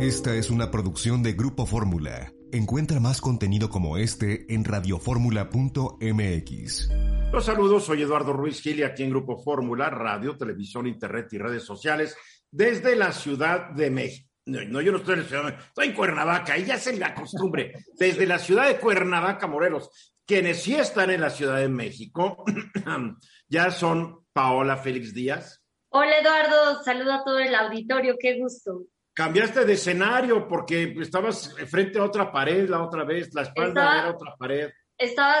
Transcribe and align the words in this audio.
Esta 0.00 0.34
es 0.34 0.48
una 0.48 0.70
producción 0.70 1.22
de 1.22 1.34
Grupo 1.34 1.66
Fórmula. 1.66 2.32
Encuentra 2.52 3.00
más 3.00 3.20
contenido 3.20 3.68
como 3.68 3.98
este 3.98 4.46
en 4.48 4.64
radioformula.mx. 4.64 6.88
Los 7.30 7.44
saludos, 7.44 7.84
soy 7.84 8.00
Eduardo 8.00 8.32
Ruiz 8.32 8.62
Gili, 8.62 8.82
aquí 8.82 9.02
en 9.02 9.10
Grupo 9.10 9.36
Fórmula, 9.42 9.90
radio, 9.90 10.38
televisión, 10.38 10.86
internet 10.86 11.28
y 11.32 11.38
redes 11.38 11.64
sociales, 11.64 12.16
desde 12.50 12.96
la 12.96 13.12
Ciudad 13.12 13.72
de 13.72 13.90
México. 13.90 14.26
No, 14.46 14.80
yo 14.80 14.90
no 14.90 14.96
estoy 14.96 15.16
en 15.16 15.20
la 15.20 15.26
Ciudad 15.26 15.42
de 15.42 15.50
México, 15.50 15.66
estoy 15.68 15.88
en 15.88 15.94
Cuernavaca, 15.94 16.56
y 16.56 16.64
ya 16.64 16.78
se 16.78 16.96
la 16.96 17.14
costumbre, 17.14 17.74
desde 17.98 18.24
la 18.24 18.38
ciudad 18.38 18.68
de 18.68 18.78
Cuernavaca, 18.78 19.46
Morelos. 19.48 20.14
Quienes 20.24 20.62
sí 20.62 20.76
están 20.76 21.10
en 21.10 21.20
la 21.20 21.28
Ciudad 21.28 21.58
de 21.58 21.68
México 21.68 22.42
ya 23.50 23.70
son 23.70 24.24
Paola 24.32 24.78
Félix 24.78 25.12
Díaz. 25.12 25.62
Hola 25.90 26.20
Eduardo, 26.20 26.82
saludo 26.84 27.12
a 27.12 27.22
todo 27.22 27.38
el 27.38 27.54
auditorio, 27.54 28.16
qué 28.18 28.38
gusto. 28.38 28.86
Cambiaste 29.24 29.66
de 29.66 29.74
escenario 29.74 30.48
porque 30.48 30.94
estabas 30.98 31.54
frente 31.68 31.98
a 31.98 32.04
otra 32.04 32.32
pared 32.32 32.66
la 32.70 32.82
otra 32.82 33.04
vez, 33.04 33.28
la 33.34 33.42
espalda 33.42 33.68
Estaba- 33.82 33.98
era 34.00 34.10
otra 34.12 34.34
pared. 34.38 34.70
Estaba 34.96 35.34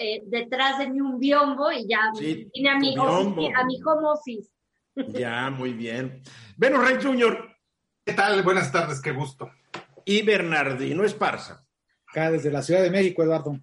eh, 0.00 0.20
detrás 0.26 0.78
de 0.78 0.88
mí 0.90 1.00
un 1.00 1.16
biombo 1.20 1.70
y 1.70 1.86
ya 1.88 2.10
Sí, 2.12 2.50
vine 2.52 2.70
a 2.70 2.76
mi, 2.76 2.96
ofici- 2.96 3.52
a 3.56 3.64
mi 3.64 3.78
home 3.84 4.08
office. 4.08 4.50
Ya, 5.16 5.48
muy 5.48 5.74
bien. 5.74 6.22
Beno 6.56 6.82
Rey 6.82 6.96
Jr. 7.00 7.54
¿Qué 8.04 8.14
tal? 8.14 8.42
Buenas 8.42 8.72
tardes, 8.72 9.00
qué 9.00 9.12
gusto. 9.12 9.48
y 10.04 10.22
Bernardino 10.22 11.04
Esparza. 11.04 11.64
Acá 12.08 12.32
desde 12.32 12.50
la 12.50 12.62
Ciudad 12.62 12.82
de 12.82 12.90
México, 12.90 13.22
Eduardo. 13.22 13.60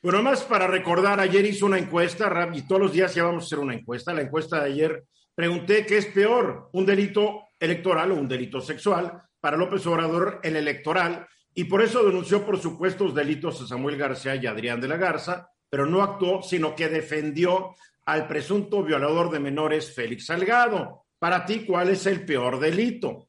Bueno, 0.00 0.22
más 0.22 0.44
para 0.44 0.68
recordar, 0.68 1.18
ayer 1.18 1.44
hizo 1.46 1.66
una 1.66 1.78
encuesta, 1.78 2.28
Rap, 2.28 2.54
y 2.54 2.62
todos 2.62 2.80
los 2.82 2.92
días 2.92 3.12
ya 3.12 3.24
vamos 3.24 3.42
a 3.42 3.46
hacer 3.46 3.58
una 3.58 3.74
encuesta. 3.74 4.14
La 4.14 4.20
encuesta 4.22 4.60
de 4.60 4.70
ayer 4.70 5.04
pregunté 5.34 5.84
qué 5.84 5.96
es 5.98 6.06
peor, 6.06 6.70
un 6.72 6.86
delito 6.86 7.47
electoral 7.58 8.12
o 8.12 8.14
un 8.14 8.28
delito 8.28 8.60
sexual. 8.60 9.22
Para 9.40 9.56
López 9.56 9.86
Obrador, 9.86 10.40
el 10.42 10.56
electoral, 10.56 11.26
y 11.54 11.64
por 11.64 11.82
eso 11.82 12.04
denunció 12.04 12.44
por 12.44 12.60
supuestos 12.60 13.14
delitos 13.14 13.60
a 13.60 13.66
Samuel 13.66 13.96
García 13.96 14.36
y 14.36 14.46
Adrián 14.46 14.80
de 14.80 14.88
la 14.88 14.96
Garza, 14.96 15.50
pero 15.68 15.86
no 15.86 16.02
actuó, 16.02 16.42
sino 16.42 16.74
que 16.74 16.88
defendió 16.88 17.74
al 18.06 18.26
presunto 18.26 18.82
violador 18.82 19.30
de 19.30 19.40
menores 19.40 19.94
Félix 19.94 20.26
Salgado. 20.26 21.04
Para 21.18 21.44
ti, 21.44 21.66
¿cuál 21.66 21.90
es 21.90 22.06
el 22.06 22.24
peor 22.24 22.58
delito? 22.58 23.28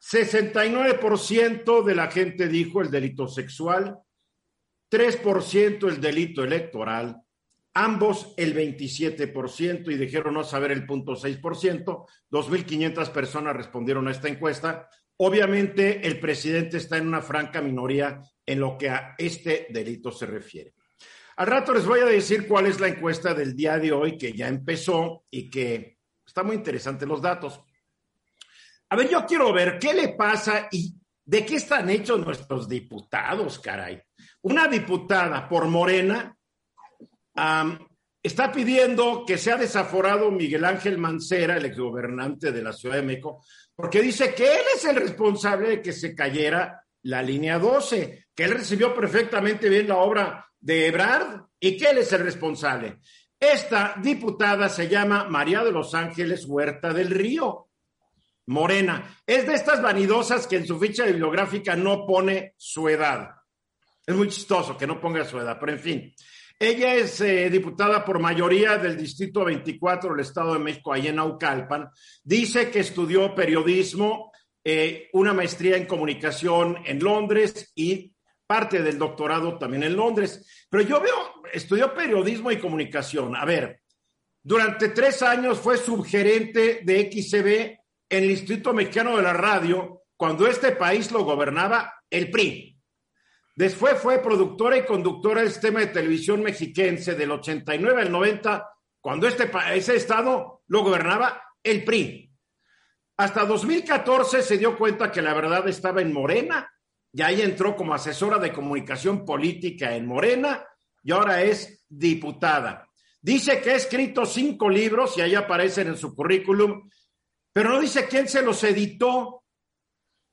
69% 0.00 1.84
de 1.84 1.94
la 1.94 2.10
gente 2.10 2.48
dijo 2.48 2.80
el 2.80 2.90
delito 2.90 3.26
sexual, 3.26 3.98
3% 4.90 5.88
el 5.88 6.00
delito 6.00 6.42
electoral, 6.42 7.20
ambos 7.74 8.34
el 8.36 8.54
27% 8.54 9.90
y 9.90 9.96
dijeron 9.96 10.34
no 10.34 10.44
saber 10.44 10.72
el 10.72 10.86
punto 10.86 11.12
6%. 11.12 12.06
2.500 12.30 13.08
personas 13.10 13.56
respondieron 13.56 14.08
a 14.08 14.10
esta 14.10 14.28
encuesta. 14.28 14.88
Obviamente 15.18 16.06
el 16.06 16.18
presidente 16.18 16.78
está 16.78 16.96
en 16.96 17.08
una 17.08 17.22
franca 17.22 17.60
minoría 17.60 18.22
en 18.44 18.60
lo 18.60 18.76
que 18.78 18.88
a 18.90 19.14
este 19.18 19.66
delito 19.70 20.10
se 20.10 20.26
refiere. 20.26 20.74
Al 21.36 21.46
rato 21.46 21.72
les 21.72 21.86
voy 21.86 22.00
a 22.00 22.06
decir 22.06 22.46
cuál 22.46 22.66
es 22.66 22.80
la 22.80 22.88
encuesta 22.88 23.32
del 23.32 23.54
día 23.54 23.78
de 23.78 23.92
hoy 23.92 24.18
que 24.18 24.32
ya 24.32 24.48
empezó 24.48 25.24
y 25.30 25.48
que 25.48 25.98
está 26.26 26.42
muy 26.42 26.56
interesante 26.56 27.06
los 27.06 27.22
datos. 27.22 27.60
A 28.88 28.96
ver, 28.96 29.08
yo 29.08 29.24
quiero 29.24 29.52
ver 29.52 29.78
qué 29.78 29.94
le 29.94 30.08
pasa 30.10 30.68
y 30.70 30.94
de 31.24 31.46
qué 31.46 31.56
están 31.56 31.88
hechos 31.88 32.18
nuestros 32.18 32.68
diputados, 32.68 33.58
caray. 33.60 34.02
Una 34.42 34.66
diputada 34.66 35.48
por 35.48 35.66
Morena 35.68 36.36
está 38.22 38.52
pidiendo 38.52 39.24
que 39.26 39.38
sea 39.38 39.56
desaforado 39.56 40.30
Miguel 40.30 40.64
Ángel 40.64 40.98
Mancera, 40.98 41.56
el 41.56 41.64
exgobernante 41.64 42.52
de 42.52 42.62
la 42.62 42.72
Ciudad 42.72 42.96
de 42.96 43.02
México, 43.02 43.44
porque 43.74 44.02
dice 44.02 44.34
que 44.34 44.44
él 44.44 44.62
es 44.74 44.84
el 44.84 44.96
responsable 44.96 45.68
de 45.68 45.82
que 45.82 45.92
se 45.92 46.14
cayera 46.14 46.84
la 47.02 47.22
línea 47.22 47.58
12, 47.58 48.26
que 48.34 48.44
él 48.44 48.52
recibió 48.52 48.94
perfectamente 48.94 49.68
bien 49.68 49.88
la 49.88 49.96
obra 49.96 50.46
de 50.58 50.86
Ebrard 50.86 51.42
y 51.58 51.76
que 51.76 51.90
él 51.90 51.98
es 51.98 52.12
el 52.12 52.22
responsable. 52.22 52.98
Esta 53.38 53.94
diputada 54.02 54.68
se 54.68 54.86
llama 54.86 55.24
María 55.24 55.64
de 55.64 55.72
los 55.72 55.94
Ángeles 55.94 56.44
Huerta 56.46 56.92
del 56.92 57.08
Río. 57.08 57.70
Morena. 58.50 59.16
Es 59.24 59.46
de 59.46 59.54
estas 59.54 59.80
vanidosas 59.80 60.46
que 60.46 60.56
en 60.56 60.66
su 60.66 60.78
ficha 60.78 61.04
bibliográfica 61.04 61.76
no 61.76 62.04
pone 62.04 62.54
su 62.56 62.88
edad. 62.88 63.30
Es 64.04 64.14
muy 64.14 64.28
chistoso 64.28 64.76
que 64.76 64.88
no 64.88 65.00
ponga 65.00 65.24
su 65.24 65.38
edad, 65.38 65.56
pero 65.58 65.72
en 65.72 65.78
fin. 65.78 66.14
Ella 66.62 66.94
es 66.94 67.18
eh, 67.22 67.48
diputada 67.48 68.04
por 68.04 68.18
mayoría 68.18 68.76
del 68.76 68.94
Distrito 68.94 69.46
24 69.46 70.10
del 70.10 70.20
Estado 70.20 70.52
de 70.52 70.58
México, 70.58 70.92
ahí 70.92 71.08
en 71.08 71.16
Naucalpan. 71.16 71.88
Dice 72.22 72.70
que 72.70 72.80
estudió 72.80 73.34
periodismo, 73.34 74.30
eh, 74.62 75.08
una 75.14 75.32
maestría 75.32 75.78
en 75.78 75.86
comunicación 75.86 76.76
en 76.84 76.98
Londres 76.98 77.72
y 77.74 78.12
parte 78.46 78.82
del 78.82 78.98
doctorado 78.98 79.56
también 79.56 79.84
en 79.84 79.96
Londres. 79.96 80.66
Pero 80.68 80.84
yo 80.84 81.00
veo, 81.00 81.42
estudió 81.50 81.94
periodismo 81.94 82.50
y 82.50 82.58
comunicación. 82.58 83.34
A 83.34 83.46
ver, 83.46 83.80
durante 84.42 84.90
tres 84.90 85.22
años 85.22 85.58
fue 85.58 85.78
subgerente 85.78 86.82
de 86.84 87.10
XCB 87.10 87.78
en 88.10 88.24
el 88.24 88.32
Instituto 88.32 88.74
Mexicano 88.74 89.16
de 89.16 89.22
la 89.22 89.32
Radio 89.32 90.02
cuando 90.14 90.46
este 90.46 90.72
país 90.72 91.10
lo 91.10 91.24
gobernaba 91.24 91.94
el 92.10 92.30
PRI. 92.30 92.79
Después 93.60 93.98
fue 93.98 94.20
productora 94.20 94.78
y 94.78 94.86
conductora 94.86 95.42
del 95.42 95.50
sistema 95.50 95.80
de 95.80 95.88
televisión 95.88 96.42
mexiquense 96.42 97.14
del 97.14 97.30
89 97.32 98.00
al 98.00 98.10
90, 98.10 98.70
cuando 99.02 99.28
este, 99.28 99.50
ese 99.74 99.96
estado 99.96 100.62
lo 100.68 100.82
gobernaba 100.82 101.42
el 101.62 101.84
PRI. 101.84 102.32
Hasta 103.18 103.44
2014 103.44 104.40
se 104.40 104.56
dio 104.56 104.78
cuenta 104.78 105.12
que 105.12 105.20
la 105.20 105.34
verdad 105.34 105.68
estaba 105.68 106.00
en 106.00 106.10
Morena 106.10 106.72
y 107.12 107.20
ahí 107.20 107.42
entró 107.42 107.76
como 107.76 107.92
asesora 107.92 108.38
de 108.38 108.50
comunicación 108.50 109.26
política 109.26 109.94
en 109.94 110.06
Morena 110.06 110.64
y 111.02 111.12
ahora 111.12 111.42
es 111.42 111.84
diputada. 111.86 112.88
Dice 113.20 113.60
que 113.60 113.72
ha 113.72 113.76
escrito 113.76 114.24
cinco 114.24 114.70
libros 114.70 115.18
y 115.18 115.20
ahí 115.20 115.34
aparecen 115.34 115.88
en 115.88 115.98
su 115.98 116.14
currículum, 116.14 116.88
pero 117.52 117.68
no 117.68 117.80
dice 117.80 118.08
quién 118.08 118.26
se 118.26 118.40
los 118.40 118.64
editó. 118.64 119.44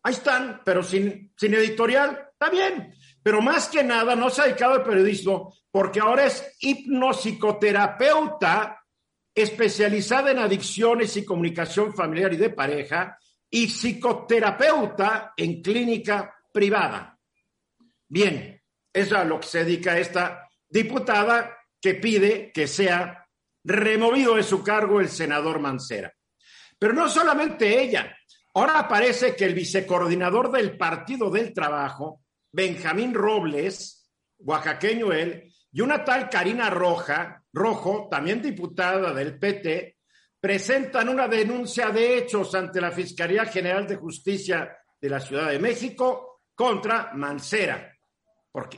Ahí 0.02 0.14
están, 0.14 0.62
pero 0.64 0.82
sin, 0.82 1.34
sin 1.36 1.56
editorial, 1.56 2.30
está 2.32 2.50
bien. 2.50 2.94
Pero 3.28 3.42
más 3.42 3.68
que 3.68 3.84
nada 3.84 4.16
no 4.16 4.30
se 4.30 4.42
ha 4.42 4.46
dedicado 4.46 4.76
al 4.76 4.86
periodismo 4.86 5.54
porque 5.70 6.00
ahora 6.00 6.28
es 6.28 6.56
hipnopsicoterapeuta 6.62 8.82
especializada 9.36 10.32
en 10.32 10.40
adicciones 10.40 11.18
y 11.18 11.26
comunicación 11.26 11.94
familiar 11.94 12.32
y 12.32 12.38
de 12.38 12.52
pareja 12.52 13.20
y 13.50 13.68
psicoterapeuta 13.68 15.34
en 15.36 15.62
clínica 15.62 16.34
privada. 16.54 17.20
Bien, 18.08 18.62
eso 18.94 19.16
es 19.16 19.22
a 19.22 19.26
lo 19.26 19.42
que 19.42 19.48
se 19.48 19.66
dedica 19.66 20.00
esta 20.00 20.48
diputada 20.70 21.54
que 21.82 21.96
pide 21.96 22.54
que 22.54 22.66
sea 22.66 23.28
removido 23.62 24.38
de 24.38 24.44
su 24.44 24.64
cargo 24.64 25.02
el 25.02 25.10
senador 25.10 25.60
Mancera. 25.60 26.14
Pero 26.80 26.94
no 26.94 27.10
solamente 27.10 27.82
ella. 27.82 28.16
Ahora 28.54 28.88
parece 28.88 29.36
que 29.36 29.44
el 29.44 29.54
vicecoordinador 29.54 30.50
del 30.50 30.78
Partido 30.78 31.30
del 31.30 31.54
Trabajo, 31.54 32.22
Benjamín 32.58 33.14
Robles, 33.14 34.10
oaxaqueño 34.40 35.14
él, 35.14 35.54
y 35.72 35.82
una 35.82 36.04
tal 36.04 36.28
Karina 36.28 36.72
Roja, 36.72 37.44
Rojo, 37.54 38.08
también 38.10 38.42
diputada 38.42 39.14
del 39.14 39.38
PT, 39.38 40.00
presentan 40.40 41.08
una 41.08 41.28
denuncia 41.28 41.92
de 41.92 42.18
hechos 42.18 42.56
ante 42.56 42.82
la 42.82 42.90
Fiscalía 42.90 43.46
General 43.46 43.86
de 43.86 43.98
Justicia 43.98 44.76
de 45.00 45.08
la 45.08 45.20
Ciudad 45.20 45.52
de 45.52 45.60
México 45.60 46.42
contra 46.56 47.12
Mancera 47.14 47.94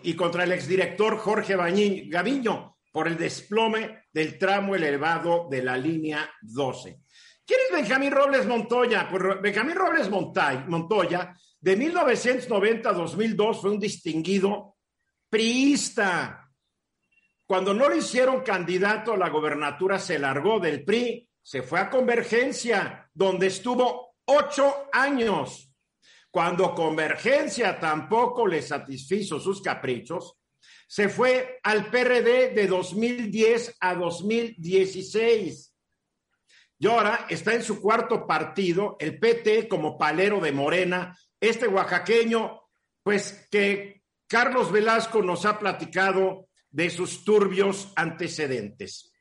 y 0.04 0.14
contra 0.14 0.44
el 0.44 0.52
exdirector 0.52 1.18
Jorge 1.18 1.56
Gaviño 1.56 2.76
por 2.92 3.08
el 3.08 3.16
desplome 3.16 4.08
del 4.12 4.38
tramo 4.38 4.76
elevado 4.76 5.48
de 5.50 5.64
la 5.64 5.78
línea 5.78 6.30
12. 6.42 7.00
¿Quién 7.46 7.60
es 7.66 7.78
Benjamín 7.78 8.12
Robles 8.12 8.46
Montoya? 8.46 9.08
Pues 9.10 9.42
Benjamín 9.42 9.76
Robles 9.78 10.10
Montoya, 10.10 11.34
de 11.62 11.76
1990 11.76 12.90
a 12.90 12.94
2002, 12.94 13.62
fue 13.62 13.72
un 13.72 13.80
distinguido 13.80 14.78
priista. 15.30 16.50
Cuando 17.46 17.74
no 17.74 17.90
lo 17.90 17.96
hicieron 17.96 18.42
candidato 18.42 19.14
a 19.14 19.18
la 19.18 19.30
gobernatura, 19.30 20.00
se 20.00 20.20
largó 20.20 20.60
del 20.60 20.86
PRI, 20.86 21.28
se 21.42 21.62
fue 21.64 21.80
a 21.80 21.90
Convergencia, 21.90 23.10
donde 23.14 23.48
estuvo 23.48 24.16
ocho 24.26 24.88
años. 24.94 25.74
Cuando 26.32 26.76
Convergencia 26.76 27.80
tampoco 27.80 28.46
le 28.46 28.62
satisfizo 28.62 29.40
sus 29.40 29.62
caprichos, 29.62 30.38
se 30.88 31.10
fue 31.10 31.60
al 31.64 31.90
PRD 31.90 32.54
de 32.54 32.68
2010 32.68 33.78
a 33.80 33.96
2016. 33.96 35.76
Y 36.82 36.88
ahora 36.88 37.26
está 37.30 37.54
en 37.54 37.64
su 37.64 37.82
cuarto 37.82 38.26
partido, 38.26 38.96
el 39.00 39.20
PT 39.20 39.68
como 39.68 39.98
palero 39.98 40.40
de 40.40 40.52
Morena, 40.52 41.18
este 41.40 41.68
oaxaqueño, 41.68 42.62
pues 43.04 43.48
que 43.52 44.04
Carlos 44.28 44.72
Velasco 44.72 45.22
nos 45.22 45.46
ha 45.46 45.58
platicado 45.58 46.50
de 46.70 46.90
sus 46.90 47.24
turbios 47.24 47.92
antecedentes. 47.96 49.12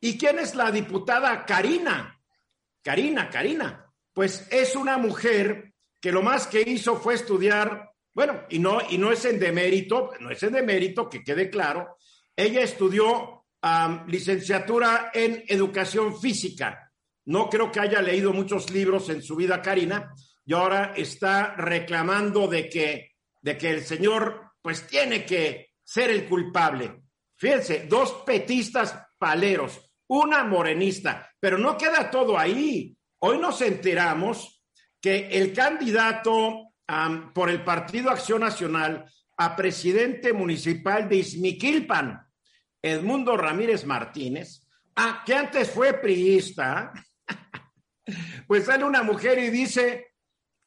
¿Y 0.00 0.18
quién 0.18 0.38
es 0.38 0.54
la 0.54 0.70
diputada 0.70 1.44
Karina? 1.44 2.20
Karina, 2.82 3.28
Karina, 3.28 3.92
pues 4.12 4.48
es 4.50 4.74
una 4.74 4.98
mujer 4.98 5.74
que 6.00 6.12
lo 6.12 6.22
más 6.22 6.46
que 6.46 6.62
hizo 6.62 6.96
fue 6.96 7.14
estudiar, 7.14 7.90
bueno, 8.14 8.44
y 8.48 8.58
no, 8.58 8.78
y 8.88 8.98
no 8.98 9.12
es 9.12 9.24
en 9.24 9.38
demérito, 9.38 10.12
no 10.20 10.30
es 10.30 10.42
en 10.42 10.52
demérito, 10.52 11.08
que 11.08 11.22
quede 11.22 11.50
claro, 11.50 11.96
ella 12.34 12.62
estudió 12.62 13.44
licenciatura 14.06 15.10
en 15.12 15.44
educación 15.48 16.20
física. 16.20 16.92
No 17.24 17.50
creo 17.50 17.70
que 17.70 17.80
haya 17.80 18.00
leído 18.00 18.32
muchos 18.32 18.70
libros 18.70 19.08
en 19.10 19.22
su 19.22 19.36
vida, 19.36 19.60
Karina, 19.60 20.14
y 20.48 20.54
ahora 20.54 20.94
está 20.96 21.56
reclamando 21.56 22.48
de 22.48 22.70
que, 22.70 23.16
de 23.42 23.58
que 23.58 23.68
el 23.68 23.84
señor 23.84 24.52
pues 24.62 24.86
tiene 24.86 25.26
que 25.26 25.74
ser 25.84 26.08
el 26.08 26.24
culpable. 26.24 27.02
Fíjense, 27.36 27.84
dos 27.86 28.22
petistas 28.24 28.98
paleros, 29.18 29.78
una 30.06 30.44
morenista, 30.44 31.30
pero 31.38 31.58
no 31.58 31.76
queda 31.76 32.10
todo 32.10 32.38
ahí. 32.38 32.96
Hoy 33.18 33.36
nos 33.36 33.60
enteramos 33.60 34.64
que 35.02 35.28
el 35.28 35.52
candidato 35.52 36.70
por 37.34 37.50
el 37.50 37.62
Partido 37.62 38.08
Acción 38.08 38.40
Nacional 38.40 39.04
a 39.36 39.54
presidente 39.54 40.32
municipal 40.32 41.10
de 41.10 41.16
Izmiquilpan, 41.16 42.26
Edmundo 42.80 43.36
Ramírez 43.36 43.84
Martínez, 43.84 44.62
ah, 44.96 45.22
que 45.26 45.34
antes 45.34 45.70
fue 45.70 45.92
priista, 45.92 46.90
pues 48.46 48.64
sale 48.64 48.84
una 48.84 49.02
mujer 49.02 49.38
y 49.40 49.50
dice 49.50 50.07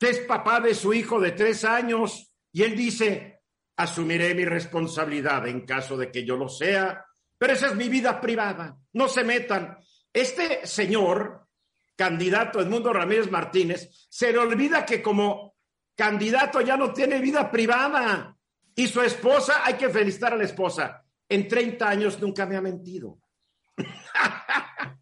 es 0.10 0.20
papá 0.20 0.60
de 0.60 0.74
su 0.74 0.94
hijo 0.94 1.20
de 1.20 1.32
tres 1.32 1.64
años, 1.64 2.34
y 2.52 2.64
él 2.64 2.76
dice, 2.76 3.42
asumiré 3.78 4.34
mi 4.36 4.46
responsabilidad 4.46 5.48
en 5.48 5.66
caso 5.66 5.98
de 5.98 6.12
que 6.12 6.26
yo 6.26 6.36
lo 6.36 6.50
sea, 6.50 7.06
pero 7.38 7.54
esa 7.54 7.68
es 7.68 7.76
mi 7.76 7.90
vida 7.90 8.20
privada, 8.22 8.78
no 8.94 9.08
se 9.08 9.24
metan. 9.24 9.78
Este 10.14 10.66
señor, 10.66 11.48
candidato 11.96 12.60
Edmundo 12.60 12.94
Ramírez 12.94 13.32
Martínez, 13.32 14.08
se 14.10 14.32
le 14.32 14.38
olvida 14.38 14.86
que 14.86 15.02
como 15.02 15.56
candidato 15.96 16.62
ya 16.62 16.78
no 16.78 16.94
tiene 16.94 17.20
vida 17.20 17.50
privada 17.50 18.36
y 18.76 18.88
su 18.88 19.02
esposa, 19.02 19.62
hay 19.64 19.76
que 19.76 19.90
felicitar 19.90 20.34
a 20.34 20.38
la 20.38 20.46
esposa, 20.46 21.04
en 21.28 21.48
30 21.48 21.88
años 21.88 22.20
nunca 22.20 22.46
me 22.46 22.58
ha 22.58 22.62
mentido. 22.62 23.20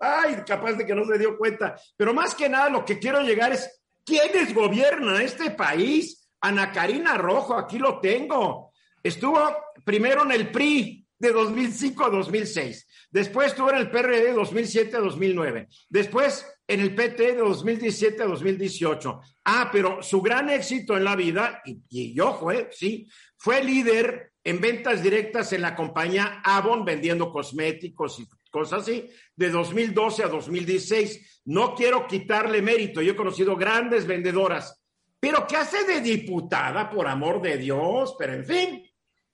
Ay, 0.00 0.36
capaz 0.46 0.72
de 0.74 0.86
que 0.86 0.94
no 0.94 1.04
se 1.04 1.18
dio 1.18 1.36
cuenta. 1.36 1.76
Pero 1.96 2.14
más 2.14 2.34
que 2.34 2.48
nada 2.48 2.68
lo 2.68 2.84
que 2.84 2.98
quiero 2.98 3.20
llegar 3.22 3.52
es, 3.52 3.82
¿quiénes 4.04 4.54
gobiernan 4.54 5.20
este 5.20 5.50
país? 5.50 6.28
Ana 6.40 6.72
Karina 6.72 7.16
Rojo, 7.16 7.54
aquí 7.54 7.78
lo 7.78 8.00
tengo. 8.00 8.72
Estuvo 9.02 9.38
primero 9.84 10.22
en 10.24 10.32
el 10.32 10.50
PRI 10.50 11.06
de 11.18 11.32
2005 11.32 12.04
a 12.04 12.10
2006. 12.10 12.86
Después 13.10 13.48
estuvo 13.48 13.70
en 13.70 13.76
el 13.76 13.90
PRD 13.90 14.24
de 14.24 14.32
2007 14.32 14.96
a 14.96 15.00
2009. 15.00 15.68
Después 15.88 16.44
en 16.66 16.80
el 16.80 16.94
PT 16.94 17.34
de 17.34 17.36
2017 17.36 18.22
a 18.22 18.26
2018. 18.26 19.20
Ah, 19.44 19.68
pero 19.70 20.02
su 20.02 20.20
gran 20.20 20.50
éxito 20.50 20.96
en 20.96 21.04
la 21.04 21.14
vida, 21.14 21.62
y, 21.64 21.80
y 21.90 22.18
ojo, 22.20 22.50
eh, 22.50 22.68
sí, 22.72 23.06
fue 23.36 23.62
líder 23.62 24.32
en 24.42 24.60
ventas 24.60 25.02
directas 25.02 25.52
en 25.52 25.62
la 25.62 25.76
compañía 25.76 26.40
Avon 26.44 26.84
vendiendo 26.84 27.30
cosméticos 27.30 28.18
y 28.18 28.26
cosas 28.52 28.82
así, 28.82 29.10
de 29.34 29.50
2012 29.50 30.22
a 30.22 30.28
2016. 30.28 31.42
No 31.46 31.74
quiero 31.74 32.06
quitarle 32.06 32.62
mérito, 32.62 33.02
yo 33.02 33.12
he 33.12 33.16
conocido 33.16 33.56
grandes 33.56 34.06
vendedoras, 34.06 34.80
pero 35.18 35.46
¿qué 35.46 35.56
hace 35.56 35.84
de 35.84 36.00
diputada, 36.00 36.90
por 36.90 37.08
amor 37.08 37.40
de 37.42 37.56
Dios? 37.56 38.14
Pero 38.18 38.34
en 38.34 38.44
fin, 38.44 38.90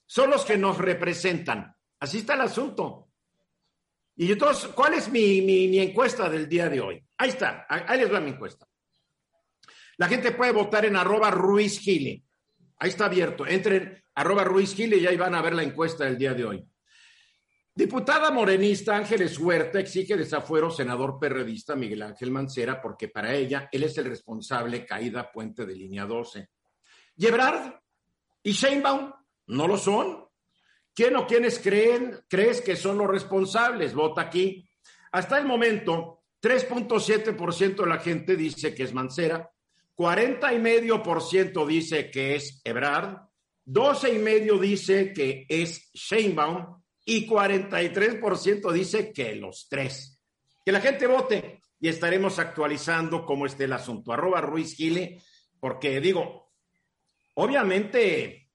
son 0.07 0.31
los 0.31 0.45
que 0.45 0.57
nos 0.57 0.79
representan. 0.79 1.75
Así 2.01 2.19
está 2.19 2.35
el 2.35 2.43
asunto. 2.43 3.09
Y 4.17 4.33
entonces, 4.33 4.69
¿cuál 4.75 4.95
es 4.95 5.09
mi, 5.11 5.41
mi, 5.43 5.79
encuesta 5.79 6.29
del 6.29 6.49
día 6.49 6.69
de 6.69 6.81
hoy? 6.81 7.03
Ahí 7.17 7.31
está, 7.31 7.67
ahí 7.69 8.01
les 8.01 8.13
va 8.13 8.21
mi 8.21 8.31
encuesta. 8.31 8.67
La 9.97 10.09
gente 10.09 10.33
puede 10.33 10.53
votar 10.53 10.85
en 10.85 10.97
arroba 10.97 11.31
Ruiz 11.31 11.79
Gili. 11.81 12.23
Ahí 12.79 12.91
está 12.91 13.07
abierto. 13.07 13.47
Entren 13.47 14.03
arroba 14.15 14.45
Ruiz 14.45 14.75
Gil 14.75 14.95
y 14.95 15.07
ahí 15.07 15.17
van 15.17 15.35
a 15.35 15.43
ver 15.43 15.55
la 15.55 15.63
encuesta 15.63 16.05
del 16.05 16.19
día 16.19 16.35
de 16.35 16.45
hoy. 16.45 16.65
Diputada 17.79 18.33
morenista 18.33 18.97
Ángeles 18.97 19.39
Huerta 19.39 19.79
exige 19.79 20.17
desafuero 20.17 20.69
senador 20.69 21.17
perredista 21.21 21.77
Miguel 21.77 22.03
Ángel 22.03 22.33
Mancera 22.33 22.83
porque 22.83 23.07
para 23.07 23.33
ella 23.33 23.69
él 23.71 23.85
es 23.85 23.97
el 23.99 24.07
responsable 24.07 24.85
caída 24.85 25.31
puente 25.31 25.65
de 25.65 25.77
línea 25.77 26.05
12. 26.05 26.49
¿Yebrard 27.15 27.75
y 28.43 28.51
Sheinbaum 28.51 29.13
no 29.47 29.69
lo 29.69 29.77
son? 29.77 30.27
¿Quién 30.93 31.15
o 31.15 31.25
quiénes 31.25 31.61
creen, 31.61 32.19
crees 32.29 32.61
que 32.63 32.75
son 32.75 32.99
los 32.99 33.07
responsables? 33.07 33.95
Vota 33.95 34.23
aquí. 34.23 34.69
Hasta 35.13 35.39
el 35.39 35.47
momento, 35.47 36.25
3.7% 36.43 37.77
de 37.77 37.87
la 37.87 38.01
gente 38.01 38.35
dice 38.35 38.75
que 38.75 38.83
es 38.83 38.93
Mancera, 38.93 39.53
40 39.95 40.53
y 40.53 40.59
medio 40.59 41.01
por 41.01 41.23
ciento 41.23 41.65
dice 41.65 42.11
que 42.11 42.35
es 42.35 42.61
Ebrard, 42.65 43.19
12 43.65 44.15
y 44.15 44.19
medio 44.19 44.59
dice 44.59 45.13
que 45.13 45.47
es 45.49 45.93
Sheinbaum 45.93 46.78
y 47.09 47.27
43% 47.27 48.71
dice 48.71 49.15
que 49.15 49.35
los 49.35 49.67
tres. 49.71 50.21
Que 50.63 50.73
la 50.73 50.81
gente 50.83 51.07
vote 51.07 51.63
y 51.81 51.89
estaremos 51.89 52.39
actualizando 52.39 53.25
cómo 53.25 53.47
esté 53.47 53.65
el 53.65 53.73
asunto. 53.73 54.13
Arroba 54.13 54.43
Ruiz 54.43 54.75
Gile, 54.75 55.23
porque 55.59 56.03
digo, 56.03 56.53
obviamente 57.33 58.51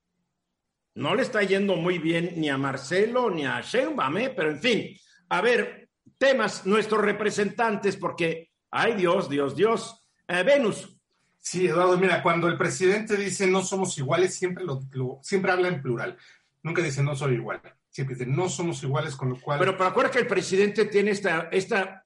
no 0.93 1.15
le 1.15 1.23
está 1.23 1.41
yendo 1.41 1.75
muy 1.77 1.97
bien 1.97 2.33
ni 2.37 2.47
a 2.51 2.59
Marcelo 2.59 3.31
ni 3.31 3.43
a 3.43 3.59
Sheinbaum, 3.61 4.17
¿eh? 4.17 4.29
pero 4.29 4.51
en 4.51 4.59
fin, 4.59 4.99
a 5.29 5.41
ver, 5.41 5.89
temas, 6.19 6.67
nuestros 6.67 7.01
representantes, 7.01 7.97
porque, 7.97 8.51
ay 8.69 8.93
Dios, 8.93 9.27
Dios, 9.27 9.55
Dios. 9.55 9.99
Eh, 10.27 10.43
Venus, 10.43 10.95
Sí, 11.39 11.67
Eduardo, 11.67 11.97
mira, 11.97 12.23
cuando 12.23 12.47
el 12.47 12.57
presidente 12.57 13.17
dice 13.17 13.47
no 13.47 13.61
somos 13.63 13.97
iguales, 13.97 14.33
siempre, 14.33 14.63
lo, 14.63 15.19
siempre 15.21 15.51
habla 15.51 15.67
en 15.67 15.81
plural. 15.81 16.17
Nunca 16.61 16.81
dice 16.81 17.03
no 17.03 17.17
soy 17.17 17.33
igual. 17.33 17.61
Siempre 17.93 18.15
dice 18.15 18.25
no 18.25 18.49
somos 18.49 18.81
iguales, 18.81 19.15
con 19.15 19.29
lo 19.29 19.39
cual. 19.39 19.59
Pero, 19.59 19.77
pero 19.77 19.89
acuérdate 19.89 20.17
que 20.17 20.23
el 20.23 20.27
presidente 20.27 20.85
tiene 20.85 21.11
esta, 21.11 21.49
esta, 21.51 22.03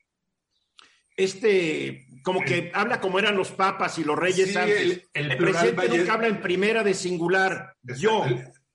este, 1.16 2.08
como 2.24 2.42
que 2.42 2.72
habla 2.74 3.00
como 3.00 3.20
eran 3.20 3.38
los 3.38 3.52
papas 3.52 3.98
y 3.98 4.04
los 4.04 4.20
reyes 4.20 4.54
antes. 4.58 5.10
El, 5.14 5.38
presidente 5.38 5.88
nunca 5.88 6.14
habla 6.14 6.28
en 6.28 6.42
primera 6.42 6.84
de 6.84 6.94
singular. 6.94 7.74
Yo. 7.82 8.26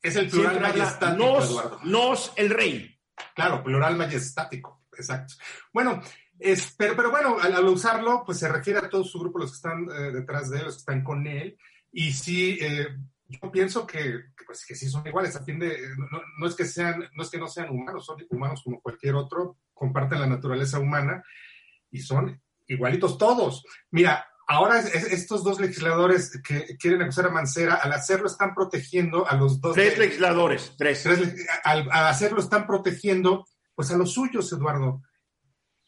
es 0.00 0.16
el 0.16 0.30
plural 0.30 0.58
majestático, 0.58 1.22
nos, 1.22 1.50
Eduardo. 1.50 1.80
Nos, 1.84 2.32
el 2.36 2.48
rey. 2.48 2.98
Claro, 3.34 3.62
plural 3.62 3.94
majestático, 3.96 4.86
exacto. 4.96 5.34
Bueno, 5.70 6.00
pero, 6.78 7.10
bueno, 7.10 7.36
al, 7.38 7.64
usarlo, 7.66 8.22
pues 8.24 8.38
se 8.38 8.48
refiere 8.48 8.78
a 8.78 8.88
todo 8.88 9.04
su 9.04 9.18
grupo, 9.18 9.38
los 9.38 9.50
que 9.50 9.56
están 9.56 9.86
eh, 9.90 10.12
detrás 10.12 10.48
de 10.48 10.60
él, 10.60 10.64
los 10.64 10.76
que 10.76 10.80
están 10.80 11.04
con 11.04 11.26
él. 11.26 11.58
Y 11.92 12.12
sí, 12.12 12.58
eh, 12.58 12.88
yo 13.40 13.50
pienso 13.50 13.86
que, 13.86 14.20
pues, 14.46 14.64
que 14.66 14.74
sí 14.74 14.88
son 14.88 15.06
iguales. 15.06 15.36
A 15.36 15.44
fin 15.44 15.58
de, 15.58 15.78
no, 16.38 16.46
es 16.46 16.54
que 16.54 16.64
sean, 16.64 17.08
no 17.14 17.22
es 17.22 17.30
que 17.30 17.38
no 17.38 17.48
sean 17.48 17.70
humanos, 17.70 18.06
son 18.06 18.24
humanos 18.30 18.62
como 18.64 18.80
cualquier 18.80 19.14
otro, 19.14 19.58
comparten 19.72 20.20
la 20.20 20.26
naturaleza 20.26 20.78
humana 20.78 21.22
y 21.90 22.00
son 22.00 22.40
igualitos 22.66 23.18
todos. 23.18 23.64
Mira, 23.90 24.26
ahora 24.46 24.80
estos 24.80 25.42
dos 25.44 25.60
legisladores 25.60 26.40
que 26.42 26.76
quieren 26.78 27.02
acusar 27.02 27.26
a 27.26 27.30
Mancera, 27.30 27.74
al 27.74 27.92
hacerlo 27.92 28.26
están 28.26 28.54
protegiendo 28.54 29.28
a 29.28 29.36
los 29.36 29.60
dos. 29.60 29.74
Tres 29.74 29.98
legisladores, 29.98 30.74
tres. 30.76 31.06
al, 31.64 31.88
al, 31.90 32.06
hacerlo 32.06 32.40
están 32.40 32.66
protegiendo, 32.66 33.46
pues 33.74 33.90
a 33.90 33.96
los 33.96 34.12
suyos, 34.12 34.52
Eduardo 34.52 35.02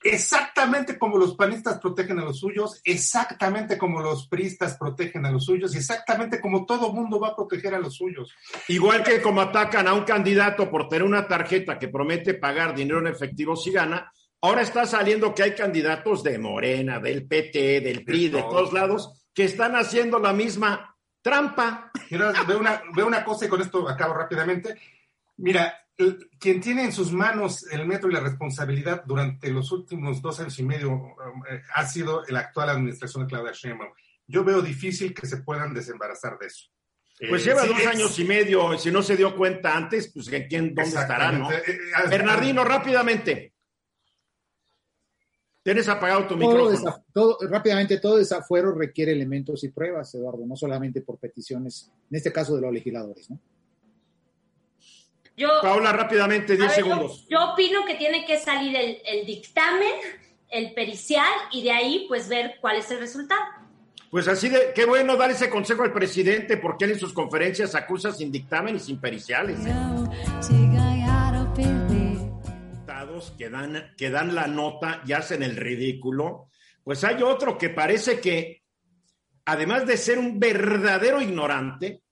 exactamente 0.05 0.99
como 0.99 1.17
los 1.17 1.35
panistas 1.35 1.81
protegen 1.81 2.19
a 2.19 2.25
los 2.25 2.39
suyos, 2.39 2.81
exactamente 2.85 3.79
como 3.79 4.01
los 4.03 4.29
priistas 4.29 4.77
protegen 4.77 5.25
a 5.25 5.31
los 5.31 5.47
suyos, 5.47 5.75
y 5.75 5.79
exactamente 5.79 6.41
como 6.43 6.67
todo 6.67 6.93
mundo 6.93 7.19
va 7.19 7.29
a 7.29 7.37
proteger 7.37 7.75
a 7.75 7.79
los 7.79 7.95
suyos. 7.95 8.31
Igual 8.69 9.03
que 9.03 9.23
como 9.23 9.41
atacan 9.41 9.89
a 9.89 9.95
un 9.95 10.05
candidato 10.05 10.71
por 10.71 10.91
tener 10.91 11.05
una 11.05 11.27
tarjeta 11.27 11.79
que 11.79 11.89
promete 11.89 12.35
pagar 12.35 12.75
dinero 12.75 12.99
en 12.99 13.07
efectivo 13.07 13.57
si 13.57 13.73
gana, 13.73 14.13
ahora 14.43 14.61
está 14.61 14.85
saliendo 14.85 15.35
que 15.35 15.43
hay 15.43 15.55
candidatos 15.55 16.23
de 16.23 16.39
Morena, 16.39 17.01
del 17.01 17.27
PT, 17.27 17.81
del 17.81 18.05
PRI, 18.05 18.29
de, 18.29 18.43
todos 18.43 18.75
lados, 18.75 19.27
que 19.33 19.45
están 19.45 19.75
haciendo 19.75 20.19
la 20.19 20.35
misma 20.35 20.95
trampa. 21.23 21.91
veo 22.11 22.59
una, 22.59 22.83
veo 22.95 23.07
una 23.07 23.25
cosa 23.25 23.47
y 23.47 23.49
con 23.49 23.63
esto 23.63 23.89
acabo 23.89 24.13
rápidamente. 24.13 24.77
Mira, 25.39 25.84
quien 26.39 26.61
tiene 26.61 26.85
en 26.85 26.93
sus 26.93 27.13
manos 27.13 27.67
el 27.71 27.87
metro 27.87 28.11
y 28.11 28.15
la 28.15 28.21
responsabilidad 28.21 29.05
durante 29.07 29.51
los 29.51 29.71
últimos 29.71 30.21
dos 30.21 30.41
años 30.41 30.59
y 30.59 30.65
medio 30.65 31.15
eh, 31.49 31.63
ha 31.75 31.87
sido 31.87 32.23
la 32.29 32.41
actual 32.41 32.71
administración 32.71 33.25
de 33.25 33.29
Claudia 33.29 33.53
Sheinbaum. 33.53 33.93
Yo 34.27 34.43
veo 34.43 34.61
difícil 34.61 35.15
que 35.15 35.27
se 35.27 35.39
puedan 35.39 35.73
desembarazar 35.73 36.39
de 36.39 36.47
eso. 36.47 36.71
Pues 37.29 37.43
eh, 37.43 37.51
lleva 37.51 37.67
dos 37.67 37.87
años 37.87 38.19
y 38.19 38.25
medio, 38.25 38.77
si 38.77 38.91
no 38.91 39.03
se 39.03 39.17
dio 39.17 39.37
cuenta 39.37 39.77
antes, 39.77 40.11
pues 40.13 40.29
¿quién, 40.49 40.75
¿dónde 40.75 40.83
estará, 40.83 41.31
no? 41.31 41.51
Eh, 41.53 41.63
Bernardino, 42.11 42.65
rápidamente. 42.65 43.55
Tienes 45.63 45.89
apagado 45.89 46.27
tu 46.27 46.37
micrófono. 46.37 47.05
rápidamente, 47.49 47.99
todo 47.99 48.19
desafuero 48.19 48.75
requiere 48.75 49.13
elementos 49.13 49.65
y 49.65 49.69
pruebas, 49.69 50.15
Eduardo, 50.15 50.45
no 50.45 50.57
solamente 50.57 51.01
por 51.01 51.19
peticiones, 51.19 51.91
en 52.11 52.17
este 52.17 52.33
caso 52.33 52.57
de 52.57 52.63
los 52.63 52.73
legisladores, 52.73 53.31
¿no? 53.31 53.41
Yo, 55.37 55.49
Paula, 55.63 55.93
rápidamente, 55.93 56.57
10 56.57 56.73
segundos. 56.73 57.27
Yo, 57.29 57.53
opino 57.53 57.85
que 57.85 57.95
tiene 57.95 58.25
que 58.25 58.39
salir 58.39 58.77
el, 59.05 59.27
dictamen, 59.27 59.93
el 60.49 60.73
pericial, 60.75 61.33
y 61.51 61.65
de 61.65 61.73
ahí, 61.73 62.05
pues, 62.09 62.29
ver 62.29 62.57
cuál 62.61 62.77
es 62.77 62.91
el 62.91 63.01
resultado. 63.01 63.41
Pues 64.11 64.29
así 64.29 64.49
de, 64.49 64.73
qué 64.77 64.85
bueno 64.85 65.17
dar 65.17 65.33
ese 65.33 65.51
consejo 65.51 65.83
al 65.83 65.93
presidente, 65.93 66.57
porque 66.57 66.85
él 66.85 66.93
en 66.93 67.01
sus 67.01 67.13
conferencias 67.13 67.75
acusa 67.75 68.13
sin 68.13 68.31
dictamen 68.31 68.77
y 68.77 68.79
sin 68.79 69.01
periciales. 69.01 69.59
¿eh? 69.67 69.75
Que 73.39 73.49
dan, 73.49 73.95
que 73.97 74.11
dan 74.11 74.35
la 74.35 74.47
nota 74.47 75.03
y 75.07 75.13
hacen 75.13 75.43
el 75.43 75.57
ridículo. 75.57 76.49
Pues 76.83 77.05
hay 77.05 77.23
otro 77.23 77.57
que 77.57 77.71
parece 77.71 78.21
que, 78.21 78.63
además 79.45 79.87
de 79.87 79.97
ser 79.97 80.19
un 80.19 80.39
verdadero 80.39 81.21
ignorante, 81.21 82.03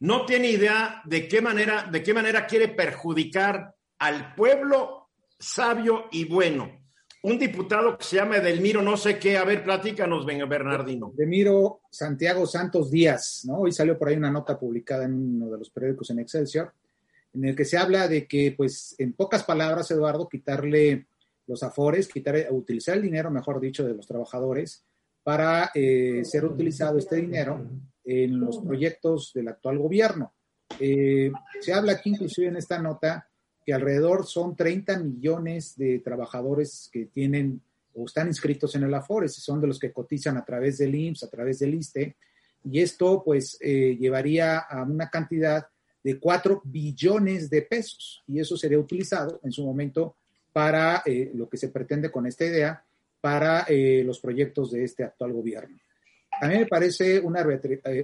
no 0.00 0.24
tiene 0.26 0.50
idea 0.50 1.02
de 1.04 1.28
qué 1.28 1.40
manera, 1.40 1.88
de 1.90 2.02
qué 2.02 2.14
manera 2.14 2.46
quiere 2.46 2.68
perjudicar 2.68 3.74
al 3.98 4.34
pueblo 4.34 5.08
sabio 5.38 6.06
y 6.10 6.24
bueno 6.24 6.78
un 7.22 7.38
diputado 7.38 7.98
que 7.98 8.04
se 8.04 8.16
llama 8.16 8.36
Edelmiro, 8.36 8.80
no 8.80 8.96
sé 8.96 9.18
qué, 9.18 9.36
a 9.36 9.44
ver, 9.44 9.64
platícanos, 9.64 10.24
Bernardino. 10.24 11.12
Edelmiro 11.16 11.80
Santiago 11.90 12.46
Santos 12.46 12.90
Díaz, 12.90 13.42
¿no? 13.44 13.58
Hoy 13.58 13.72
salió 13.72 13.98
por 13.98 14.08
ahí 14.08 14.16
una 14.16 14.30
nota 14.30 14.58
publicada 14.58 15.04
en 15.04 15.14
uno 15.14 15.50
de 15.50 15.58
los 15.58 15.70
periódicos 15.70 16.10
en 16.10 16.20
Excelsior, 16.20 16.72
en 17.34 17.44
el 17.44 17.56
que 17.56 17.64
se 17.64 17.76
habla 17.76 18.06
de 18.06 18.26
que, 18.26 18.54
pues, 18.56 18.94
en 18.98 19.14
pocas 19.14 19.42
palabras, 19.42 19.90
Eduardo, 19.90 20.28
quitarle 20.28 21.06
los 21.46 21.62
afores, 21.62 22.08
quitar, 22.08 22.46
utilizar 22.50 22.96
el 22.96 23.02
dinero, 23.02 23.30
mejor 23.30 23.58
dicho, 23.60 23.84
de 23.84 23.94
los 23.94 24.06
trabajadores 24.06 24.84
para 25.24 25.70
eh, 25.74 26.22
ser 26.24 26.44
utilizado 26.44 26.98
este 26.98 27.16
dinero 27.16 27.66
en 28.08 28.40
los 28.40 28.58
proyectos 28.58 29.32
del 29.34 29.48
actual 29.48 29.78
gobierno. 29.78 30.32
Eh, 30.80 31.30
se 31.60 31.74
habla 31.74 31.92
aquí 31.92 32.10
inclusive 32.10 32.48
en 32.48 32.56
esta 32.56 32.80
nota 32.80 33.28
que 33.64 33.74
alrededor 33.74 34.26
son 34.26 34.56
30 34.56 34.98
millones 35.00 35.76
de 35.76 35.98
trabajadores 35.98 36.88
que 36.90 37.04
tienen 37.06 37.60
o 37.94 38.06
están 38.06 38.28
inscritos 38.28 38.74
en 38.74 38.84
el 38.84 38.94
Afores, 38.94 39.34
son 39.34 39.60
de 39.60 39.66
los 39.66 39.78
que 39.78 39.92
cotizan 39.92 40.38
a 40.38 40.44
través 40.44 40.78
del 40.78 40.94
IMSS, 40.94 41.24
a 41.24 41.30
través 41.30 41.58
del 41.58 41.74
ISTE, 41.74 42.16
y 42.64 42.80
esto 42.80 43.22
pues 43.22 43.58
eh, 43.60 43.96
llevaría 43.98 44.58
a 44.58 44.84
una 44.84 45.10
cantidad 45.10 45.66
de 46.02 46.18
4 46.18 46.62
billones 46.64 47.50
de 47.50 47.62
pesos, 47.62 48.22
y 48.26 48.40
eso 48.40 48.56
sería 48.56 48.78
utilizado 48.78 49.40
en 49.42 49.52
su 49.52 49.64
momento 49.64 50.16
para 50.52 51.02
eh, 51.04 51.32
lo 51.34 51.48
que 51.48 51.58
se 51.58 51.68
pretende 51.68 52.10
con 52.10 52.26
esta 52.26 52.46
idea, 52.46 52.82
para 53.20 53.66
los 54.04 54.20
proyectos 54.20 54.70
de 54.70 54.84
este 54.84 55.02
actual 55.02 55.32
gobierno. 55.32 55.76
A 56.40 56.48
mí 56.48 56.58
me 56.58 56.66
parece 56.66 57.20
una, 57.20 57.44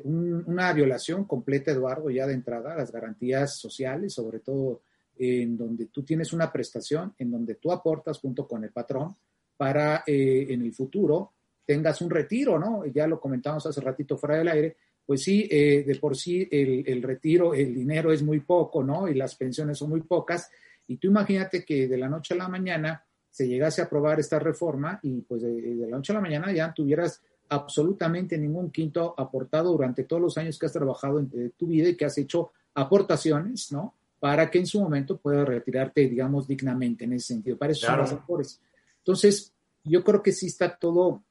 una 0.04 0.72
violación 0.72 1.24
completa, 1.24 1.70
Eduardo, 1.70 2.10
ya 2.10 2.26
de 2.26 2.34
entrada, 2.34 2.74
las 2.74 2.90
garantías 2.90 3.58
sociales, 3.58 4.12
sobre 4.12 4.40
todo 4.40 4.82
en 5.16 5.56
donde 5.56 5.86
tú 5.86 6.02
tienes 6.02 6.32
una 6.32 6.50
prestación, 6.50 7.14
en 7.18 7.30
donde 7.30 7.54
tú 7.54 7.70
aportas 7.70 8.18
junto 8.18 8.48
con 8.48 8.64
el 8.64 8.70
patrón 8.70 9.16
para 9.56 10.02
eh, 10.06 10.46
en 10.50 10.62
el 10.62 10.72
futuro 10.72 11.32
tengas 11.64 12.00
un 12.02 12.10
retiro, 12.10 12.58
¿no? 12.58 12.84
Ya 12.86 13.06
lo 13.06 13.20
comentamos 13.20 13.64
hace 13.66 13.80
ratito 13.80 14.18
fuera 14.18 14.36
del 14.36 14.48
aire, 14.48 14.76
pues 15.06 15.22
sí, 15.22 15.48
eh, 15.50 15.84
de 15.86 15.94
por 15.96 16.16
sí 16.16 16.46
el, 16.50 16.84
el, 16.86 17.02
retiro, 17.02 17.54
el 17.54 17.74
dinero 17.74 18.12
es 18.12 18.22
muy 18.22 18.40
poco, 18.40 18.82
¿no? 18.82 19.08
Y 19.08 19.14
las 19.14 19.34
pensiones 19.34 19.78
son 19.78 19.90
muy 19.90 20.02
pocas. 20.02 20.50
Y 20.86 20.98
tú 20.98 21.08
imagínate 21.08 21.64
que 21.64 21.88
de 21.88 21.96
la 21.96 22.08
noche 22.08 22.34
a 22.34 22.38
la 22.38 22.48
mañana 22.48 23.04
se 23.30 23.48
llegase 23.48 23.80
a 23.80 23.86
aprobar 23.86 24.20
esta 24.20 24.38
reforma 24.38 25.00
y 25.02 25.22
pues 25.22 25.42
de, 25.42 25.74
la 25.74 25.96
noche 25.96 26.12
a 26.12 26.16
la 26.16 26.20
mañana 26.20 26.52
ya 26.52 26.72
tuvieras 26.72 27.22
absolutamente 27.48 28.38
ningún 28.38 28.70
quinto 28.70 29.14
aportado 29.16 29.72
durante 29.72 30.04
todos 30.04 30.22
los 30.22 30.38
años 30.38 30.58
que 30.58 30.66
has 30.66 30.72
trabajado 30.72 31.18
en 31.18 31.52
tu 31.56 31.66
vida 31.66 31.88
y 31.88 31.96
que 31.96 32.04
has 32.04 32.18
hecho 32.18 32.52
aportaciones, 32.74 33.70
¿no? 33.72 33.94
para 34.24 34.50
que 34.50 34.58
en 34.58 34.66
su 34.66 34.80
momento 34.80 35.18
puedas 35.18 35.46
retirarte, 35.46 36.08
digamos, 36.08 36.48
dignamente 36.48 37.04
en 37.04 37.12
ese 37.12 37.34
sentido. 37.34 37.58
Para 37.58 37.72
eso 37.72 37.86
son 37.86 37.98
los 38.38 38.58
Entonces, 39.00 39.52
yo 39.84 40.02
creo 40.02 40.22
que 40.22 40.32
sí 40.32 40.46
está 40.46 40.74
todo, 40.74 41.22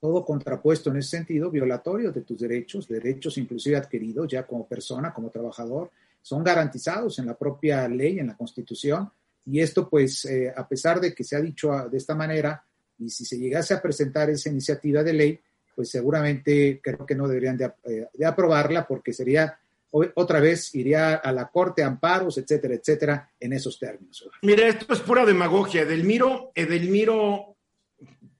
todo 0.00 0.24
contrapuesto 0.24 0.88
en 0.88 0.96
ese 0.96 1.18
sentido, 1.18 1.50
violatorio 1.50 2.10
de 2.10 2.22
tus 2.22 2.40
derechos, 2.40 2.88
derechos 2.88 3.36
inclusive 3.36 3.76
adquiridos 3.76 4.26
ya 4.26 4.46
como 4.46 4.66
persona, 4.66 5.12
como 5.12 5.28
trabajador, 5.28 5.90
son 6.22 6.42
garantizados 6.42 7.18
en 7.18 7.26
la 7.26 7.36
propia 7.36 7.86
ley, 7.88 8.18
en 8.18 8.28
la 8.28 8.36
Constitución. 8.38 9.10
Y 9.44 9.60
esto, 9.60 9.86
pues, 9.86 10.24
eh, 10.24 10.50
a 10.56 10.66
pesar 10.66 10.98
de 10.98 11.14
que 11.14 11.24
se 11.24 11.36
ha 11.36 11.42
dicho 11.42 11.70
de 11.90 11.98
esta 11.98 12.14
manera, 12.14 12.64
y 12.96 13.10
si 13.10 13.26
se 13.26 13.36
llegase 13.36 13.74
a 13.74 13.82
presentar 13.82 14.30
esa 14.30 14.48
iniciativa 14.48 15.02
de 15.02 15.12
ley, 15.12 15.40
pues 15.74 15.90
seguramente 15.90 16.80
creo 16.82 17.04
que 17.06 17.14
no 17.14 17.28
deberían 17.28 17.56
de, 17.56 17.72
eh, 17.84 18.06
de 18.12 18.26
aprobarla 18.26 18.86
porque 18.86 19.12
sería 19.12 19.58
otra 19.92 20.40
vez 20.40 20.74
iría 20.74 21.16
a 21.16 21.32
la 21.32 21.48
corte, 21.48 21.82
amparos, 21.82 22.38
etcétera, 22.38 22.74
etcétera, 22.74 23.32
en 23.40 23.52
esos 23.52 23.78
términos. 23.78 24.28
Mira, 24.42 24.68
esto 24.68 24.92
es 24.92 25.00
pura 25.00 25.24
demagogia. 25.24 25.82
Edelmiro, 25.82 26.52
Edelmiro, 26.54 27.56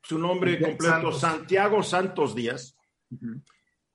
su 0.03 0.19
nombre 0.19 0.61
completo, 0.61 1.13
Santiago 1.13 1.83
Santos 1.83 2.35
Díaz, 2.35 2.77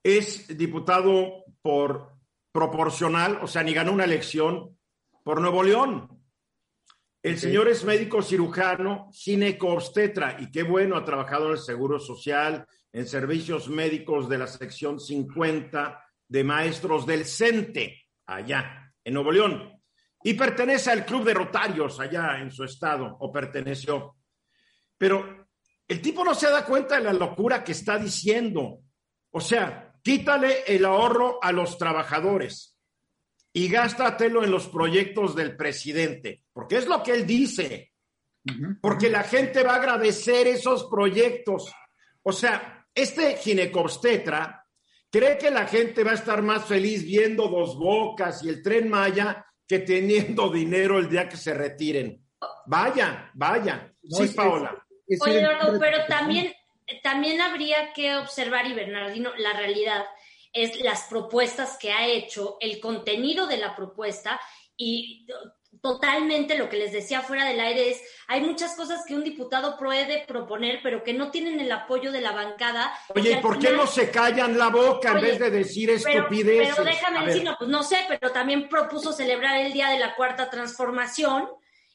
es 0.03 0.57
diputado 0.57 1.45
por 1.61 2.11
proporcional, 2.51 3.39
o 3.41 3.47
sea, 3.47 3.63
ni 3.63 3.73
ganó 3.73 3.93
una 3.93 4.03
elección 4.05 4.77
por 5.23 5.41
Nuevo 5.41 5.63
León. 5.63 6.09
El 7.23 7.39
señor 7.39 7.67
es 7.69 7.83
médico 7.83 8.21
cirujano, 8.21 9.09
gineco-obstetra, 9.11 10.37
y 10.39 10.51
qué 10.51 10.63
bueno, 10.63 10.95
ha 10.95 11.03
trabajado 11.03 11.47
en 11.47 11.51
el 11.53 11.57
Seguro 11.57 11.99
Social, 11.99 12.67
en 12.95 13.05
servicios 13.05 13.67
médicos 13.67 14.29
de 14.29 14.37
la 14.37 14.47
sección 14.47 15.01
50 15.01 16.01
de 16.29 16.43
maestros 16.45 17.05
del 17.05 17.25
CENTE, 17.25 18.07
allá 18.25 18.89
en 19.03 19.13
Nuevo 19.13 19.33
León, 19.33 19.69
y 20.23 20.33
pertenece 20.33 20.91
al 20.91 21.05
Club 21.05 21.25
de 21.25 21.33
Rotarios 21.33 21.99
allá 21.99 22.39
en 22.39 22.51
su 22.51 22.63
estado, 22.63 23.17
o 23.19 23.33
perteneció. 23.33 24.15
Pero 24.97 25.45
el 25.85 26.01
tipo 26.01 26.23
no 26.23 26.33
se 26.33 26.49
da 26.49 26.65
cuenta 26.65 26.95
de 26.95 27.03
la 27.03 27.11
locura 27.11 27.65
que 27.65 27.73
está 27.73 27.99
diciendo. 27.99 28.79
O 29.31 29.41
sea, 29.41 29.93
quítale 30.01 30.63
el 30.65 30.85
ahorro 30.85 31.43
a 31.43 31.51
los 31.51 31.77
trabajadores 31.77 32.79
y 33.51 33.67
gástatelo 33.67 34.41
en 34.41 34.51
los 34.51 34.69
proyectos 34.69 35.35
del 35.35 35.57
presidente, 35.57 36.45
porque 36.53 36.77
es 36.77 36.87
lo 36.87 37.03
que 37.03 37.11
él 37.11 37.27
dice. 37.27 37.91
Porque 38.81 39.09
la 39.09 39.23
gente 39.23 39.63
va 39.63 39.73
a 39.73 39.77
agradecer 39.79 40.47
esos 40.47 40.85
proyectos. 40.85 41.73
O 42.23 42.31
sea, 42.31 42.74
este 42.95 43.35
ginecobstetra 43.37 44.65
¿Cree 45.15 45.37
que 45.37 45.49
la 45.49 45.65
gente 45.65 46.03
va 46.03 46.11
a 46.11 46.15
estar 46.15 46.41
más 46.41 46.65
feliz 46.65 47.05
viendo 47.05 47.47
dos 47.47 47.77
bocas 47.77 48.43
y 48.43 48.49
el 48.49 48.61
tren 48.61 48.89
Maya 48.89 49.45
que 49.65 49.79
teniendo 49.79 50.49
dinero 50.51 50.99
el 50.99 51.09
día 51.09 51.29
que 51.29 51.37
se 51.37 51.53
retiren? 51.53 52.21
Vaya, 52.65 53.31
vaya. 53.33 53.93
sí, 54.09 54.27
Paola. 54.35 54.85
Oye, 55.21 55.39
Eduardo, 55.39 55.79
pero 55.79 56.05
también, 56.09 56.53
también 57.01 57.39
habría 57.39 57.93
que 57.93 58.17
observar, 58.17 58.67
y 58.67 58.73
Bernardino, 58.73 59.31
la 59.37 59.53
realidad 59.53 60.03
es 60.51 60.81
las 60.81 61.03
propuestas 61.03 61.77
que 61.77 61.93
ha 61.93 62.05
hecho, 62.05 62.57
el 62.59 62.81
contenido 62.81 63.47
de 63.47 63.55
la 63.55 63.73
propuesta 63.73 64.37
y 64.75 65.25
totalmente 65.85 66.57
lo 66.57 66.67
que 66.67 66.77
les 66.77 66.91
decía 66.91 67.21
fuera 67.21 67.45
del 67.45 67.59
aire 67.59 67.91
es, 67.91 68.01
hay 68.27 68.41
muchas 68.41 68.75
cosas 68.75 69.03
que 69.05 69.13
un 69.13 69.23
diputado 69.23 69.77
puede 69.77 70.25
proponer, 70.25 70.79
pero 70.81 71.03
que 71.03 71.13
no 71.13 71.29
tienen 71.29 71.59
el 71.59 71.71
apoyo 71.71 72.11
de 72.11 72.21
la 72.21 72.31
bancada. 72.31 72.91
Oye, 73.13 73.33
¿y 73.33 73.35
por 73.35 73.59
qué 73.59 73.69
no 73.69 73.85
se 73.85 74.09
callan 74.09 74.57
la 74.57 74.69
boca 74.69 75.11
en 75.11 75.21
vez 75.21 75.37
de 75.37 75.51
decir 75.51 75.91
estupideces? 75.91 76.73
Pero, 76.73 76.85
déjame 76.85 77.27
decir, 77.27 77.43
no, 77.43 77.55
pues 77.55 77.69
no 77.69 77.83
sé, 77.83 77.99
pero 78.07 78.31
también 78.31 78.67
propuso 78.67 79.13
celebrar 79.13 79.57
el 79.57 79.73
Día 79.73 79.89
de 79.89 79.99
la 79.99 80.15
Cuarta 80.15 80.49
Transformación 80.49 81.49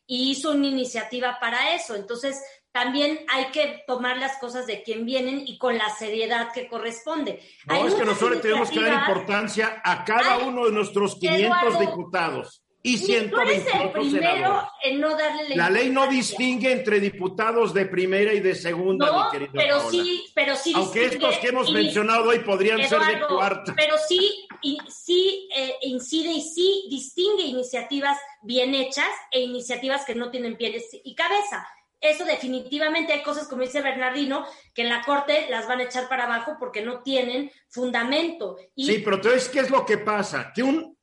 y 0.06 0.30
hizo 0.30 0.52
una 0.52 0.68
iniciativa 0.68 1.40
para 1.40 1.75
eso. 1.75 1.97
Entonces, 1.97 2.40
también 2.70 3.26
hay 3.28 3.47
que 3.47 3.82
tomar 3.88 4.18
las 4.18 4.38
cosas 4.38 4.68
de 4.68 4.85
quien 4.85 5.04
vienen 5.04 5.42
y 5.44 5.59
con 5.59 5.76
la 5.76 5.90
seriedad 5.90 6.52
que 6.52 6.68
corresponde. 6.68 7.42
No, 7.66 7.88
es 7.88 7.94
que 7.94 8.04
nosotros 8.04 8.40
tenemos 8.40 8.70
que 8.70 8.82
dar 8.82 9.00
importancia 9.00 9.82
a 9.82 10.04
cada 10.04 10.38
uno 10.38 10.66
de 10.66 10.70
nuestros 10.70 11.16
500 11.16 11.80
diputados 11.80 12.59
y 12.82 12.96
128 12.96 14.10
senadores. 14.10 14.70
En 14.82 15.00
no 15.00 15.10
darle 15.10 15.50
la, 15.50 15.56
la 15.56 15.70
ley 15.70 15.90
no 15.90 16.06
distingue 16.06 16.72
entre 16.72 16.99
diputados 16.99 17.75
de 17.75 17.87
primera 17.87 18.32
y 18.32 18.40
de 18.40 18.54
segunda, 18.54 19.06
no, 19.06 19.25
mi 19.25 19.30
querido 19.30 19.52
pero 19.52 19.90
sí, 19.90 20.25
pero 20.34 20.56
sí 20.56 20.72
Aunque 20.75 21.04
estos 21.04 21.37
que 21.38 21.49
hemos 21.49 21.70
mencionado 21.72 22.30
hoy 22.30 22.38
podrían 22.40 22.82
ser 22.88 23.00
de 23.00 23.20
cuarta. 23.26 23.75
Pero 23.76 23.96
sí, 24.08 24.46
y, 24.62 24.78
sí 24.88 25.49
eh, 25.54 25.75
incide 25.82 26.30
y 26.30 26.40
sí 26.40 26.87
distingue 26.88 27.44
iniciativas 27.44 28.18
bien 28.42 28.75
hechas 28.75 29.10
e 29.30 29.40
iniciativas 29.40 30.04
que 30.04 30.14
no 30.14 30.30
tienen 30.30 30.56
pies 30.56 30.88
y 31.04 31.14
cabeza. 31.14 31.66
Eso 32.00 32.25
definitivamente 32.25 33.12
hay 33.12 33.22
cosas, 33.22 33.46
como 33.46 33.60
dice 33.60 33.82
Bernardino, 33.82 34.46
que 34.72 34.82
en 34.82 34.88
la 34.88 35.02
Corte 35.02 35.46
las 35.50 35.68
van 35.68 35.80
a 35.80 35.82
echar 35.82 36.08
para 36.08 36.25
abajo 36.25 36.56
porque 36.58 36.80
no 36.80 37.02
tienen 37.02 37.52
fundamento. 37.68 38.56
Y... 38.75 38.87
Sí, 38.87 39.02
pero 39.04 39.16
entonces, 39.16 39.50
¿qué 39.50 39.60
es 39.60 39.70
lo 39.70 39.84
que 39.84 39.99
pasa? 39.99 40.50
Que 40.54 40.62
un 40.62 40.96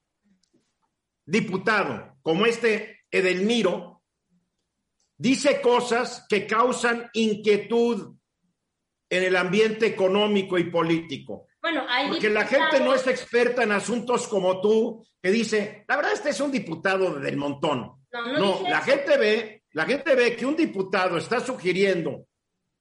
diputado 1.27 2.17
como 2.23 2.45
este 2.45 3.01
Edelmiro 3.11 4.01
dice 5.17 5.61
cosas 5.61 6.25
que 6.27 6.47
causan 6.47 7.09
inquietud 7.13 8.15
en 9.09 9.23
el 9.23 9.35
ambiente 9.35 9.85
económico 9.85 10.57
y 10.57 10.69
político. 10.69 11.47
Bueno, 11.61 11.85
hay 11.87 12.09
Porque 12.09 12.29
la 12.29 12.45
gente 12.45 12.79
no 12.79 12.93
es 12.93 13.05
experta 13.07 13.63
en 13.63 13.71
asuntos 13.71 14.27
como 14.27 14.61
tú, 14.61 15.05
que 15.21 15.29
dice, 15.31 15.85
la 15.87 15.97
verdad, 15.97 16.13
este 16.13 16.29
es 16.29 16.39
un 16.39 16.51
diputado 16.51 17.19
del 17.19 17.37
montón. 17.37 17.93
No, 18.11 18.39
no, 18.39 18.61
la 18.69 18.81
gente 18.81 19.17
ve, 19.17 19.63
la 19.71 19.85
gente 19.85 20.15
ve 20.15 20.35
que 20.35 20.45
un 20.45 20.55
diputado 20.55 21.17
está 21.17 21.39
sugiriendo 21.39 22.25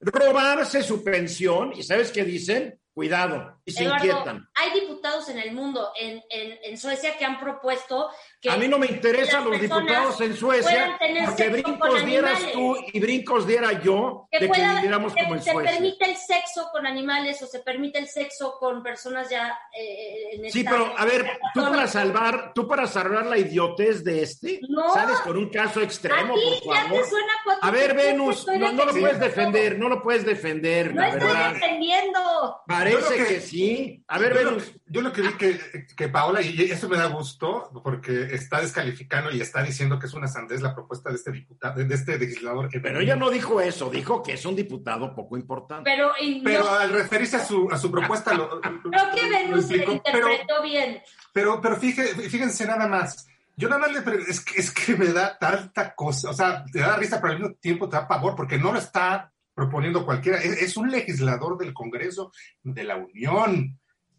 robarse 0.01 0.83
su 0.83 1.03
pensión, 1.03 1.73
y 1.75 1.83
¿sabes 1.83 2.13
qué 2.13 2.25
dicen? 2.25 2.79
Cuidado, 2.93 3.61
y 3.65 3.73
se 3.73 3.85
Eduardo, 3.85 4.07
inquietan. 4.07 4.49
hay 4.55 4.81
diputados 4.81 5.29
en 5.29 5.39
el 5.39 5.53
mundo, 5.53 5.93
en, 6.01 6.23
en, 6.31 6.59
en 6.63 6.79
Suecia, 6.79 7.19
que 7.19 7.27
han 7.27 7.39
propuesto. 7.39 8.09
A 8.49 8.57
mí 8.57 8.69
no 8.69 8.79
me 8.79 8.87
interesan 8.87 9.45
los 9.45 9.61
diputados 9.61 10.21
en 10.21 10.37
Suecia 10.37 10.99
porque 11.25 11.49
brincos 11.49 12.05
dieras 12.07 12.33
animales. 12.43 12.53
tú 12.53 12.77
y 12.93 13.01
brincos 13.01 13.47
diera 13.47 13.73
yo 13.83 14.29
que 14.31 14.39
de 14.39 14.47
que 14.47 14.49
pueda- 14.49 14.75
viviéramos 14.75 15.15
que 15.15 15.23
como 15.23 15.35
en 15.37 15.43
se 15.43 15.53
Suecia. 15.53 15.73
permite 15.73 16.05
el 16.11 16.17
sexo 16.17 16.69
con 16.73 16.87
animales 16.87 17.41
o 17.43 17.47
se 17.47 17.61
permite 17.61 17.99
el 17.99 18.09
sexo 18.09 18.57
con 18.59 18.83
personas 18.83 19.29
ya 19.31 19.59
eh, 19.79 20.31
en 20.35 20.51
Sí, 20.51 20.61
esta- 20.61 20.71
pero 20.71 20.93
a 20.97 21.05
ver, 21.05 21.39
tú 21.55 21.61
para 21.63 21.87
salvar, 21.87 22.53
tú 22.55 22.67
para 22.69 22.87
salvar 22.87 23.27
la 23.27 23.39
idiotez 23.39 24.05
de 24.05 24.23
este, 24.23 24.61
No. 24.69 24.93
sales 24.95 25.19
con 25.21 25.37
un 25.37 25.49
caso 25.51 25.81
A 25.81 25.83
extremo, 25.85 26.35
ti 26.35 26.41
por 26.65 26.75
ya 26.75 26.83
favor. 26.83 27.03
te 27.03 27.09
suena 27.11 27.33
A 27.63 27.71
ver, 27.71 27.95
Venus, 27.95 28.47
no, 28.47 28.73
no 28.73 28.85
lo 28.85 28.93
puedes 28.93 29.21
defender, 29.21 29.79
no 29.79 29.89
lo 29.89 30.03
puedes 30.03 30.25
defender, 30.25 30.95
No 30.95 31.01
la 31.01 31.09
estoy 31.09 31.27
verdad. 31.29 31.53
defendiendo. 31.55 32.61
Parece 32.67 33.01
lo 33.01 33.09
que, 33.27 33.35
que- 33.35 33.41
sí. 33.41 34.05
A 34.09 34.19
ver, 34.19 34.35
yo, 34.35 34.43
lo, 34.43 34.51
Venus. 34.51 34.73
yo 34.87 35.01
lo 35.01 35.13
que 35.13 35.23
vi 35.23 35.33
que, 35.35 35.61
que 35.97 36.09
Paola, 36.09 36.43
y 36.43 36.71
eso 36.71 36.89
me 36.89 36.97
da 36.97 37.07
gusto, 37.07 37.71
porque 37.83 38.36
está 38.37 38.61
descalificando 38.61 39.31
y 39.31 39.41
está 39.41 39.63
diciendo 39.63 39.99
que 39.99 40.07
es 40.07 40.15
una 40.15 40.29
sandez 40.29 40.61
la 40.61 40.75
propuesta 40.75 41.11
de 41.11 41.17
este 41.17 41.33
diputado, 41.33 41.83
de 41.83 41.95
este 41.95 42.19
legislador. 42.19 42.69
Pero 42.71 43.01
ella 43.01 43.17
no 43.17 43.31
dijo 43.31 43.61
eso, 43.61 43.91
dijo 43.91 44.23
que 44.23 44.35
es 44.35 44.45
un 44.47 44.57
diputado 44.57 45.15
poco 45.15 45.37
importante. 45.37 45.91
Pero, 45.91 46.13
Pero 46.45 46.65
no, 46.65 46.71
al 46.71 46.91
referirse 46.91 47.37
a 47.37 47.45
su, 47.45 47.69
a 47.71 47.79
su 47.79 47.91
propuesta 47.91 48.35
lo, 48.35 48.61
creo 48.61 48.81
que 49.15 49.23
lo 49.23 49.29
Venus 49.29 49.67
se 49.67 49.77
explicó. 49.77 50.03
Pero, 50.05 50.29
interpretó 50.29 50.63
bien. 50.63 51.03
pero, 51.33 51.61
pero 51.61 51.77
fíjense, 51.77 52.29
fíjense 52.29 52.67
nada 52.67 52.87
más. 52.87 53.27
Yo 53.57 53.69
nada 53.69 53.81
más 53.81 53.93
le 53.93 54.23
es 54.29 54.45
que, 54.45 54.61
es 54.61 54.71
que 54.71 54.97
me 54.97 55.07
da 55.07 55.39
tanta 55.39 55.95
cosa, 55.95 56.29
o 56.31 56.35
sea, 56.35 56.63
te 56.71 56.81
da 56.81 56.97
risa, 56.97 57.21
pero 57.21 57.33
al 57.33 57.41
mismo 57.41 57.55
tiempo 57.57 57.89
te 57.89 57.97
da 57.97 58.07
pavor, 58.07 58.37
porque 58.37 58.59
no 58.59 58.71
lo 58.71 58.79
está 58.79 59.33
proponiendo 59.55 60.05
cualquiera. 60.05 60.39
Es, 60.39 60.61
es 60.61 60.77
un 60.77 60.91
legislador 60.91 61.57
del 61.57 61.73
Congreso 61.73 62.33
de 62.63 62.85
la 62.85 62.97
Unión. 62.97 63.79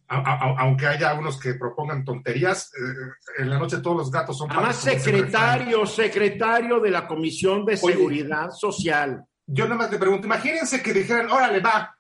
A- 0.10 0.16
a- 0.20 0.56
aunque 0.62 0.88
haya 0.88 1.14
unos 1.16 1.38
que 1.40 1.56
propongan 1.56 2.06
tonterías, 2.06 2.72
eh, 2.76 3.42
en 3.42 3.50
la 3.50 3.60
noche 3.60 3.80
todos 3.80 3.98
los 3.98 4.12
gatos 4.12 4.38
son 4.38 4.50
Además, 4.52 4.78
secretario, 4.78 5.86
secretario 5.86 6.80
de 6.80 6.92
la 6.92 7.06
Comisión 7.08 7.66
de 7.66 7.74
Oye. 7.82 7.94
Seguridad 7.94 8.50
Social. 8.52 9.24
Yo 9.46 9.66
nada 9.66 9.76
más 9.76 9.92
le 9.92 9.98
pregunto, 9.98 10.26
imagínense 10.28 10.82
que 10.82 10.94
dijeran, 10.94 11.30
órale, 11.30 11.60
va, 11.60 11.94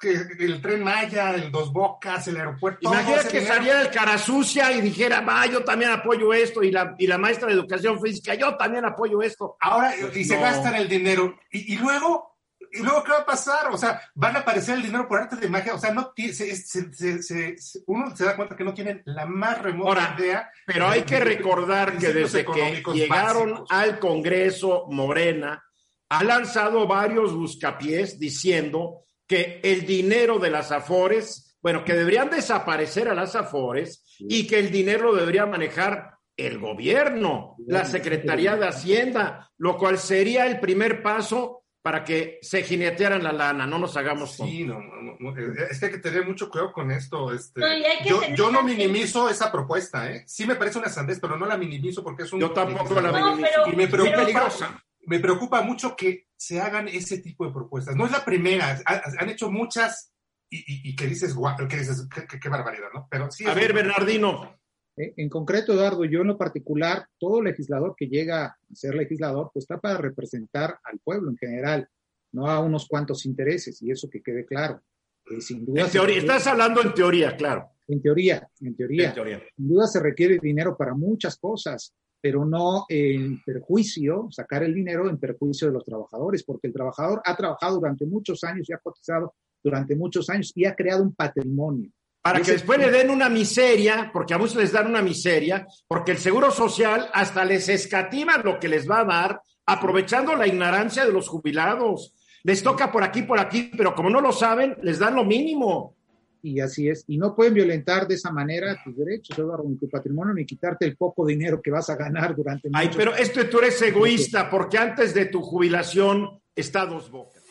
que 0.00 0.10
el 0.40 0.60
tren 0.60 0.82
Maya, 0.82 1.30
el 1.34 1.52
Dos 1.52 1.72
Bocas, 1.72 2.26
el 2.26 2.36
aeropuerto. 2.36 2.92
ese 2.92 3.28
que 3.28 3.38
dinero- 3.38 3.54
saliera 3.54 3.80
el 3.82 3.90
cara 3.90 4.18
sucia 4.18 4.72
y 4.72 4.80
dijera, 4.80 5.20
va, 5.20 5.46
yo 5.46 5.62
también 5.62 5.92
apoyo 5.92 6.32
esto, 6.32 6.64
y 6.64 6.72
la, 6.72 6.96
y 6.98 7.06
la 7.06 7.18
maestra 7.18 7.46
de 7.46 7.54
educación 7.54 8.00
física, 8.00 8.34
yo 8.34 8.56
también 8.56 8.84
apoyo 8.84 9.22
esto. 9.22 9.56
Ahora, 9.60 9.94
y 9.96 10.24
se 10.24 10.34
No. 10.34 10.40
gastan 10.42 10.74
el 10.74 10.88
dinero. 10.88 11.36
Y, 11.52 11.74
y 11.74 11.76
luego, 11.78 12.31
¿y 12.72 12.82
luego 12.82 13.02
qué 13.04 13.12
va 13.12 13.18
a 13.18 13.26
pasar? 13.26 13.68
O 13.70 13.76
sea, 13.78 14.00
van 14.14 14.36
a 14.36 14.40
aparecer 14.40 14.76
el 14.76 14.82
dinero 14.82 15.06
por 15.08 15.20
arte 15.20 15.36
de 15.36 15.48
magia. 15.48 15.74
O 15.74 15.78
sea, 15.78 15.92
no 15.92 16.12
se- 16.16 16.32
se- 16.32 16.56
se- 16.56 17.22
se- 17.22 17.22
se- 17.58 17.80
uno 17.86 18.14
se 18.16 18.24
da 18.24 18.36
cuenta 18.36 18.56
que 18.56 18.64
no 18.64 18.74
tienen 18.74 19.02
la 19.04 19.26
más 19.26 19.60
remota 19.60 19.88
Ahora, 19.90 20.16
idea. 20.18 20.50
Pero 20.66 20.88
hay 20.88 21.02
que 21.02 21.20
recordar 21.20 21.98
que 21.98 22.12
desde 22.12 22.44
que 22.44 22.82
llegaron 22.94 23.50
básicos. 23.50 23.68
al 23.70 23.98
Congreso 23.98 24.86
Morena, 24.90 25.62
ha 26.08 26.24
lanzado 26.24 26.86
varios 26.86 27.34
buscapiés 27.34 28.18
diciendo 28.18 29.04
que 29.26 29.60
el 29.62 29.86
dinero 29.86 30.38
de 30.38 30.50
las 30.50 30.72
Afores, 30.72 31.56
bueno, 31.62 31.84
que 31.84 31.94
deberían 31.94 32.28
desaparecer 32.28 33.08
a 33.08 33.14
las 33.14 33.34
Afores 33.34 34.04
y 34.18 34.46
que 34.46 34.58
el 34.58 34.70
dinero 34.70 35.12
lo 35.12 35.14
debería 35.18 35.46
manejar 35.46 36.10
el 36.36 36.58
gobierno, 36.58 37.56
la 37.66 37.84
Secretaría 37.84 38.56
de 38.56 38.66
Hacienda, 38.66 39.50
lo 39.58 39.76
cual 39.76 39.98
sería 39.98 40.46
el 40.46 40.58
primer 40.60 41.02
paso 41.02 41.61
para 41.82 42.04
que 42.04 42.38
se 42.42 42.62
jinetearan 42.62 43.22
la 43.24 43.32
lana, 43.32 43.66
no 43.66 43.76
nos 43.78 43.96
hagamos. 43.96 44.36
Sí, 44.36 44.62
no, 44.64 44.80
no, 44.80 45.02
no, 45.02 45.16
no, 45.18 45.36
es 45.68 45.80
que 45.80 45.86
hay 45.86 45.92
que 45.92 45.98
tener 45.98 46.24
mucho 46.26 46.48
cuidado 46.48 46.72
con 46.72 46.90
esto. 46.92 47.32
Este, 47.32 47.60
No, 47.60 48.34
yo, 48.36 48.50
no 48.52 48.62
minimizo 48.62 49.28
esa 49.28 49.50
propuesta, 49.50 50.10
¿eh? 50.10 50.22
Sí 50.28 50.46
me 50.46 50.54
parece 50.54 50.78
una 50.78 50.88
sandez, 50.88 51.18
pero 51.20 51.36
no 51.36 51.44
la 51.44 51.56
minimizo 51.56 52.04
porque 52.04 52.22
es 52.22 52.32
un... 52.32 52.40
Yo 52.40 52.52
tampoco 52.52 53.00
la 53.00 53.10
No, 53.10 53.34
minimizo. 53.34 53.48
pero- 53.64 53.72
Y 53.72 53.76
me 53.76 53.88
preocupa, 53.88 54.12
pero- 54.16 54.26
peligrosa. 54.26 54.84
me 55.06 55.18
preocupa 55.18 55.62
mucho 55.62 55.96
que 55.96 56.28
se 56.36 56.60
hagan 56.60 56.86
ese 56.86 57.18
tipo 57.18 57.44
de 57.46 57.52
propuestas. 57.52 57.96
No 57.96 58.06
es 58.06 58.12
la 58.12 58.24
primera, 58.24 58.80
ha- 58.86 59.02
han 59.18 59.28
hecho 59.30 59.50
muchas 59.50 60.12
y, 60.48 60.58
y- 60.58 60.90
y 60.90 60.94
que 60.96 61.06
dices, 61.08 61.34
guau, 61.34 61.56
que 61.66 61.76
dices, 61.78 62.06
qué, 62.14 62.26
qué- 62.28 62.38
qué 62.38 62.48
barbaridad, 62.48 62.88
¿no? 62.94 63.08
Pero 63.10 63.28
sí. 63.30 63.44
A 63.46 63.54
ver, 63.54 63.70
un- 63.72 63.76
Bernardino, 63.76 64.44
Eh, 64.44 64.58
En 64.96 65.28
concreto, 65.30 65.72
Eduardo, 65.72 66.04
yo 66.04 66.20
en 66.20 66.26
lo 66.28 66.36
particular, 66.38 67.06
todo 67.18 67.40
legislador 67.42 67.94
que 67.96 68.08
llega 68.08 68.44
a 68.44 68.56
ser 68.74 68.94
legislador, 68.94 69.50
pues 69.52 69.64
está 69.64 69.78
para 69.80 69.96
representar 69.98 70.78
al 70.84 70.98
pueblo 70.98 71.30
en 71.30 71.36
general, 71.38 71.88
no 72.32 72.46
a 72.46 72.60
unos 72.60 72.86
cuantos 72.86 73.24
intereses, 73.24 73.80
y 73.82 73.90
eso 73.90 74.10
que 74.10 74.22
quede 74.22 74.44
claro. 74.44 74.82
Eh, 75.30 75.40
sin 75.40 75.64
duda, 75.64 75.82
en 75.84 75.90
teoría, 75.90 76.16
requiere- 76.16 76.32
estás 76.34 76.46
hablando 76.46 76.82
en 76.82 76.92
teoría, 76.94 77.36
claro. 77.36 77.70
en 77.88 78.02
teoría, 78.02 78.48
en 78.60 78.76
teoría, 78.76 79.08
En 79.08 79.14
teoría. 79.14 79.42
sin 79.56 79.68
duda 79.68 79.86
se 79.86 80.00
requiere 80.00 80.38
dinero 80.42 80.76
para 80.76 80.94
muchas 80.94 81.38
cosas, 81.38 81.94
pero 82.20 82.44
no 82.44 82.84
en 82.88 83.42
perjuicio, 83.42 84.28
sacar 84.30 84.62
el 84.62 84.74
dinero 84.74 85.08
en 85.08 85.18
perjuicio 85.18 85.68
de 85.68 85.74
los 85.74 85.84
trabajadores, 85.84 86.44
porque 86.44 86.66
el 86.66 86.72
trabajador 86.74 87.22
ha 87.24 87.34
trabajado 87.36 87.76
durante 87.76 88.04
muchos 88.04 88.44
años 88.44 88.68
y 88.68 88.72
ha 88.74 88.78
cotizado 88.78 89.34
durante 89.64 89.96
muchos 89.96 90.28
años 90.28 90.52
y 90.54 90.64
ha 90.66 90.74
creado 90.74 91.02
un 91.02 91.14
patrimonio. 91.14 91.90
Para 92.22 92.40
que 92.40 92.52
después 92.52 92.78
le 92.78 92.90
den 92.90 93.10
una 93.10 93.28
miseria, 93.28 94.10
porque 94.12 94.34
a 94.34 94.38
muchos 94.38 94.56
les 94.56 94.70
dan 94.70 94.86
una 94.86 95.02
miseria, 95.02 95.66
porque 95.88 96.12
el 96.12 96.18
Seguro 96.18 96.52
Social 96.52 97.10
hasta 97.12 97.44
les 97.44 97.68
escatima 97.68 98.38
lo 98.38 98.60
que 98.60 98.68
les 98.68 98.88
va 98.88 99.00
a 99.00 99.04
dar, 99.04 99.40
aprovechando 99.66 100.36
la 100.36 100.46
ignorancia 100.46 101.04
de 101.04 101.12
los 101.12 101.28
jubilados. 101.28 102.14
Les 102.44 102.62
toca 102.62 102.92
por 102.92 103.02
aquí, 103.02 103.22
por 103.22 103.40
aquí, 103.40 103.72
pero 103.76 103.94
como 103.94 104.08
no 104.08 104.20
lo 104.20 104.32
saben, 104.32 104.76
les 104.82 105.00
dan 105.00 105.16
lo 105.16 105.24
mínimo. 105.24 105.96
Y 106.42 106.60
así 106.60 106.88
es. 106.88 107.04
Y 107.08 107.18
no 107.18 107.34
pueden 107.34 107.54
violentar 107.54 108.06
de 108.06 108.14
esa 108.14 108.32
manera 108.32 108.80
tus 108.84 108.96
derechos, 108.96 109.36
Eduardo, 109.36 109.64
ni 109.68 109.76
tu 109.76 109.88
patrimonio, 109.88 110.32
ni 110.32 110.46
quitarte 110.46 110.84
el 110.84 110.96
poco 110.96 111.26
dinero 111.26 111.60
que 111.60 111.72
vas 111.72 111.90
a 111.90 111.96
ganar 111.96 112.36
durante 112.36 112.68
Ay, 112.72 112.86
muchos 112.86 112.96
pero 112.96 113.16
esto 113.16 113.48
tú 113.48 113.58
eres 113.58 113.80
egoísta, 113.82 114.48
porque 114.48 114.78
antes 114.78 115.12
de 115.12 115.26
tu 115.26 115.40
jubilación 115.40 116.40
está 116.54 116.86
dos 116.86 117.10
bocas. 117.10 117.42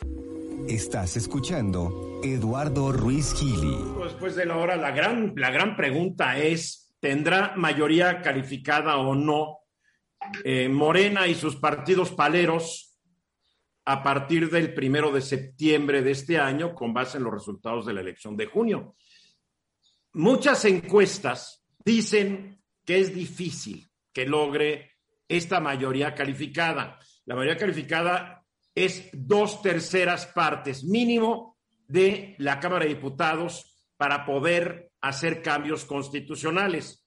Estás 0.67 1.17
escuchando 1.17 2.21
Eduardo 2.23 2.91
Ruiz 2.91 3.33
Gili. 3.33 3.77
Después 4.03 4.35
de 4.35 4.45
la 4.45 4.57
hora, 4.57 4.75
la 4.75 4.91
gran, 4.91 5.33
la 5.35 5.49
gran 5.49 5.75
pregunta 5.75 6.37
es, 6.37 6.95
¿tendrá 6.99 7.53
mayoría 7.55 8.21
calificada 8.21 8.97
o 8.97 9.15
no 9.15 9.59
eh, 10.43 10.69
Morena 10.69 11.27
y 11.27 11.35
sus 11.35 11.55
partidos 11.55 12.11
paleros 12.11 12.95
a 13.85 14.03
partir 14.03 14.49
del 14.49 14.73
primero 14.73 15.11
de 15.11 15.21
septiembre 15.21 16.01
de 16.01 16.11
este 16.11 16.37
año 16.37 16.75
con 16.75 16.93
base 16.93 17.17
en 17.17 17.23
los 17.23 17.33
resultados 17.33 17.85
de 17.85 17.93
la 17.93 18.01
elección 18.01 18.37
de 18.37 18.45
junio? 18.45 18.95
Muchas 20.13 20.63
encuestas 20.65 21.65
dicen 21.83 22.61
que 22.85 22.99
es 22.99 23.13
difícil 23.13 23.89
que 24.13 24.25
logre 24.25 24.91
esta 25.27 25.59
mayoría 25.59 26.13
calificada. 26.13 26.99
La 27.25 27.35
mayoría 27.35 27.57
calificada 27.57 28.40
es 28.73 29.09
dos 29.13 29.61
terceras 29.61 30.25
partes 30.27 30.83
mínimo 30.83 31.57
de 31.87 32.35
la 32.37 32.59
Cámara 32.59 32.85
de 32.85 32.95
Diputados 32.95 33.85
para 33.97 34.25
poder 34.25 34.91
hacer 35.01 35.41
cambios 35.41 35.85
constitucionales. 35.85 37.05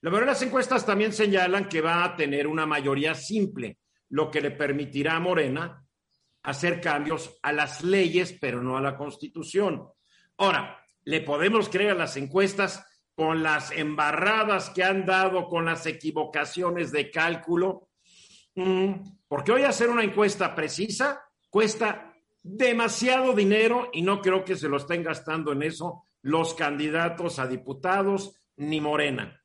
La 0.00 0.10
mayoría 0.10 0.26
de 0.26 0.32
las 0.32 0.42
encuestas 0.42 0.84
también 0.84 1.12
señalan 1.12 1.68
que 1.68 1.80
va 1.80 2.04
a 2.04 2.16
tener 2.16 2.46
una 2.46 2.66
mayoría 2.66 3.14
simple, 3.14 3.78
lo 4.10 4.30
que 4.30 4.40
le 4.40 4.50
permitirá 4.50 5.16
a 5.16 5.20
Morena 5.20 5.84
hacer 6.42 6.80
cambios 6.80 7.38
a 7.42 7.52
las 7.52 7.82
leyes, 7.82 8.36
pero 8.38 8.62
no 8.62 8.76
a 8.76 8.82
la 8.82 8.96
Constitución. 8.96 9.88
Ahora, 10.36 10.78
le 11.04 11.22
podemos 11.22 11.68
creer 11.68 11.92
a 11.92 11.94
las 11.94 12.16
encuestas 12.16 12.84
con 13.14 13.42
las 13.42 13.70
embarradas 13.70 14.68
que 14.70 14.82
han 14.82 15.06
dado, 15.06 15.48
con 15.48 15.64
las 15.64 15.86
equivocaciones 15.86 16.92
de 16.92 17.10
cálculo, 17.10 17.88
Mm, 18.56 19.02
porque 19.34 19.50
hoy 19.50 19.64
hacer 19.64 19.90
una 19.90 20.04
encuesta 20.04 20.54
precisa 20.54 21.20
cuesta 21.50 22.14
demasiado 22.40 23.32
dinero 23.32 23.90
y 23.92 24.00
no 24.00 24.22
creo 24.22 24.44
que 24.44 24.54
se 24.54 24.68
lo 24.68 24.76
estén 24.76 25.02
gastando 25.02 25.50
en 25.50 25.64
eso 25.64 26.04
los 26.22 26.54
candidatos 26.54 27.40
a 27.40 27.48
diputados 27.48 28.36
ni 28.58 28.80
Morena. 28.80 29.42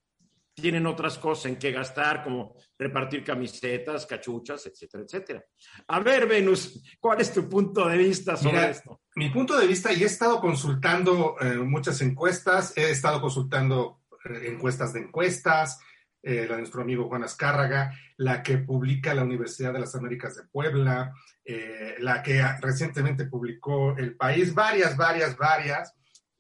Tienen 0.53 0.85
otras 0.85 1.17
cosas 1.17 1.47
en 1.47 1.55
que 1.57 1.71
gastar, 1.71 2.23
como 2.23 2.55
repartir 2.77 3.23
camisetas, 3.23 4.05
cachuchas, 4.05 4.63
etcétera, 4.67 5.05
etcétera. 5.05 5.45
A 5.87 5.99
ver, 6.01 6.27
Venus, 6.27 6.83
¿cuál 6.99 7.21
es 7.21 7.33
tu 7.33 7.49
punto 7.49 7.87
de 7.87 7.97
vista 7.97 8.37
sobre 8.37 8.57
Mira, 8.57 8.69
esto? 8.69 9.01
Mi 9.15 9.31
punto 9.31 9.57
de 9.57 9.65
vista, 9.65 9.91
y 9.91 10.03
he 10.03 10.05
estado 10.05 10.39
consultando 10.39 11.35
eh, 11.41 11.57
muchas 11.57 11.99
encuestas, 12.01 12.77
he 12.77 12.91
estado 12.91 13.19
consultando 13.19 14.01
eh, 14.23 14.49
encuestas 14.51 14.93
de 14.93 14.99
encuestas, 14.99 15.79
eh, 16.21 16.45
la 16.47 16.55
de 16.55 16.61
nuestro 16.61 16.81
amigo 16.81 17.07
Juan 17.07 17.23
Azcárraga, 17.23 17.93
la 18.17 18.43
que 18.43 18.57
publica 18.57 19.13
la 19.13 19.23
Universidad 19.23 19.73
de 19.73 19.79
las 19.79 19.95
Américas 19.95 20.35
de 20.35 20.43
Puebla, 20.43 21.13
eh, 21.45 21.95
la 21.99 22.21
que 22.21 22.43
recientemente 22.61 23.25
publicó 23.25 23.97
El 23.97 24.15
País, 24.15 24.53
varias, 24.53 24.97
varias, 24.97 25.37
varias. 25.37 25.93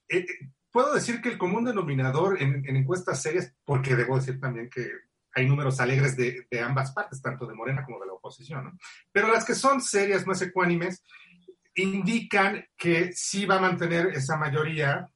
Eh, 0.07 0.19
eh, 0.19 0.25
puedo 0.71 0.93
decir 0.93 1.21
que 1.21 1.29
el 1.29 1.37
común 1.37 1.65
denominador 1.65 2.41
en, 2.41 2.63
en, 2.67 2.75
encuestas 2.75 3.21
serias, 3.21 3.53
porque 3.63 3.95
debo 3.95 4.17
decir 4.17 4.39
también 4.39 4.69
que 4.69 4.89
hay 5.33 5.47
números 5.47 5.79
alegres 5.79 6.17
de, 6.17 6.47
de 6.49 6.59
ambas 6.59 6.91
partes, 6.91 7.21
tanto 7.21 7.45
de 7.45 7.53
Morena 7.53 7.85
como 7.85 7.99
de 7.99 8.07
la 8.07 8.13
oposición, 8.13 8.65
¿no? 8.65 8.77
pero 9.11 9.31
las 9.31 9.45
que 9.45 9.55
son 9.55 9.79
serias, 9.81 10.25
más 10.25 10.41
ecuánimes, 10.41 11.03
indican 11.75 12.65
que 12.77 13.11
sí 13.13 13.45
va 13.45 13.55
a 13.55 13.61
mantener 13.61 14.07
esa 14.07 14.37
mayoría 14.37 15.09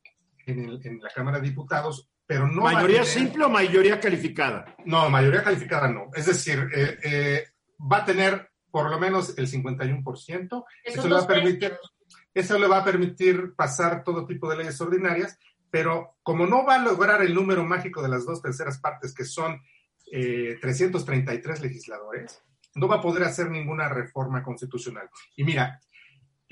en, 0.46 1.02
la 1.02 1.10
Cámara 1.10 1.40
de 1.40 1.50
Diputados, 1.50 2.10
pero 2.26 2.48
no... 2.48 2.62
¿Mayoría 2.62 3.04
simple 3.04 3.46
o 3.46 3.50
mayoría 3.50 4.00
calificada? 4.00 4.76
No, 4.86 5.10
mayoría 5.10 5.44
calificada 5.44 5.88
no. 5.88 6.10
Es 6.16 6.26
decir, 6.26 6.68
eh, 6.74 6.98
eh, 7.04 7.48
va 7.80 7.98
a 7.98 8.06
tener 8.06 8.52
por 8.72 8.90
lo 8.90 9.00
menos 9.00 9.38
el 9.38 9.48
51%. 9.48 10.66
Eso 10.84 11.08
le, 11.08 11.14
va 11.14 11.22
a 11.22 11.28
permitir, 11.28 11.78
eso 12.34 12.58
le 12.58 12.68
va 12.68 12.80
a 12.80 12.84
permitir 12.86 13.54
pasar 13.56 14.04
todo 14.04 14.26
tipo 14.26 14.50
de 14.50 14.58
leyes 14.58 14.82
ordinarias, 14.82 15.38
pero 15.70 16.18
como 16.24 16.48
no 16.48 16.66
va 16.66 16.76
a 16.76 16.84
lograr 16.84 17.22
el 17.22 17.36
número 17.36 17.64
mágico 17.64 18.02
de 18.02 18.10
las 18.10 18.26
dos 18.26 18.42
terceras 18.42 18.80
partes, 18.80 19.14
que 19.14 19.26
son 19.26 19.62
333 20.10 21.62
legisladores, 21.62 22.44
no 22.76 22.88
va 22.88 22.96
a 22.96 23.02
poder 23.02 23.24
hacer 23.24 23.50
ninguna 23.50 23.90
reforma 23.90 24.42
constitucional. 24.44 25.10
Y 25.36 25.44
mira, 25.44 25.80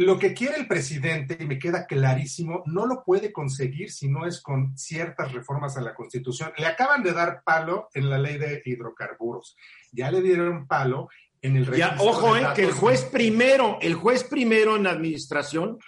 lo 0.01 0.19
que 0.19 0.33
quiere 0.33 0.57
el 0.57 0.67
presidente, 0.67 1.37
y 1.39 1.45
me 1.45 1.59
queda 1.59 1.85
clarísimo, 1.85 2.63
no 2.65 2.85
lo 2.85 3.03
puede 3.03 3.31
conseguir 3.31 3.91
si 3.91 4.09
no 4.09 4.25
es 4.25 4.41
con 4.41 4.77
ciertas 4.77 5.31
reformas 5.31 5.77
a 5.77 5.81
la 5.81 5.93
Constitución. 5.93 6.51
Le 6.57 6.65
acaban 6.65 7.03
de 7.03 7.13
dar 7.13 7.43
palo 7.43 7.89
en 7.93 8.09
la 8.09 8.17
ley 8.17 8.37
de 8.37 8.61
hidrocarburos. 8.65 9.55
Ya 9.91 10.11
le 10.11 10.21
dieron 10.21 10.67
palo 10.67 11.09
en 11.41 11.57
el 11.57 11.71
ya, 11.75 11.95
Ojo, 11.99 12.35
eh, 12.37 12.45
que 12.55 12.63
el 12.63 12.71
juez 12.71 13.03
primero, 13.05 13.79
el 13.81 13.95
juez 13.95 14.23
primero 14.23 14.75
en 14.75 14.87
administración, 14.87 15.79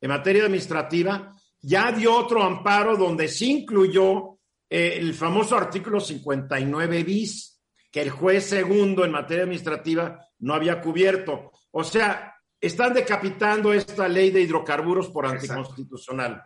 en 0.00 0.08
materia 0.08 0.44
administrativa, 0.44 1.32
ya 1.60 1.90
dio 1.92 2.14
otro 2.14 2.42
amparo 2.42 2.96
donde 2.96 3.28
se 3.28 3.46
incluyó 3.46 4.38
eh, 4.68 4.96
el 4.98 5.14
famoso 5.14 5.56
artículo 5.56 6.00
59 6.00 7.04
bis, 7.04 7.60
que 7.90 8.02
el 8.02 8.10
juez 8.10 8.44
segundo 8.44 9.04
en 9.04 9.12
materia 9.12 9.44
administrativa 9.44 10.20
no 10.40 10.54
había 10.54 10.80
cubierto. 10.80 11.52
O 11.70 11.82
sea, 11.82 12.35
están 12.60 12.94
decapitando 12.94 13.72
esta 13.72 14.08
ley 14.08 14.30
de 14.30 14.40
hidrocarburos 14.40 15.08
por 15.08 15.26
anticonstitucional. 15.26 16.44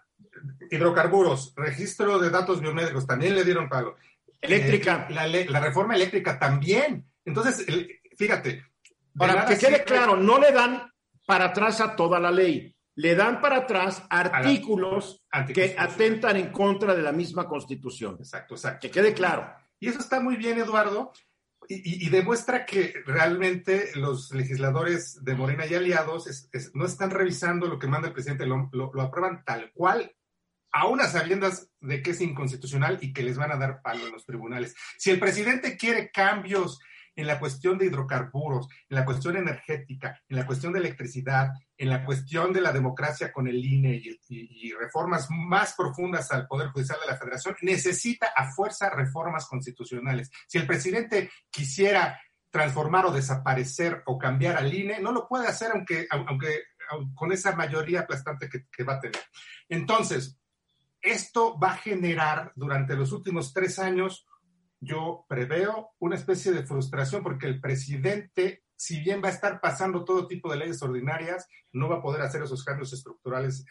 Hidrocarburos, 0.71 1.55
registro 1.57 2.19
de 2.19 2.31
datos 2.31 2.61
biomédicos, 2.61 3.07
también 3.07 3.35
le 3.35 3.45
dieron 3.45 3.69
palo. 3.69 3.97
Eléctrica. 4.41 5.07
Eh, 5.11 5.47
la, 5.49 5.61
reforma 5.61 5.95
eléctrica 5.95 6.39
también. 6.39 7.07
Entonces, 7.25 7.67
fíjate. 8.17 8.65
Para 9.17 9.45
que 9.45 9.59
quede 9.59 9.85
claro, 9.85 10.17
no 10.17 10.39
le 10.39 10.53
dan 10.53 10.91
para 11.27 11.47
atrás 11.47 11.81
a 11.81 11.95
toda 11.95 12.19
la 12.19 12.31
ley, 12.31 12.75
le 12.95 13.15
dan 13.15 13.41
para 13.41 13.59
atrás 13.59 14.03
artículos 14.09 15.25
que 15.53 15.75
atentan 15.77 16.37
en 16.37 16.51
contra 16.51 16.95
de 16.95 17.03
la 17.03 17.13
misma 17.13 17.47
constitución. 17.47 18.17
Exacto, 18.19 18.55
exacto. 18.55 18.81
Que 18.81 18.91
quede 18.91 19.13
claro. 19.15 19.53
Y 19.79 19.89
eso 19.89 19.99
está 19.99 20.21
muy 20.21 20.37
bien, 20.37 20.59
Eduardo, 20.59 21.13
y, 21.69 22.09
demuestra 22.09 22.67
que 22.67 22.95
realmente 23.07 23.91
los 23.95 24.33
legisladores 24.33 25.23
de 25.23 25.35
Morena 25.35 25.67
y 25.67 25.75
aliados 25.75 26.49
no 26.75 26.85
están 26.85 27.11
revisando 27.11 27.69
lo 27.69 27.79
que 27.79 27.87
manda 27.87 28.09
el 28.09 28.15
presidente, 28.15 28.47
lo, 28.47 28.69
lo, 28.73 29.03
aprueban 29.03 29.45
tal 29.45 29.71
cual, 29.73 30.13
a 30.73 30.87
unas 30.89 31.13
sabiendas 31.13 31.71
de 31.81 32.03
que 32.03 32.11
es 32.11 32.21
inconstitucional 32.21 32.99
y 33.01 33.13
que 33.13 33.23
les 33.23 33.37
van 33.37 33.53
a 33.53 33.57
dar 33.57 33.83
palo 33.83 34.07
en 34.07 34.13
los 34.13 34.27
tribunales. 34.27 34.75
Si 34.99 35.11
el 35.11 35.21
presidente 35.21 35.77
quiere 35.77 36.11
cambios 36.11 36.81
en 37.21 37.27
la 37.27 37.39
cuestión 37.39 37.77
de 37.77 37.85
hidrocarburos, 37.85 38.67
en 38.89 38.97
la 38.97 39.05
cuestión 39.05 39.37
energética, 39.37 40.19
en 40.27 40.37
la 40.37 40.47
cuestión 40.47 40.73
de 40.73 40.79
electricidad, 40.79 41.51
en 41.77 41.91
la 41.91 42.03
cuestión 42.03 42.51
de 42.51 42.63
la 42.63 42.73
democracia 42.73 43.31
con 43.31 43.47
el 43.47 43.63
INE 43.63 44.01
y, 44.29 44.73
reformas 44.73 45.29
más 45.31 45.75
profundas 45.75 46.33
al 46.33 46.47
Poder 46.47 46.69
Judicial 46.69 46.99
de 46.99 47.13
la 47.13 47.19
Federación, 47.19 47.57
necesita 47.61 48.29
a 48.35 48.51
fuerza 48.53 48.89
reformas 48.89 49.47
constitucionales. 49.47 50.31
Si 50.49 50.57
el 50.57 50.67
presidente 50.67 51.31
quisiera 51.51 52.19
transformar 52.49 53.05
o 53.05 53.13
desaparecer 53.13 54.03
o 54.07 54.17
cambiar 54.17 54.57
al 54.57 54.73
INE, 54.73 54.99
no 55.01 55.13
lo 55.13 55.29
puede 55.29 55.47
hacer 55.47 55.73
aunque, 55.73 56.09
con 57.15 57.33
esa 57.33 57.55
mayoría 57.55 58.01
aplastante 58.01 58.49
que, 58.49 58.65
que 58.73 58.83
va 58.83 58.95
a 58.95 59.01
tener. 59.01 59.21
Entonces, 59.69 60.39
esto 61.03 61.59
va 61.59 61.73
a 61.73 61.77
generar 61.77 62.53
durante 62.57 62.97
los 62.97 63.13
últimos 63.13 63.53
tres 63.53 63.79
años 63.79 64.27
yo 64.81 65.27
preveo 65.29 65.91
una 65.99 66.17
especie 66.17 66.53
de 66.53 66.67
frustración 66.67 67.23
porque 67.23 67.47
el 67.47 67.61
presidente, 67.61 68.65
si 68.75 69.01
bien 69.01 69.23
va 69.23 69.29
a 69.29 69.33
estar 69.33 69.61
pasando 69.61 70.05
todo 70.05 70.27
tipo 70.27 70.51
de 70.51 70.59
leyes 70.59 70.83
ordinarias, 70.83 71.47
no 71.73 71.89
va 71.89 71.97
a 71.97 72.03
poder 72.03 72.23
hacer 72.23 72.43
esos 72.43 72.65
cambios 72.65 72.93
estructurales 72.93 73.65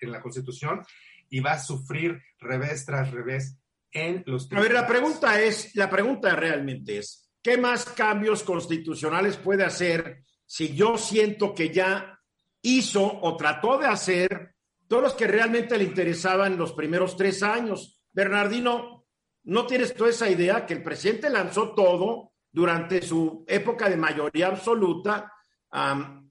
en 0.00 0.12
la 0.12 0.22
Constitución 0.22 0.82
y 1.28 1.40
va 1.40 1.52
a 1.52 1.58
sufrir 1.58 2.22
revés 2.38 2.84
tras 2.84 3.10
revés 3.10 3.58
en 3.90 4.22
los 4.26 4.50
A 4.52 4.60
ver, 4.60 4.72
la 4.72 4.86
pregunta 4.86 5.40
es, 5.40 5.74
la 5.74 5.88
pregunta 5.90 6.34
realmente 6.36 6.98
es, 6.98 7.30
¿qué 7.42 7.56
más 7.56 7.84
cambios 7.84 8.42
constitucionales 8.42 9.36
puede 9.36 9.64
hacer 9.64 10.22
si 10.46 10.74
yo 10.74 10.96
siento 10.96 11.54
que 11.54 11.70
ya 11.70 12.18
hizo 12.62 13.20
o 13.22 13.36
trató 13.36 13.78
de 13.78 13.86
hacer 13.86 14.54
todos 14.86 15.02
los 15.02 15.14
que 15.14 15.26
realmente 15.26 15.76
le 15.76 15.84
interesaban 15.84 16.56
los 16.56 16.72
primeros 16.72 17.16
tres 17.16 17.42
años? 17.42 18.02
Bernardino, 18.12 19.01
¿No 19.44 19.66
tienes 19.66 19.94
toda 19.94 20.10
esa 20.10 20.30
idea 20.30 20.64
que 20.66 20.74
el 20.74 20.82
presidente 20.82 21.28
lanzó 21.28 21.74
todo 21.74 22.32
durante 22.50 23.02
su 23.02 23.44
época 23.48 23.88
de 23.88 23.96
mayoría 23.96 24.48
absoluta 24.48 25.32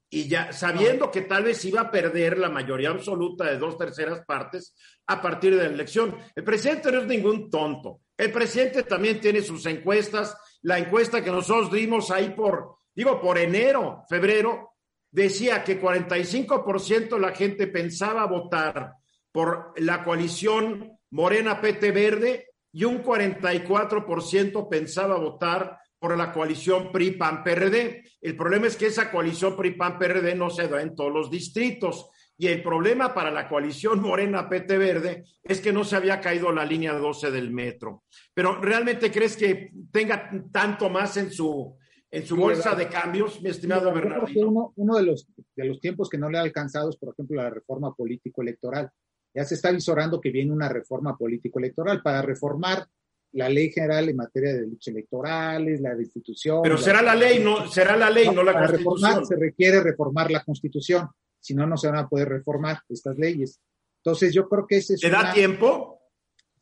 y 0.08 0.28
ya 0.28 0.52
sabiendo 0.52 1.10
que 1.10 1.22
tal 1.22 1.44
vez 1.44 1.64
iba 1.64 1.80
a 1.82 1.90
perder 1.90 2.38
la 2.38 2.48
mayoría 2.48 2.90
absoluta 2.90 3.44
de 3.44 3.58
dos 3.58 3.76
terceras 3.76 4.24
partes 4.24 4.74
a 5.06 5.20
partir 5.20 5.56
de 5.56 5.64
la 5.64 5.74
elección? 5.74 6.16
El 6.34 6.44
presidente 6.44 6.90
no 6.90 7.00
es 7.00 7.06
ningún 7.06 7.50
tonto. 7.50 8.00
El 8.16 8.32
presidente 8.32 8.84
también 8.84 9.20
tiene 9.20 9.42
sus 9.42 9.66
encuestas. 9.66 10.36
La 10.62 10.78
encuesta 10.78 11.22
que 11.22 11.30
nosotros 11.30 11.72
dimos 11.72 12.10
ahí 12.10 12.30
por, 12.30 12.76
digo, 12.94 13.20
por 13.20 13.36
enero, 13.36 14.04
febrero, 14.08 14.72
decía 15.10 15.62
que 15.62 15.80
45% 15.80 17.10
de 17.10 17.20
la 17.20 17.32
gente 17.32 17.66
pensaba 17.66 18.26
votar 18.26 18.94
por 19.30 19.74
la 19.76 20.02
coalición 20.02 20.98
Morena 21.10 21.60
PT 21.60 21.90
Verde 21.90 22.51
y 22.72 22.84
un 22.84 23.02
44% 23.02 24.68
pensaba 24.68 25.18
votar 25.18 25.78
por 25.98 26.16
la 26.16 26.32
coalición 26.32 26.90
PRI-PAN-PRD. 26.90 28.04
El 28.20 28.36
problema 28.36 28.66
es 28.66 28.76
que 28.76 28.86
esa 28.86 29.10
coalición 29.10 29.56
PRI-PAN-PRD 29.56 30.34
no 30.34 30.50
se 30.50 30.66
da 30.66 30.82
en 30.82 30.96
todos 30.96 31.12
los 31.12 31.30
distritos. 31.30 32.10
Y 32.36 32.48
el 32.48 32.60
problema 32.60 33.14
para 33.14 33.30
la 33.30 33.48
coalición 33.48 34.00
Morena 34.00 34.48
PT 34.48 34.78
Verde 34.78 35.24
es 35.44 35.60
que 35.60 35.72
no 35.72 35.84
se 35.84 35.94
había 35.94 36.20
caído 36.20 36.50
la 36.50 36.64
línea 36.64 36.94
12 36.94 37.30
del 37.30 37.52
metro. 37.52 38.02
Pero 38.34 38.60
¿realmente 38.60 39.12
crees 39.12 39.36
que 39.36 39.70
tenga 39.92 40.28
tanto 40.50 40.88
más 40.88 41.16
en 41.18 41.30
su, 41.30 41.76
en 42.10 42.26
su 42.26 42.36
bolsa 42.36 42.74
de 42.74 42.88
cambios, 42.88 43.40
mi 43.40 43.50
estimado 43.50 43.92
Bernardo? 43.92 44.26
Uno, 44.34 44.72
uno 44.74 44.96
de, 44.96 45.04
los, 45.04 45.28
de 45.54 45.64
los 45.66 45.78
tiempos 45.78 46.08
que 46.08 46.18
no 46.18 46.28
le 46.28 46.38
ha 46.38 46.42
alcanzado 46.42 46.90
es, 46.90 46.96
por 46.96 47.12
ejemplo, 47.12 47.40
la 47.40 47.50
reforma 47.50 47.94
político-electoral 47.94 48.90
ya 49.34 49.44
se 49.44 49.54
está 49.54 49.70
visorando 49.70 50.20
que 50.20 50.30
viene 50.30 50.52
una 50.52 50.68
reforma 50.68 51.16
político-electoral 51.16 52.02
para 52.02 52.22
reformar 52.22 52.86
la 53.32 53.48
ley 53.48 53.70
general 53.70 54.08
en 54.08 54.16
materia 54.16 54.52
de 54.52 54.60
derechos 54.60 54.88
electorales, 54.88 55.80
la 55.80 55.94
institución. 55.94 56.60
Pero 56.62 56.76
será 56.76 57.00
la 57.00 57.14
ley, 57.14 57.42
no 57.42 57.66
será 57.68 57.96
la 57.96 58.10
ley, 58.10 58.28
no, 58.28 58.42
la 58.42 58.52
para 58.52 58.66
Reformar, 58.66 59.24
se 59.24 59.36
requiere 59.36 59.82
reformar 59.82 60.30
la 60.30 60.44
constitución, 60.44 61.08
si 61.40 61.54
no, 61.54 61.66
no 61.66 61.76
se 61.76 61.88
van 61.88 61.98
a 61.98 62.08
poder 62.08 62.28
reformar 62.28 62.80
estas 62.88 63.16
leyes. 63.16 63.58
Entonces, 64.04 64.34
yo 64.34 64.48
creo 64.48 64.66
que 64.66 64.76
ese 64.76 64.94
es. 64.94 65.00
¿Te 65.00 65.08
da 65.08 65.32
tiempo? 65.32 66.01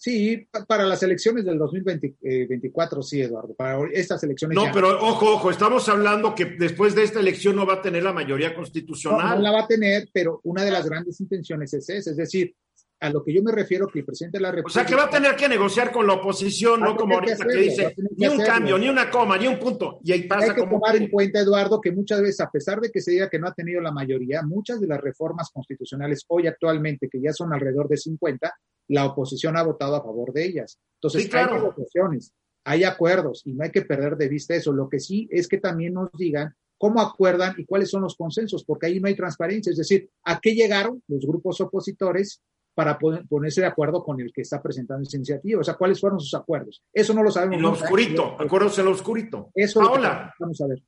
Sí, 0.02 0.48
para 0.66 0.86
las 0.86 1.02
elecciones 1.02 1.44
del 1.44 1.58
2024, 1.58 3.02
sí, 3.02 3.20
Eduardo. 3.20 3.52
Para 3.52 3.80
estas 3.92 4.24
elecciones. 4.24 4.56
No, 4.56 4.70
pero 4.72 4.98
ojo, 4.98 5.34
ojo, 5.34 5.50
estamos 5.50 5.86
hablando 5.90 6.34
que 6.34 6.46
después 6.46 6.94
de 6.94 7.02
esta 7.02 7.20
elección 7.20 7.54
no 7.54 7.66
va 7.66 7.74
a 7.74 7.82
tener 7.82 8.02
la 8.02 8.14
mayoría 8.14 8.54
constitucional. 8.54 9.36
No, 9.36 9.42
la 9.42 9.50
va 9.50 9.60
a 9.64 9.66
tener, 9.66 10.08
pero 10.10 10.40
una 10.44 10.64
de 10.64 10.70
las 10.70 10.88
grandes 10.88 11.20
intenciones 11.20 11.74
es 11.74 11.86
esa, 11.90 12.12
es 12.12 12.16
decir, 12.16 12.54
a 12.98 13.10
lo 13.10 13.22
que 13.22 13.34
yo 13.34 13.42
me 13.42 13.52
refiero 13.52 13.88
que 13.88 13.98
el 13.98 14.06
presidente 14.06 14.38
de 14.38 14.42
la 14.42 14.52
República. 14.52 14.80
O 14.80 14.82
sea, 14.82 14.86
que 14.86 14.94
va 14.94 15.04
a 15.04 15.10
tener 15.10 15.36
que 15.36 15.50
negociar 15.50 15.92
con 15.92 16.06
la 16.06 16.14
oposición, 16.14 16.80
no 16.80 16.96
como 16.96 17.16
ahorita 17.16 17.44
que, 17.46 17.58
dice, 17.58 17.94
ni 18.16 18.26
un 18.26 18.38
cambio, 18.38 18.78
ni 18.78 18.88
una 18.88 19.10
coma, 19.10 19.36
ni 19.36 19.48
un 19.48 19.58
punto. 19.58 20.00
Y 20.02 20.12
ahí 20.12 20.22
pasa 20.22 20.52
Hay 20.52 20.54
que 20.54 20.66
tomar 20.66 20.96
en 20.96 21.10
cuenta, 21.10 21.40
Eduardo, 21.40 21.78
que 21.78 21.92
muchas 21.92 22.22
veces, 22.22 22.40
a 22.40 22.50
pesar 22.50 22.80
de 22.80 22.90
que 22.90 23.02
se 23.02 23.10
diga 23.10 23.28
que 23.28 23.38
no 23.38 23.48
ha 23.48 23.52
tenido 23.52 23.82
la 23.82 23.92
mayoría, 23.92 24.40
muchas 24.40 24.80
de 24.80 24.86
las 24.86 25.00
reformas 25.02 25.50
constitucionales 25.50 26.24
hoy 26.28 26.46
actualmente, 26.46 27.10
que 27.10 27.20
ya 27.20 27.34
son 27.34 27.52
alrededor 27.52 27.86
de 27.86 27.98
50, 27.98 28.50
la 28.90 29.06
oposición 29.06 29.56
ha 29.56 29.62
votado 29.62 29.96
a 29.96 30.02
favor 30.02 30.32
de 30.32 30.44
ellas. 30.44 30.78
Entonces, 30.94 31.32
hay 31.34 31.46
negociaciones, 31.46 32.32
hay 32.64 32.84
acuerdos, 32.84 33.42
y 33.44 33.52
no 33.52 33.64
hay 33.64 33.70
que 33.70 33.82
perder 33.82 34.16
de 34.16 34.28
vista 34.28 34.54
eso. 34.54 34.72
Lo 34.72 34.88
que 34.88 35.00
sí 35.00 35.28
es 35.30 35.48
que 35.48 35.58
también 35.58 35.94
nos 35.94 36.10
digan 36.12 36.54
cómo 36.76 37.00
acuerdan 37.00 37.54
y 37.58 37.64
cuáles 37.64 37.90
son 37.90 38.02
los 38.02 38.16
consensos, 38.16 38.64
porque 38.64 38.86
ahí 38.86 39.00
no 39.00 39.08
hay 39.08 39.14
transparencia. 39.14 39.70
Es 39.70 39.78
decir, 39.78 40.10
¿a 40.24 40.40
qué 40.40 40.54
llegaron 40.54 41.02
los 41.08 41.26
grupos 41.26 41.60
opositores 41.60 42.42
para 42.74 42.98
ponerse 42.98 43.60
de 43.60 43.66
acuerdo 43.66 44.02
con 44.02 44.20
el 44.20 44.32
que 44.32 44.42
está 44.42 44.62
presentando 44.62 45.02
esa 45.02 45.16
iniciativa. 45.16 45.60
O 45.60 45.64
sea, 45.64 45.74
¿cuáles 45.74 46.00
fueron 46.00 46.20
sus 46.20 46.32
acuerdos? 46.32 46.82
Eso 46.92 47.12
no 47.12 47.22
lo 47.22 47.30
sabemos. 47.30 47.56
En 47.56 47.62
lo 47.62 47.72
oscurito, 47.72 48.36
acuerdos 48.38 48.78
en 48.78 48.84
lo 48.86 48.92
oscurito. 48.92 49.50
Eso 49.54 49.80
Paola. 49.80 50.32
Vamos 50.38 50.60
a 50.62 50.66
ver. 50.66 50.82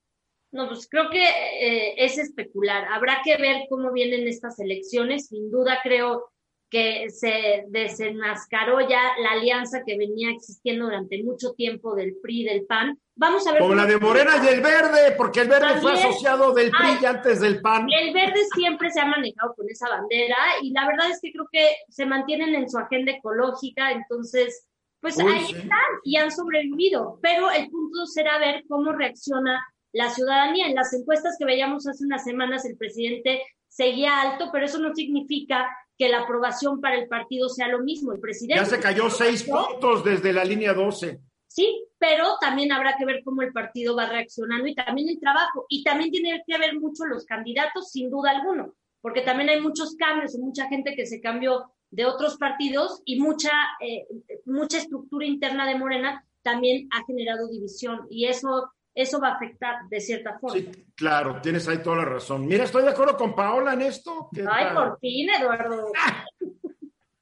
No, 0.52 0.68
pues 0.68 0.88
creo 0.88 1.10
que 1.10 1.22
eh, 1.22 1.94
es 1.98 2.18
especular. 2.18 2.86
Habrá 2.90 3.20
que 3.24 3.36
ver 3.36 3.64
cómo 3.68 3.92
vienen 3.92 4.26
estas 4.28 4.58
elecciones. 4.60 5.26
Sin 5.26 5.50
duda 5.50 5.80
creo 5.82 6.30
que 6.72 7.10
se 7.10 7.66
desenmascaró 7.68 8.80
ya 8.80 9.12
la 9.22 9.32
alianza 9.32 9.82
que 9.86 9.98
venía 9.98 10.30
existiendo 10.30 10.86
durante 10.86 11.22
mucho 11.22 11.52
tiempo 11.52 11.94
del 11.94 12.16
PRI 12.22 12.44
del 12.44 12.64
PAN. 12.64 12.98
Vamos 13.14 13.46
a 13.46 13.52
ver. 13.52 13.60
Como 13.60 13.74
la 13.74 13.84
de 13.84 13.98
Morena 13.98 14.32
y 14.42 14.48
el 14.48 14.62
Verde, 14.62 15.12
porque 15.18 15.40
el 15.40 15.48
Verde 15.48 15.82
fue 15.82 15.92
asociado 15.92 16.54
del 16.54 16.70
PRI 16.70 17.04
antes 17.04 17.40
del 17.40 17.60
PAN. 17.60 17.88
El 17.92 18.14
Verde 18.14 18.40
siempre 18.54 18.90
se 18.90 19.00
ha 19.00 19.04
manejado 19.04 19.54
con 19.54 19.68
esa 19.68 19.86
bandera 19.90 20.38
y 20.62 20.70
la 20.72 20.86
verdad 20.86 21.10
es 21.10 21.20
que 21.20 21.30
creo 21.30 21.46
que 21.52 21.76
se 21.90 22.06
mantienen 22.06 22.54
en 22.54 22.70
su 22.70 22.78
agenda 22.78 23.12
ecológica, 23.12 23.92
entonces, 23.92 24.66
pues 24.98 25.20
ahí 25.20 25.52
están 25.52 25.78
y 26.04 26.16
han 26.16 26.30
sobrevivido. 26.30 27.18
Pero 27.20 27.50
el 27.50 27.68
punto 27.68 28.06
será 28.06 28.38
ver 28.38 28.64
cómo 28.66 28.92
reacciona 28.92 29.62
la 29.92 30.08
ciudadanía. 30.08 30.68
En 30.68 30.74
las 30.74 30.94
encuestas 30.94 31.36
que 31.38 31.44
veíamos 31.44 31.86
hace 31.86 32.02
unas 32.06 32.24
semanas, 32.24 32.64
el 32.64 32.78
presidente 32.78 33.42
seguía 33.68 34.22
alto, 34.22 34.48
pero 34.50 34.64
eso 34.64 34.78
no 34.78 34.94
significa 34.94 35.68
que 36.02 36.08
la 36.08 36.22
aprobación 36.22 36.80
para 36.80 36.96
el 36.96 37.06
partido 37.06 37.48
sea 37.48 37.68
lo 37.68 37.78
mismo. 37.78 38.12
El 38.12 38.18
presidente. 38.18 38.60
Ya 38.60 38.68
se 38.68 38.80
cayó 38.80 39.08
seis 39.08 39.44
puntos 39.44 40.02
desde 40.02 40.32
la 40.32 40.44
línea 40.44 40.74
12. 40.74 41.20
Sí, 41.46 41.86
pero 41.96 42.26
también 42.40 42.72
habrá 42.72 42.96
que 42.96 43.04
ver 43.04 43.22
cómo 43.22 43.42
el 43.42 43.52
partido 43.52 43.94
va 43.94 44.06
reaccionando 44.06 44.66
y 44.66 44.74
también 44.74 45.08
el 45.08 45.20
trabajo. 45.20 45.64
Y 45.68 45.84
también 45.84 46.10
tiene 46.10 46.42
que 46.44 46.58
ver 46.58 46.76
mucho 46.80 47.04
los 47.04 47.24
candidatos, 47.24 47.92
sin 47.92 48.10
duda 48.10 48.32
alguno, 48.32 48.74
porque 49.00 49.20
también 49.20 49.48
hay 49.48 49.60
muchos 49.60 49.94
cambios, 49.94 50.36
mucha 50.38 50.66
gente 50.66 50.96
que 50.96 51.06
se 51.06 51.20
cambió 51.20 51.72
de 51.90 52.04
otros 52.04 52.36
partidos 52.36 53.00
y 53.04 53.20
mucha, 53.20 53.52
eh, 53.80 54.04
mucha 54.44 54.78
estructura 54.78 55.24
interna 55.24 55.68
de 55.68 55.78
Morena 55.78 56.26
también 56.42 56.88
ha 56.90 57.04
generado 57.04 57.48
división. 57.48 58.08
Y 58.10 58.24
eso 58.24 58.72
eso 58.94 59.20
va 59.20 59.28
a 59.28 59.34
afectar 59.34 59.88
de 59.88 60.00
cierta 60.00 60.38
forma. 60.38 60.56
Sí, 60.56 60.70
claro, 60.94 61.40
tienes 61.40 61.66
ahí 61.68 61.78
toda 61.78 61.96
la 61.98 62.04
razón. 62.04 62.46
Mira, 62.46 62.64
estoy 62.64 62.82
de 62.82 62.90
acuerdo 62.90 63.16
con 63.16 63.34
Paola 63.34 63.72
en 63.72 63.82
esto. 63.82 64.28
Ay, 64.50 64.74
por 64.74 64.98
fin, 65.00 65.30
Eduardo. 65.30 65.92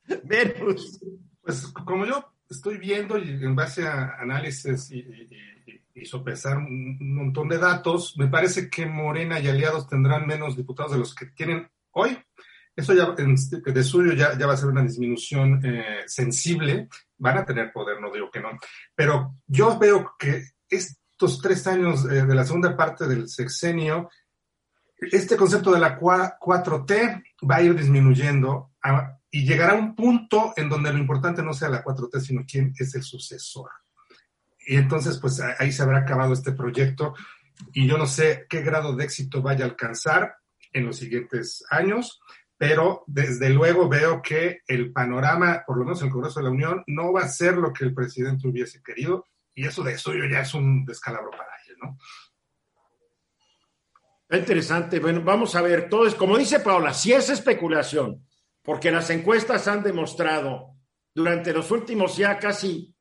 Venus. 0.25 1.01
Pues 1.43 1.67
como 1.69 2.05
yo 2.07 2.33
estoy 2.49 2.79
viendo 2.79 3.17
y 3.19 3.31
en 3.31 3.55
base 3.55 3.87
a 3.87 4.17
análisis 4.19 4.91
y, 4.91 5.07
y, 5.95 6.05
sopesar 6.07 6.57
un, 6.57 7.15
montón 7.15 7.49
de 7.49 7.59
datos, 7.59 8.17
me 8.17 8.27
parece 8.27 8.71
que 8.71 8.87
Morena 8.87 9.39
y 9.39 9.49
aliados 9.49 9.87
tendrán 9.87 10.27
menos 10.27 10.57
diputados 10.57 10.93
de 10.93 10.99
los 10.99 11.15
que 11.15 11.27
tienen 11.27 11.69
hoy. 11.93 12.19
Eso 12.75 12.95
ya 12.95 13.11
de 13.13 13.85
suyo 13.85 14.13
ya, 14.15 14.37
ya 14.39 14.47
va 14.47 14.55
a 14.55 14.57
ser 14.57 14.71
una 14.71 14.83
disminución 14.83 15.61
eh, 15.65 16.03
sensible. 16.07 16.89
Van 17.19 17.39
a 17.39 17.45
tener 17.45 17.71
poder, 17.73 18.01
no 18.01 18.11
digo 18.11 18.31
que 18.31 18.41
no. 18.41 18.49
Pero 18.95 19.35
yo 19.47 19.79
veo 19.79 20.15
que 20.19 20.43
es 20.69 21.01
estos 21.21 21.43
tres 21.43 21.67
años 21.67 22.07
eh, 22.07 22.25
de 22.25 22.35
la 22.35 22.47
segunda 22.47 22.75
parte 22.75 23.07
del 23.07 23.29
sexenio, 23.29 24.09
este 24.97 25.37
concepto 25.37 25.71
de 25.71 25.79
la 25.79 25.99
4T 25.99 27.23
va 27.51 27.57
a 27.57 27.63
ir 27.63 27.75
disminuyendo 27.75 28.71
y 29.31 29.45
llegará 29.45 29.75
a 29.75 29.79
un 29.79 29.95
punto 29.95 30.55
en 30.57 30.71
donde 30.71 30.91
lo 30.91 30.99
importante 30.99 31.43
no 31.43 31.53
sea 31.53 31.69
la 31.69 31.85
4T, 31.85 32.21
sino 32.21 32.45
quién 32.51 32.73
es 32.75 32.95
el 32.95 33.03
sucesor. 33.03 33.71
Y 34.67 34.77
entonces, 34.77 35.19
pues 35.19 35.39
ahí 35.59 35.73
se 35.73 35.83
habrá 35.83 35.99
acabado 35.99 36.33
este 36.33 36.53
proyecto 36.53 37.15
y 37.75 37.87
yo 37.87 37.99
no 37.99 38.07
sé 38.07 38.47
qué 38.49 38.63
grado 38.63 38.97
de 38.97 39.05
éxito 39.05 39.43
vaya 39.43 39.67
a 39.67 39.69
alcanzar 39.69 40.37
en 40.73 40.87
los 40.87 40.97
siguientes 40.97 41.63
años, 41.69 42.23
pero 42.57 43.05
desde 43.07 43.51
luego 43.51 43.91
veo 43.91 44.23
que 44.23 44.61
el 44.67 44.91
panorama, 44.91 45.65
por 45.67 45.77
lo 45.77 45.85
menos 45.85 46.01
en 46.01 46.07
el 46.07 46.13
Congreso 46.15 46.41
de 46.41 46.45
la 46.45 46.51
Unión, 46.51 46.83
no 46.87 47.13
va 47.13 47.25
a 47.25 47.29
ser 47.29 47.59
lo 47.59 47.75
que 47.75 47.85
el 47.85 47.93
presidente 47.93 48.49
hubiese 48.49 48.83
querido 48.83 49.27
y 49.61 49.67
eso 49.67 49.83
de 49.83 49.99
suyo 49.99 50.25
ya 50.25 50.41
es 50.41 50.55
un 50.55 50.87
descalabro 50.87 51.31
para 51.33 51.51
él, 51.69 51.77
¿no? 51.83 51.99
Interesante. 54.35 55.01
Bueno, 55.01 55.21
vamos 55.23 55.55
a 55.55 55.61
ver, 55.61 55.91
todo 55.91 56.07
es, 56.07 56.15
como 56.15 56.39
dice 56.39 56.61
Paula, 56.61 56.95
si 56.95 57.13
es 57.13 57.29
especulación, 57.29 58.27
porque 58.63 58.91
las 58.91 59.11
encuestas 59.11 59.69
han 59.69 59.83
demostrado 59.83 60.77
durante 61.15 61.53
los 61.53 61.71
últimos 61.71 62.17
ya 62.17 62.39
casi 62.39 62.97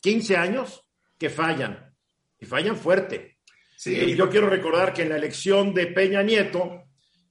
15 0.00 0.36
años 0.36 0.86
que 1.16 1.30
fallan, 1.30 1.96
y 2.38 2.44
fallan 2.44 2.76
fuerte. 2.76 3.38
Sí. 3.78 3.98
Eh, 3.98 4.14
yo 4.14 4.28
quiero 4.28 4.50
recordar 4.50 4.92
que 4.92 5.02
en 5.02 5.08
la 5.08 5.16
elección 5.16 5.72
de 5.72 5.86
Peña 5.86 6.22
Nieto, 6.22 6.82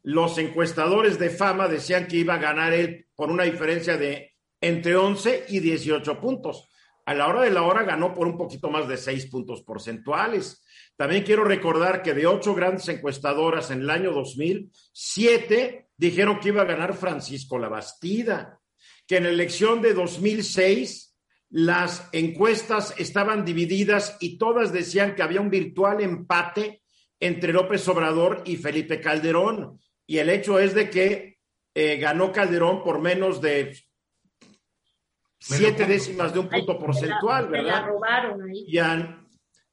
los 0.02 0.40
encuestadores 0.40 1.20
de 1.20 1.30
fama 1.30 1.68
decían 1.68 2.08
que 2.08 2.18
iba 2.18 2.34
a 2.34 2.40
ganar 2.40 2.74
él 2.74 3.10
por 3.14 3.30
una 3.30 3.44
diferencia 3.44 3.96
de 3.96 4.34
entre 4.60 4.96
11 4.96 5.46
y 5.50 5.60
18 5.60 6.20
puntos 6.20 6.73
a 7.06 7.14
la 7.14 7.28
hora 7.28 7.42
de 7.42 7.52
la 7.52 7.64
hora 7.64 7.84
ganó 7.84 8.14
por 8.14 8.28
un 8.28 8.38
poquito 8.38 8.70
más 8.70 8.88
de 8.88 8.98
seis 8.98 9.26
puntos 9.28 9.62
porcentuales. 9.64 10.64
También 10.96 11.24
quiero 11.24 11.44
recordar 11.44 12.02
que 12.02 12.14
de 12.14 12.28
ocho 12.28 12.54
grandes 12.56 12.88
encuestadoras 12.88 13.72
en 13.72 13.82
el 13.82 13.90
año 13.90 14.12
2000, 14.12 14.72
siete 14.92 15.90
dijeron 15.98 16.40
que 16.40 16.50
iba 16.50 16.62
a 16.62 16.66
ganar 16.66 16.96
Francisco 16.96 17.58
Labastida, 17.58 18.60
que 19.08 19.18
en 19.18 19.24
la 19.24 19.30
elección 19.30 19.82
de 19.82 19.94
2006 19.94 21.16
las 21.50 22.10
encuestas 22.14 22.96
estaban 22.98 23.46
divididas 23.46 24.18
y 24.20 24.38
todas 24.38 24.72
decían 24.72 25.14
que 25.16 25.22
había 25.22 25.42
un 25.42 25.50
virtual 25.50 26.02
empate 26.02 26.82
entre 27.20 27.54
López 27.54 27.88
Obrador 27.88 28.42
y 28.46 28.56
Felipe 28.56 29.00
Calderón. 29.00 29.80
Y 30.08 30.18
el 30.18 30.30
hecho 30.30 30.60
es 30.60 30.74
de 30.74 30.90
que 30.90 31.38
eh, 31.76 31.98
ganó 31.98 32.32
Calderón 32.32 32.84
por 32.84 33.00
menos 33.00 33.42
de 33.42 33.78
siete 35.44 35.86
décimas 35.86 36.34
de 36.34 36.40
un 36.40 36.50
punto 36.50 36.80
porcentual, 36.80 37.50
¿verdad? 37.50 37.82
la 37.82 37.88
robaron 37.88 38.42
ahí. 38.44 38.66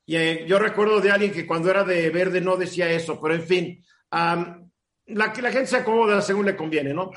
Y, 0.06 0.46
yo 0.46 0.58
recuerdo 0.58 1.00
de 1.00 1.12
alguien 1.12 1.32
que 1.32 1.46
cuando 1.46 1.70
era 1.70 1.84
de 1.84 2.10
verde 2.10 2.40
no 2.40 2.56
decía 2.56 2.90
eso, 2.90 3.20
pero 3.20 3.34
en 3.34 3.42
fin, 3.42 3.84
la, 4.10 4.62
la 5.06 5.52
gente 5.52 5.66
se 5.66 5.76
acomoda 5.76 6.20
según 6.20 6.46
le 6.46 6.56
conviene, 6.56 6.92
¿no? 6.92 7.12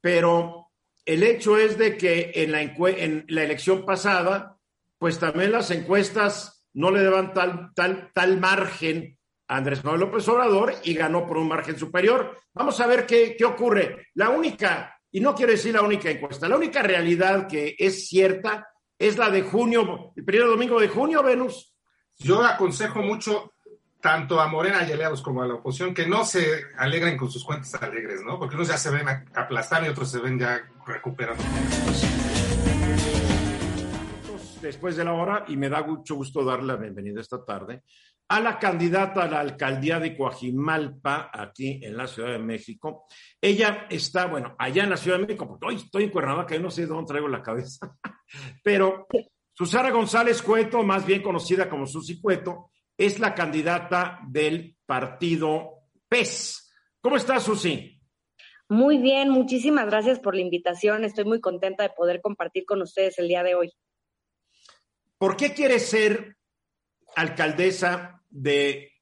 Pero 0.00 0.70
el 1.04 1.22
hecho 1.22 1.58
es 1.58 1.76
de 1.76 1.98
que 1.98 2.32
en 2.34 2.52
la, 2.52 2.62
en 2.62 3.26
la 3.28 3.42
elección 3.42 3.84
pasada, 3.84 4.56
pues 4.98 5.18
también 5.18 5.52
las 5.52 5.70
encuestas 5.70 6.66
no 6.72 6.90
le 6.90 7.02
daban 7.02 7.34
tal, 7.34 7.72
tal, 7.74 8.10
tal 8.14 8.40
margen 8.40 9.18
a 9.48 9.56
Andrés 9.56 9.84
Manuel 9.84 10.02
López 10.02 10.26
Obrador 10.28 10.74
y 10.84 10.94
ganó 10.94 11.26
por 11.26 11.36
un 11.36 11.48
margen 11.48 11.78
superior. 11.78 12.38
Vamos 12.54 12.80
a 12.80 12.86
ver 12.86 13.04
qué, 13.04 13.34
qué 13.36 13.44
ocurre. 13.44 14.08
La 14.14 14.30
única 14.30 14.99
y 15.12 15.20
no 15.20 15.34
quiero 15.34 15.52
decir 15.52 15.74
la 15.74 15.82
única 15.82 16.10
encuesta, 16.10 16.48
la 16.48 16.56
única 16.56 16.82
realidad 16.82 17.46
que 17.48 17.74
es 17.78 18.08
cierta 18.08 18.68
es 18.98 19.18
la 19.18 19.30
de 19.30 19.42
junio, 19.42 20.12
el 20.14 20.24
primer 20.24 20.46
domingo 20.46 20.80
de 20.80 20.88
junio, 20.88 21.22
Venus. 21.22 21.74
Yo 22.18 22.44
aconsejo 22.44 23.00
mucho 23.02 23.54
tanto 24.00 24.40
a 24.40 24.46
Morena 24.46 24.86
y 24.86 24.92
aliados 24.92 25.22
como 25.22 25.42
a 25.42 25.46
la 25.46 25.54
oposición 25.54 25.94
que 25.94 26.06
no 26.06 26.24
se 26.24 26.64
alegren 26.76 27.16
con 27.16 27.30
sus 27.30 27.44
cuentas 27.44 27.74
alegres, 27.82 28.22
¿no? 28.22 28.38
Porque 28.38 28.54
unos 28.54 28.68
ya 28.68 28.78
se 28.78 28.90
ven 28.90 29.06
aplastar 29.34 29.84
y 29.84 29.88
otros 29.88 30.10
se 30.10 30.20
ven 30.20 30.38
ya 30.38 30.60
recuperando. 30.86 31.42
Después 34.62 34.96
de 34.96 35.04
la 35.04 35.12
hora, 35.14 35.44
y 35.48 35.56
me 35.56 35.70
da 35.70 35.82
mucho 35.82 36.14
gusto 36.14 36.44
darle 36.44 36.66
la 36.66 36.76
bienvenida 36.76 37.20
esta 37.20 37.42
tarde 37.44 37.82
a 38.30 38.38
la 38.38 38.60
candidata 38.60 39.24
a 39.24 39.28
la 39.28 39.40
alcaldía 39.40 39.98
de 39.98 40.16
Coajimalpa, 40.16 41.32
aquí 41.32 41.80
en 41.82 41.96
la 41.96 42.06
Ciudad 42.06 42.30
de 42.30 42.38
México. 42.38 43.06
Ella 43.40 43.88
está, 43.90 44.26
bueno, 44.26 44.54
allá 44.56 44.84
en 44.84 44.90
la 44.90 44.96
Ciudad 44.96 45.18
de 45.18 45.26
México, 45.26 45.48
porque 45.48 45.66
hoy 45.66 45.74
estoy 45.74 46.04
en 46.04 46.10
Cuernavaca, 46.10 46.54
yo 46.54 46.60
no 46.60 46.70
sé 46.70 46.82
de 46.82 46.86
dónde 46.86 47.08
traigo 47.08 47.26
la 47.26 47.42
cabeza, 47.42 47.92
pero 48.62 49.08
Susana 49.52 49.90
González 49.90 50.42
Cueto, 50.42 50.84
más 50.84 51.04
bien 51.04 51.22
conocida 51.22 51.68
como 51.68 51.86
Susi 51.86 52.20
Cueto, 52.20 52.70
es 52.96 53.18
la 53.18 53.34
candidata 53.34 54.20
del 54.28 54.76
partido 54.86 55.88
PES. 56.08 56.72
¿Cómo 57.00 57.16
estás, 57.16 57.42
Susi? 57.42 58.00
Muy 58.68 58.98
bien, 58.98 59.30
muchísimas 59.30 59.86
gracias 59.86 60.20
por 60.20 60.36
la 60.36 60.42
invitación. 60.42 61.02
Estoy 61.02 61.24
muy 61.24 61.40
contenta 61.40 61.82
de 61.82 61.90
poder 61.90 62.20
compartir 62.20 62.64
con 62.64 62.80
ustedes 62.80 63.18
el 63.18 63.26
día 63.26 63.42
de 63.42 63.56
hoy. 63.56 63.72
¿Por 65.18 65.36
qué 65.36 65.52
quieres 65.52 65.88
ser 65.88 66.36
alcaldesa 67.16 68.19
de, 68.30 68.92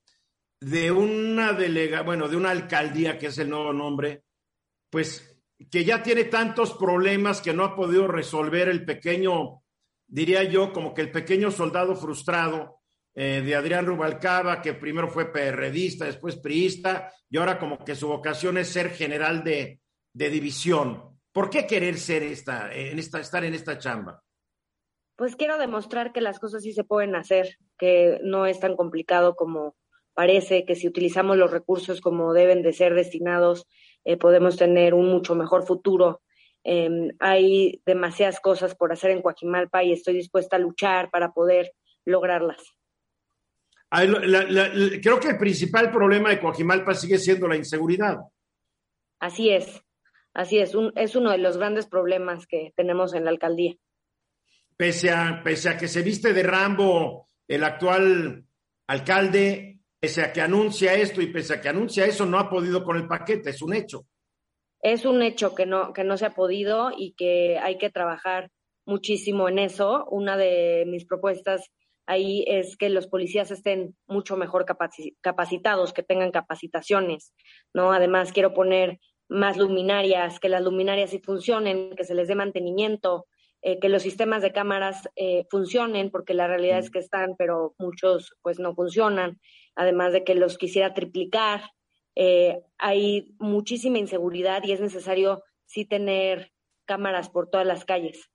de 0.60 0.90
una 0.90 1.52
delega, 1.52 2.02
bueno, 2.02 2.28
de 2.28 2.36
una 2.36 2.50
alcaldía, 2.50 3.18
que 3.18 3.26
es 3.26 3.38
el 3.38 3.50
nuevo 3.50 3.72
nombre, 3.72 4.24
pues 4.90 5.38
que 5.70 5.84
ya 5.84 6.02
tiene 6.02 6.24
tantos 6.24 6.74
problemas 6.74 7.40
que 7.40 7.52
no 7.52 7.64
ha 7.64 7.76
podido 7.76 8.08
resolver 8.08 8.68
el 8.68 8.84
pequeño, 8.84 9.62
diría 10.06 10.44
yo, 10.44 10.72
como 10.72 10.94
que 10.94 11.02
el 11.02 11.10
pequeño 11.10 11.50
soldado 11.50 11.94
frustrado 11.94 12.80
eh, 13.14 13.42
de 13.44 13.54
Adrián 13.54 13.86
Rubalcaba, 13.86 14.62
que 14.62 14.74
primero 14.74 15.08
fue 15.08 15.32
PRDista, 15.32 16.04
después 16.06 16.36
priista, 16.36 17.12
y 17.28 17.36
ahora 17.36 17.58
como 17.58 17.84
que 17.84 17.96
su 17.96 18.08
vocación 18.08 18.58
es 18.58 18.68
ser 18.68 18.90
general 18.90 19.44
de, 19.44 19.80
de 20.12 20.30
división. 20.30 21.18
¿Por 21.32 21.50
qué 21.50 21.66
querer 21.66 21.98
ser 21.98 22.22
esta, 22.22 22.72
en 22.72 22.98
esta, 22.98 23.20
estar 23.20 23.44
en 23.44 23.54
esta 23.54 23.78
chamba? 23.78 24.22
pues 25.18 25.34
quiero 25.34 25.58
demostrar 25.58 26.12
que 26.12 26.20
las 26.20 26.38
cosas 26.38 26.62
sí 26.62 26.72
se 26.72 26.84
pueden 26.84 27.16
hacer, 27.16 27.58
que 27.78 28.20
no 28.22 28.46
es 28.46 28.60
tan 28.60 28.76
complicado 28.76 29.36
como 29.36 29.76
parece, 30.14 30.64
que 30.64 30.74
si 30.74 30.88
utilizamos 30.88 31.36
los 31.36 31.50
recursos 31.50 32.00
como 32.00 32.32
deben 32.32 32.62
de 32.62 32.72
ser 32.72 32.94
destinados, 32.94 33.66
eh, 34.04 34.16
podemos 34.16 34.56
tener 34.56 34.94
un 34.94 35.06
mucho 35.06 35.34
mejor 35.34 35.64
futuro. 35.64 36.22
Em, 36.64 37.10
hay 37.20 37.80
demasiadas 37.86 38.40
cosas 38.40 38.74
por 38.74 38.92
hacer 38.92 39.12
en 39.12 39.22
Coajimalpa 39.22 39.84
y 39.84 39.92
estoy 39.92 40.14
dispuesta 40.14 40.56
a 40.56 40.58
luchar 40.58 41.10
para 41.10 41.32
poder 41.32 41.72
lograrlas. 42.04 42.74
creo 43.90 45.20
que 45.20 45.28
el 45.28 45.38
principal 45.38 45.90
problema 45.90 46.30
de 46.30 46.40
Coajimalpa 46.40 46.94
sigue 46.94 47.18
siendo 47.18 47.46
la 47.46 47.56
inseguridad. 47.56 48.18
Así 49.20 49.50
es. 49.50 49.82
Así 50.34 50.58
es, 50.58 50.74
un, 50.74 50.92
es 50.94 51.16
uno 51.16 51.30
de 51.30 51.38
los 51.38 51.56
grandes 51.56 51.86
problemas 51.86 52.46
que 52.46 52.72
tenemos 52.76 53.14
en 53.14 53.24
la 53.24 53.30
alcaldía. 53.30 53.74
Pese 54.76 55.10
a, 55.10 55.42
pese 55.42 55.68
a 55.68 55.76
que 55.76 55.88
se 55.88 56.02
viste 56.02 56.32
de 56.32 56.42
Rambo 56.42 57.28
el 57.48 57.64
actual 57.64 58.44
alcalde, 58.86 59.80
pese 59.98 60.22
a 60.22 60.32
que 60.32 60.40
anuncia 60.40 60.94
esto 60.94 61.20
y 61.20 61.32
pese 61.32 61.54
a 61.54 61.60
que 61.60 61.68
anuncia 61.68 62.04
eso, 62.04 62.26
no 62.26 62.38
ha 62.38 62.48
podido 62.48 62.84
con 62.84 62.96
el 62.96 63.08
paquete, 63.08 63.50
es 63.50 63.62
un 63.62 63.74
hecho. 63.74 64.06
Es 64.80 65.04
un 65.04 65.22
hecho 65.22 65.54
que 65.54 65.66
no, 65.66 65.92
que 65.92 66.04
no 66.04 66.16
se 66.16 66.26
ha 66.26 66.34
podido 66.34 66.90
y 66.96 67.14
que 67.14 67.58
hay 67.58 67.78
que 67.78 67.90
trabajar 67.90 68.50
muchísimo 68.86 69.48
en 69.48 69.58
eso. 69.58 70.06
Una 70.10 70.36
de 70.36 70.84
mis 70.86 71.04
propuestas 71.04 71.68
ahí 72.06 72.44
es 72.46 72.76
que 72.76 72.88
los 72.88 73.08
policías 73.08 73.50
estén 73.50 73.96
mucho 74.06 74.36
mejor 74.36 74.64
capacitados, 75.20 75.92
que 75.92 76.02
tengan 76.02 76.30
capacitaciones, 76.30 77.34
¿no? 77.74 77.92
Además, 77.92 78.32
quiero 78.32 78.54
poner 78.54 79.00
más 79.28 79.56
luminarias, 79.56 80.38
que 80.38 80.48
las 80.48 80.62
luminarias 80.62 81.10
sí 81.10 81.18
funcionen, 81.18 81.94
que 81.96 82.04
se 82.04 82.14
les 82.14 82.28
dé 82.28 82.34
mantenimiento, 82.34 83.26
eh, 83.60 83.80
que 83.80 83.88
los 83.88 84.02
sistemas 84.02 84.42
de 84.42 84.52
cámaras 84.52 85.08
eh, 85.16 85.46
funcionen, 85.50 86.10
porque 86.10 86.34
la 86.34 86.46
realidad 86.46 86.78
es 86.78 86.90
que 86.90 87.00
están, 87.00 87.34
pero 87.36 87.74
muchos 87.78 88.36
pues 88.42 88.60
no 88.60 88.74
funcionan, 88.74 89.40
además 89.74 90.12
de 90.12 90.22
que 90.22 90.34
los 90.34 90.58
quisiera 90.58 90.94
triplicar. 90.94 91.62
Eh, 92.14 92.60
hay 92.78 93.34
muchísima 93.38 93.98
inseguridad 93.98 94.62
y 94.64 94.72
es 94.72 94.80
necesario 94.80 95.42
sí 95.66 95.84
tener 95.84 96.52
cámaras 96.84 97.30
por 97.30 97.50
todas 97.50 97.66
las 97.66 97.84
calles. 97.84 98.30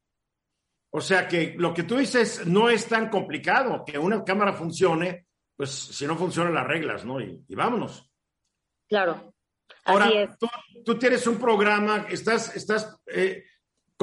O 0.89 1.01
sea 1.01 1.27
que 1.27 1.55
lo 1.57 1.73
que 1.73 1.83
tú 1.83 1.97
dices 1.97 2.45
no 2.45 2.69
es 2.69 2.87
tan 2.87 3.09
complicado, 3.09 3.83
que 3.85 3.97
una 3.97 4.23
cámara 4.23 4.53
funcione, 4.53 5.25
pues 5.55 5.71
si 5.71 6.05
no 6.05 6.15
funcionan 6.15 6.53
las 6.53 6.67
reglas, 6.67 7.03
¿no? 7.03 7.19
Y, 7.19 7.43
vámonos. 7.49 8.11
Claro. 8.87 9.33
Ahora, 9.85 10.37
Tú, 10.85 10.99
tienes 10.99 11.25
un 11.27 11.39
programa, 11.39 12.05
estás, 12.09 12.55
estás, 12.55 13.01
eh, 13.07 13.43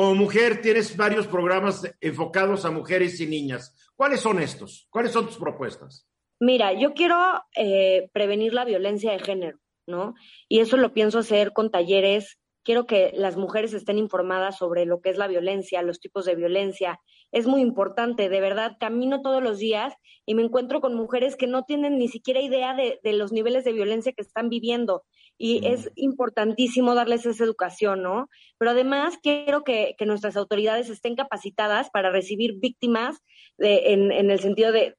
como 0.00 0.14
mujer, 0.14 0.62
tienes 0.62 0.96
varios 0.96 1.26
programas 1.26 1.82
enfocados 2.00 2.64
a 2.64 2.70
mujeres 2.70 3.20
y 3.20 3.26
niñas. 3.26 3.74
¿Cuáles 3.94 4.20
son 4.20 4.40
estos? 4.40 4.86
¿Cuáles 4.88 5.12
son 5.12 5.26
tus 5.26 5.36
propuestas? 5.36 6.08
Mira, 6.38 6.72
yo 6.72 6.94
quiero 6.94 7.18
eh, 7.54 8.08
prevenir 8.14 8.54
la 8.54 8.64
violencia 8.64 9.12
de 9.12 9.18
género, 9.18 9.58
¿no? 9.86 10.14
Y 10.48 10.60
eso 10.60 10.78
lo 10.78 10.94
pienso 10.94 11.18
hacer 11.18 11.52
con 11.52 11.70
talleres 11.70 12.40
quiero 12.62 12.86
que 12.86 13.12
las 13.14 13.36
mujeres 13.36 13.72
estén 13.72 13.98
informadas 13.98 14.58
sobre 14.58 14.84
lo 14.86 15.00
que 15.00 15.10
es 15.10 15.18
la 15.18 15.28
violencia, 15.28 15.82
los 15.82 16.00
tipos 16.00 16.24
de 16.24 16.36
violencia. 16.36 17.00
Es 17.32 17.46
muy 17.46 17.60
importante, 17.60 18.28
de 18.28 18.40
verdad, 18.40 18.76
camino 18.80 19.22
todos 19.22 19.42
los 19.42 19.58
días 19.58 19.94
y 20.26 20.34
me 20.34 20.42
encuentro 20.42 20.80
con 20.80 20.94
mujeres 20.94 21.36
que 21.36 21.46
no 21.46 21.64
tienen 21.64 21.98
ni 21.98 22.08
siquiera 22.08 22.40
idea 22.40 22.74
de, 22.74 22.98
los 23.12 23.32
niveles 23.32 23.64
de 23.64 23.72
violencia 23.72 24.12
que 24.12 24.22
están 24.22 24.48
viviendo 24.48 25.04
y 25.38 25.66
es 25.66 25.90
importantísimo 25.94 26.94
darles 26.94 27.24
esa 27.24 27.44
educación, 27.44 28.02
¿no? 28.02 28.28
Pero 28.58 28.72
además 28.72 29.18
quiero 29.22 29.64
que, 29.64 29.96
nuestras 30.06 30.36
autoridades 30.36 30.90
estén 30.90 31.16
capacitadas 31.16 31.88
para 31.90 32.10
recibir 32.10 32.58
víctimas 32.58 33.18
en, 33.58 34.12
en 34.12 34.30
el 34.30 34.40
sentido 34.40 34.70
de, 34.70 34.96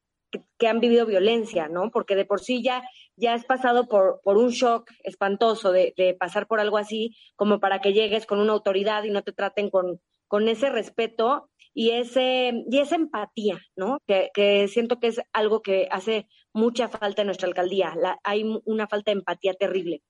que, 0.58 0.68
han 0.68 0.80
vivido 0.80 1.06
violencia, 1.06 1.68
¿no? 1.68 1.92
Porque 1.92 2.16
de 2.16 2.26
por 2.26 2.40
sí 2.40 2.64
ya, 2.64 2.84
ya 3.16 3.34
has 3.34 3.46
pasado 3.46 3.88
por, 3.88 4.22
por 4.24 4.38
un 4.38 4.50
shock 4.50 4.90
espantoso 5.04 5.72
de, 5.72 6.16
pasar 6.20 6.48
por 6.48 6.60
algo 6.60 6.78
así, 6.78 7.16
como 7.36 7.60
para 7.60 7.80
que 7.82 7.94
llegues 7.94 8.26
con 8.26 8.40
una 8.40 8.54
autoridad 8.54 9.04
y 9.04 9.12
no 9.12 9.24
te 9.24 9.34
traten 9.34 9.70
con, 9.70 10.00
con 10.28 10.48
ese 10.48 10.70
respeto 10.70 11.50
y, 11.74 11.92
ese, 11.92 12.66
y 12.70 12.80
esa 12.80 12.96
empatía, 12.96 13.60
¿no? 13.76 14.00
Que, 14.08 14.68
siento 14.68 15.00
que 15.00 15.08
es 15.08 15.22
algo 15.34 15.62
que 15.62 15.88
hace 15.92 16.28
mucha 16.54 16.90
falta 16.90 17.22
en 17.22 17.28
nuestra 17.28 17.48
alcaldía. 17.48 17.94
hay 18.24 18.44
una 18.66 18.88
falta 18.88 19.12
de 19.12 19.20
empatía 19.20 19.54
terrible. 19.54 20.02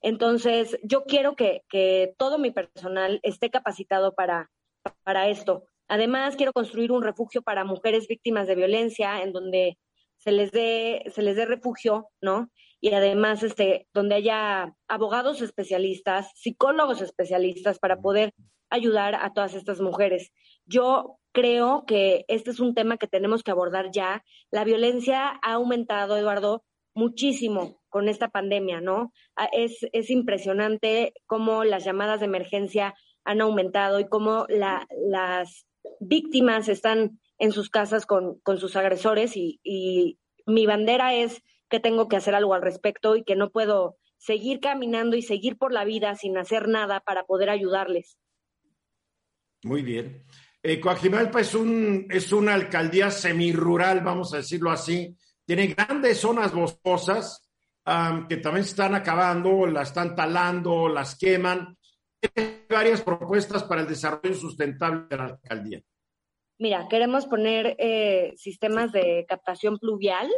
Entonces, 0.00 0.78
yo 0.82 1.04
quiero 1.04 1.34
que, 1.34 1.62
que 1.68 2.14
todo 2.18 2.38
mi 2.38 2.50
personal 2.50 3.20
esté 3.22 3.50
capacitado 3.50 4.14
para, 4.14 4.50
para 5.02 5.28
esto. 5.28 5.64
Además, 5.88 6.36
quiero 6.36 6.52
construir 6.52 6.92
un 6.92 7.02
refugio 7.02 7.42
para 7.42 7.64
mujeres 7.64 8.06
víctimas 8.08 8.46
de 8.46 8.54
violencia 8.54 9.22
en 9.22 9.32
donde 9.32 9.78
se 10.18 10.32
les 10.32 10.52
dé, 10.52 11.04
se 11.14 11.22
les 11.22 11.36
dé 11.36 11.44
refugio, 11.44 12.08
¿no? 12.22 12.50
Y 12.80 12.92
además, 12.92 13.42
este, 13.42 13.86
donde 13.92 14.14
haya 14.14 14.74
abogados 14.88 15.42
especialistas, 15.42 16.30
psicólogos 16.34 17.02
especialistas 17.02 17.78
para 17.78 18.00
poder 18.00 18.32
ayudar 18.74 19.14
a 19.14 19.32
todas 19.32 19.54
estas 19.54 19.80
mujeres. 19.80 20.32
Yo 20.66 21.18
creo 21.32 21.84
que 21.86 22.24
este 22.28 22.50
es 22.50 22.60
un 22.60 22.74
tema 22.74 22.96
que 22.96 23.06
tenemos 23.06 23.42
que 23.42 23.50
abordar 23.50 23.90
ya. 23.92 24.24
La 24.50 24.64
violencia 24.64 25.38
ha 25.42 25.52
aumentado, 25.52 26.16
Eduardo, 26.16 26.64
muchísimo 26.94 27.82
con 27.88 28.08
esta 28.08 28.28
pandemia, 28.28 28.80
¿no? 28.80 29.12
Es, 29.52 29.78
es 29.92 30.10
impresionante 30.10 31.12
cómo 31.26 31.64
las 31.64 31.84
llamadas 31.84 32.20
de 32.20 32.26
emergencia 32.26 32.94
han 33.24 33.40
aumentado 33.40 34.00
y 34.00 34.08
cómo 34.08 34.46
la, 34.48 34.86
las 35.08 35.66
víctimas 36.00 36.68
están 36.68 37.18
en 37.38 37.52
sus 37.52 37.70
casas 37.70 38.06
con, 38.06 38.40
sus 38.58 38.76
agresores 38.76 39.36
y, 39.36 40.18
mi 40.46 40.66
bandera 40.66 41.14
es 41.14 41.42
que 41.70 41.80
tengo 41.80 42.06
que 42.06 42.16
hacer 42.16 42.34
algo 42.34 42.52
al 42.52 42.60
respecto 42.60 43.16
y 43.16 43.24
que 43.24 43.34
no 43.34 43.48
puedo 43.48 43.96
seguir 44.18 44.60
caminando 44.60 45.16
y 45.16 45.22
seguir 45.22 45.56
por 45.56 45.72
la 45.72 45.86
vida 45.86 46.16
sin 46.16 46.36
hacer 46.36 46.68
nada 46.68 47.00
para 47.00 47.24
poder 47.24 47.48
ayudarles. 47.48 48.18
Muy 49.64 49.82
bien. 49.82 50.24
Eh, 50.62 50.78
Coajimalpa 50.78 51.40
es, 51.40 51.54
un, 51.54 52.06
es 52.10 52.32
una 52.32 52.54
alcaldía 52.54 53.10
semirural, 53.10 54.00
vamos 54.00 54.32
a 54.32 54.38
decirlo 54.38 54.70
así. 54.70 55.16
Tiene 55.44 55.68
grandes 55.68 56.20
zonas 56.20 56.52
boscosas 56.52 57.40
que 58.28 58.38
también 58.38 58.64
se 58.64 58.70
están 58.70 58.94
acabando, 58.94 59.66
las 59.66 59.88
están 59.88 60.16
talando, 60.16 60.88
las 60.88 61.18
queman 61.18 61.76
varias 62.68 63.02
propuestas 63.02 63.62
para 63.64 63.82
el 63.82 63.88
desarrollo 63.88 64.34
sustentable 64.34 65.06
de 65.10 65.16
la 65.16 65.24
alcaldía. 65.24 65.82
Mira, 66.58 66.86
queremos 66.88 67.26
poner 67.26 67.76
eh, 67.78 68.32
sistemas 68.36 68.92
de 68.92 69.26
captación 69.28 69.78
pluvial 69.78 70.30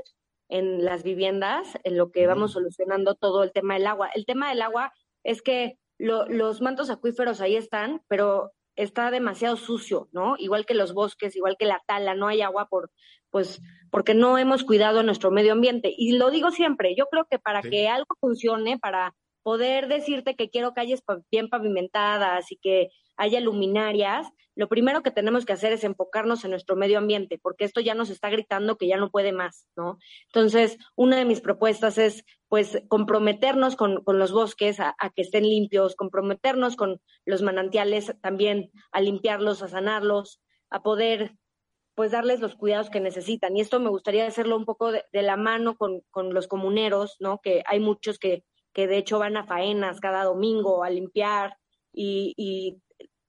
en 0.49 0.85
las 0.85 1.05
viviendas, 1.05 1.79
en 1.85 1.97
lo 1.97 2.11
que 2.11 2.27
vamos 2.27 2.53
solucionando 2.53 3.15
todo 3.15 3.45
el 3.45 3.53
tema 3.53 3.75
del 3.75 3.87
agua. 3.87 4.11
El 4.15 4.27
tema 4.27 4.49
del 4.49 4.63
agua 4.63 4.93
es 5.23 5.43
que 5.43 5.79
los 5.99 6.61
mantos 6.61 6.91
acuíferos 6.91 7.41
ahí 7.41 7.57
están, 7.57 8.03
pero 8.09 8.53
está 8.77 9.11
demasiado 9.11 9.57
sucio, 9.57 10.09
¿no? 10.13 10.37
Igual 10.39 10.67
que 10.67 10.75
los 10.75 10.95
bosques, 10.95 11.35
igual 11.35 11.57
que 11.59 11.67
la 11.67 11.83
tala, 11.87 12.15
no 12.15 12.29
hay 12.29 12.43
agua 12.43 12.69
por, 12.69 12.91
pues, 13.31 13.61
porque 13.91 14.15
no 14.15 14.39
hemos 14.39 14.65
cuidado 14.65 15.03
nuestro 15.03 15.31
medio 15.31 15.53
ambiente. 15.53 15.93
Y 15.97 16.13
lo 16.13 16.31
digo 16.31 16.51
siempre, 16.51 16.95
yo 16.97 17.07
creo 17.07 17.27
que 17.31 17.39
para 17.39 17.63
que 17.63 17.89
algo 17.89 18.15
funcione, 18.21 18.79
para 18.79 19.15
poder 19.43 19.89
decirte 19.89 20.37
que 20.37 20.51
quiero 20.51 20.75
calles 20.75 21.03
bien 21.31 21.49
pavimentadas 21.49 22.51
y 22.53 22.57
que 22.57 22.91
haya 23.17 23.41
luminarias, 23.41 24.29
lo 24.55 24.69
primero 24.69 25.03
que 25.03 25.11
tenemos 25.11 25.45
que 25.45 25.53
hacer 25.53 25.73
es 25.73 25.85
enfocarnos 25.85 26.45
en 26.45 26.51
nuestro 26.51 26.77
medio 26.77 26.99
ambiente, 26.99 27.39
porque 27.39 27.65
esto 27.65 27.81
ya 27.81 27.95
nos 27.95 28.09
está 28.09 28.31
gritando 28.31 28.77
que 28.77 28.87
ya 28.87 28.97
no 28.97 29.11
puede 29.11 29.33
más, 29.33 29.69
¿no? 29.77 29.99
Entonces, 30.27 30.79
una 30.95 31.17
de 31.19 31.27
mis 31.27 31.41
propuestas 31.41 31.99
es, 31.99 32.25
pues, 32.49 32.83
comprometernos 32.89 33.77
con, 33.77 34.03
los 34.07 34.33
bosques 34.33 34.81
a, 34.81 34.95
que 35.15 35.23
estén 35.23 35.45
limpios, 35.45 35.95
comprometernos 35.95 36.77
con 36.77 37.01
los 37.27 37.43
manantiales 37.43 38.15
también 38.23 38.71
a 38.93 39.01
limpiarlos, 39.01 39.63
a 39.63 39.69
sanarlos, 39.69 40.41
a 40.71 40.83
poder, 40.83 41.37
pues, 41.95 42.13
darles 42.13 42.41
los 42.41 42.57
cuidados 42.57 42.89
que 42.89 43.01
necesitan. 43.01 43.57
Y 43.57 43.61
esto 43.61 43.79
me 43.79 43.91
gustaría 43.91 44.27
hacerlo 44.27 44.57
un 44.57 44.65
poco 44.65 44.91
de, 44.91 45.05
la 45.13 45.37
mano 45.37 45.77
con, 45.77 46.01
con 46.11 46.33
los 46.33 46.49
comuneros, 46.49 47.17
¿no? 47.21 47.41
Que 47.43 47.63
hay 47.67 47.79
muchos 47.79 48.19
que 48.19 48.45
que 48.77 48.87
de 48.87 48.99
hecho 48.99 49.19
van 49.19 49.39
a 49.39 49.47
faenas 49.47 50.01
cada 50.01 50.25
domingo 50.25 50.85
a 50.85 50.91
limpiar 50.91 51.57
y, 51.95 52.77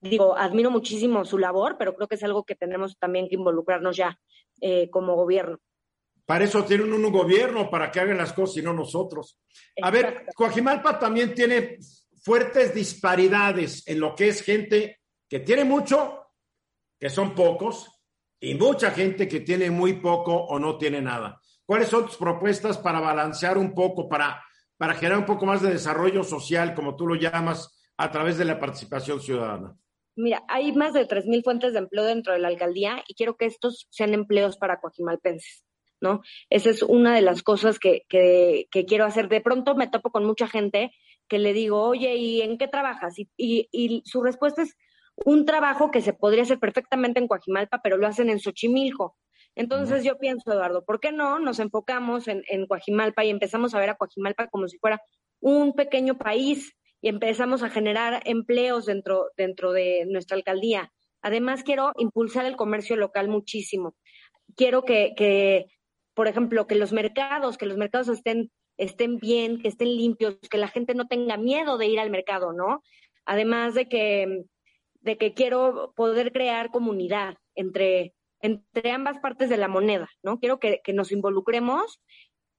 digo, 0.09 0.37
admiro 0.37 0.71
muchísimo 0.71 1.25
su 1.25 1.37
labor, 1.37 1.75
pero 1.77 1.95
creo 1.95 2.07
que 2.07 2.15
es 2.15 2.23
algo 2.23 2.43
que 2.43 2.55
tenemos 2.55 2.97
también 2.97 3.27
que 3.27 3.35
involucrarnos 3.35 3.95
ya 3.95 4.19
eh, 4.61 4.89
como 4.89 5.15
gobierno. 5.15 5.59
Para 6.25 6.43
eso 6.43 6.63
tienen 6.65 6.91
un 6.91 7.11
gobierno, 7.11 7.69
para 7.69 7.89
que 7.89 7.99
hagan 7.99 8.17
las 8.17 8.33
cosas 8.33 8.57
y 8.57 8.61
no 8.61 8.73
nosotros. 8.73 9.39
A 9.81 9.89
ver, 9.91 10.25
Coajimalpa 10.35 10.99
también 10.99 11.33
tiene 11.33 11.77
fuertes 12.21 12.73
disparidades 12.73 13.87
en 13.87 13.99
lo 13.99 14.13
que 14.13 14.27
es 14.27 14.41
gente 14.41 14.99
que 15.29 15.39
tiene 15.39 15.63
mucho, 15.63 16.25
que 16.99 17.09
son 17.09 17.33
pocos, 17.33 17.89
y 18.39 18.55
mucha 18.55 18.91
gente 18.91 19.27
que 19.27 19.39
tiene 19.39 19.71
muy 19.71 19.93
poco 19.93 20.33
o 20.35 20.59
no 20.59 20.77
tiene 20.77 21.01
nada. 21.01 21.39
¿Cuáles 21.65 21.87
son 21.87 22.05
tus 22.05 22.17
propuestas 22.17 22.77
para 22.77 22.99
balancear 22.99 23.57
un 23.57 23.73
poco, 23.73 24.09
para 24.09 24.43
para 24.77 24.93
generar 24.93 25.19
un 25.19 25.25
poco 25.25 25.45
más 25.45 25.61
de 25.61 25.71
desarrollo 25.71 26.23
social, 26.23 26.73
como 26.75 26.95
tú 26.95 27.07
lo 27.07 27.15
llamas, 27.15 27.73
a 27.97 28.11
través 28.11 28.37
de 28.37 28.45
la 28.45 28.59
participación 28.59 29.19
ciudadana? 29.19 29.75
Mira, 30.17 30.43
hay 30.47 30.71
más 30.71 30.93
de 30.93 31.07
3.000 31.07 31.43
fuentes 31.43 31.73
de 31.73 31.79
empleo 31.79 32.03
dentro 32.03 32.33
de 32.33 32.39
la 32.39 32.47
alcaldía 32.47 33.03
y 33.07 33.13
quiero 33.13 33.37
que 33.37 33.45
estos 33.45 33.87
sean 33.91 34.15
empleos 34.15 34.57
para 34.57 34.79
coajimalpenses, 34.79 35.63
¿no? 36.01 36.21
Esa 36.49 36.71
es 36.71 36.81
una 36.81 37.13
de 37.13 37.21
las 37.21 37.43
cosas 37.43 37.77
que, 37.77 38.01
que, 38.09 38.85
quiero 38.87 39.05
hacer. 39.05 39.29
De 39.29 39.41
pronto 39.41 39.75
me 39.75 39.87
topo 39.87 40.09
con 40.11 40.25
mucha 40.25 40.47
gente 40.47 40.91
que 41.27 41.37
le 41.37 41.53
digo, 41.53 41.83
oye, 41.83 42.15
¿y 42.15 42.41
en 42.41 42.57
qué 42.57 42.67
trabajas? 42.67 43.13
Y, 43.17 43.29
y, 43.37 44.01
su 44.05 44.23
respuesta 44.23 44.63
es 44.63 44.75
un 45.23 45.45
trabajo 45.45 45.91
que 45.91 46.01
se 46.01 46.13
podría 46.13 46.43
hacer 46.43 46.57
perfectamente 46.57 47.19
en 47.19 47.27
Coajimalpa, 47.27 47.81
pero 47.83 47.97
lo 47.97 48.07
hacen 48.07 48.31
en 48.31 48.39
Xochimilco. 48.39 49.15
Entonces 49.53 50.03
yo 50.03 50.17
pienso, 50.17 50.51
Eduardo, 50.51 50.83
¿por 50.83 50.99
qué 50.99 51.11
no 51.11 51.37
nos 51.37 51.59
enfocamos 51.59 52.27
en, 52.27 52.43
en 52.47 52.65
Coajimalpa 52.65 53.23
y 53.23 53.29
empezamos 53.29 53.75
a 53.75 53.79
ver 53.79 53.91
a 53.91 53.95
Coajimalpa 53.95 54.47
como 54.47 54.67
si 54.67 54.79
fuera 54.79 54.99
un 55.41 55.73
pequeño 55.73 56.17
país 56.17 56.75
y 57.01 57.09
empezamos 57.09 57.63
a 57.63 57.69
generar 57.69 58.21
empleos 58.25 58.85
dentro, 58.85 59.31
dentro 59.37 59.71
de 59.71 60.05
nuestra 60.07 60.35
alcaldía. 60.37 60.91
Además, 61.21 61.63
quiero 61.63 61.91
impulsar 61.97 62.45
el 62.45 62.55
comercio 62.55 62.95
local 62.95 63.27
muchísimo. 63.27 63.95
Quiero 64.55 64.83
que, 64.83 65.13
que, 65.15 65.65
por 66.13 66.27
ejemplo, 66.27 66.67
que 66.67 66.75
los 66.75 66.93
mercados, 66.93 67.57
que 67.57 67.65
los 67.65 67.77
mercados 67.77 68.07
estén, 68.07 68.51
estén 68.77 69.17
bien, 69.17 69.59
que 69.59 69.67
estén 69.67 69.95
limpios, 69.95 70.37
que 70.49 70.57
la 70.57 70.67
gente 70.67 70.95
no 70.95 71.07
tenga 71.07 71.37
miedo 71.37 71.77
de 71.77 71.87
ir 71.87 71.99
al 71.99 72.09
mercado, 72.09 72.53
¿no? 72.53 72.81
Además 73.25 73.73
de 73.73 73.87
que, 73.89 74.45
de 75.01 75.17
que 75.17 75.33
quiero 75.33 75.93
poder 75.95 76.31
crear 76.31 76.71
comunidad 76.71 77.35
entre, 77.55 78.13
entre 78.41 78.91
ambas 78.91 79.19
partes 79.19 79.49
de 79.49 79.57
la 79.57 79.67
moneda, 79.67 80.09
¿no? 80.23 80.39
Quiero 80.39 80.59
que, 80.59 80.81
que 80.83 80.93
nos 80.93 81.11
involucremos 81.11 82.01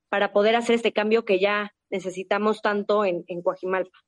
para 0.08 0.32
poder 0.32 0.56
hacer 0.56 0.76
este 0.76 0.92
cambio 0.92 1.24
que 1.24 1.38
ya 1.38 1.72
necesitamos 1.90 2.60
tanto 2.60 3.04
en, 3.04 3.24
en 3.28 3.42
Coajimalpa. 3.42 3.98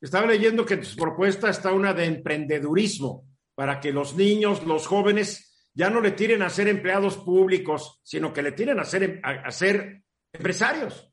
Estaba 0.00 0.26
leyendo 0.26 0.64
que 0.64 0.74
en 0.74 0.82
tu 0.82 0.96
propuesta 0.96 1.48
está 1.48 1.72
una 1.72 1.94
de 1.94 2.04
emprendedurismo 2.04 3.24
para 3.54 3.80
que 3.80 3.92
los 3.92 4.14
niños, 4.16 4.64
los 4.64 4.86
jóvenes, 4.86 5.68
ya 5.74 5.90
no 5.90 6.00
le 6.00 6.12
tiren 6.12 6.42
a 6.42 6.50
ser 6.50 6.68
empleados 6.68 7.16
públicos, 7.16 8.00
sino 8.04 8.32
que 8.32 8.42
le 8.42 8.52
tiren 8.52 8.78
a 8.78 8.84
ser, 8.84 9.20
a, 9.22 9.46
a 9.46 9.50
ser 9.50 10.02
empresarios. 10.32 11.10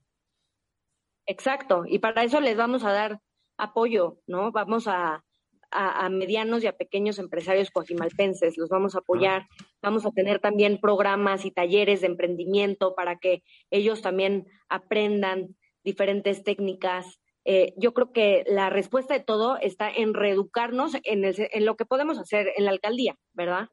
Exacto, 1.25 1.83
y 1.87 1.99
para 1.99 2.23
eso 2.23 2.41
les 2.41 2.57
vamos 2.57 2.83
a 2.83 2.91
dar 2.91 3.19
apoyo, 3.57 4.19
¿no? 4.27 4.51
Vamos 4.51 4.87
a, 4.87 5.23
a, 5.71 6.05
a, 6.05 6.09
medianos 6.09 6.63
y 6.63 6.67
a 6.67 6.75
pequeños 6.75 7.19
empresarios 7.19 7.71
coajimalpenses, 7.71 8.57
los 8.57 8.69
vamos 8.69 8.95
a 8.95 8.99
apoyar, 8.99 9.47
vamos 9.81 10.05
a 10.05 10.11
tener 10.11 10.39
también 10.39 10.79
programas 10.79 11.45
y 11.45 11.51
talleres 11.51 12.01
de 12.01 12.07
emprendimiento 12.07 12.95
para 12.95 13.17
que 13.17 13.43
ellos 13.69 14.01
también 14.01 14.47
aprendan 14.67 15.55
diferentes 15.83 16.43
técnicas. 16.43 17.20
Eh, 17.43 17.73
yo 17.77 17.93
creo 17.93 18.11
que 18.11 18.43
la 18.47 18.69
respuesta 18.69 19.13
de 19.13 19.19
todo 19.19 19.57
está 19.57 19.89
en 19.89 20.13
reeducarnos 20.13 20.95
en, 21.03 21.25
el, 21.25 21.35
en 21.37 21.65
lo 21.65 21.75
que 21.75 21.85
podemos 21.85 22.19
hacer 22.19 22.51
en 22.55 22.65
la 22.65 22.71
alcaldía, 22.71 23.17
¿verdad? 23.33 23.69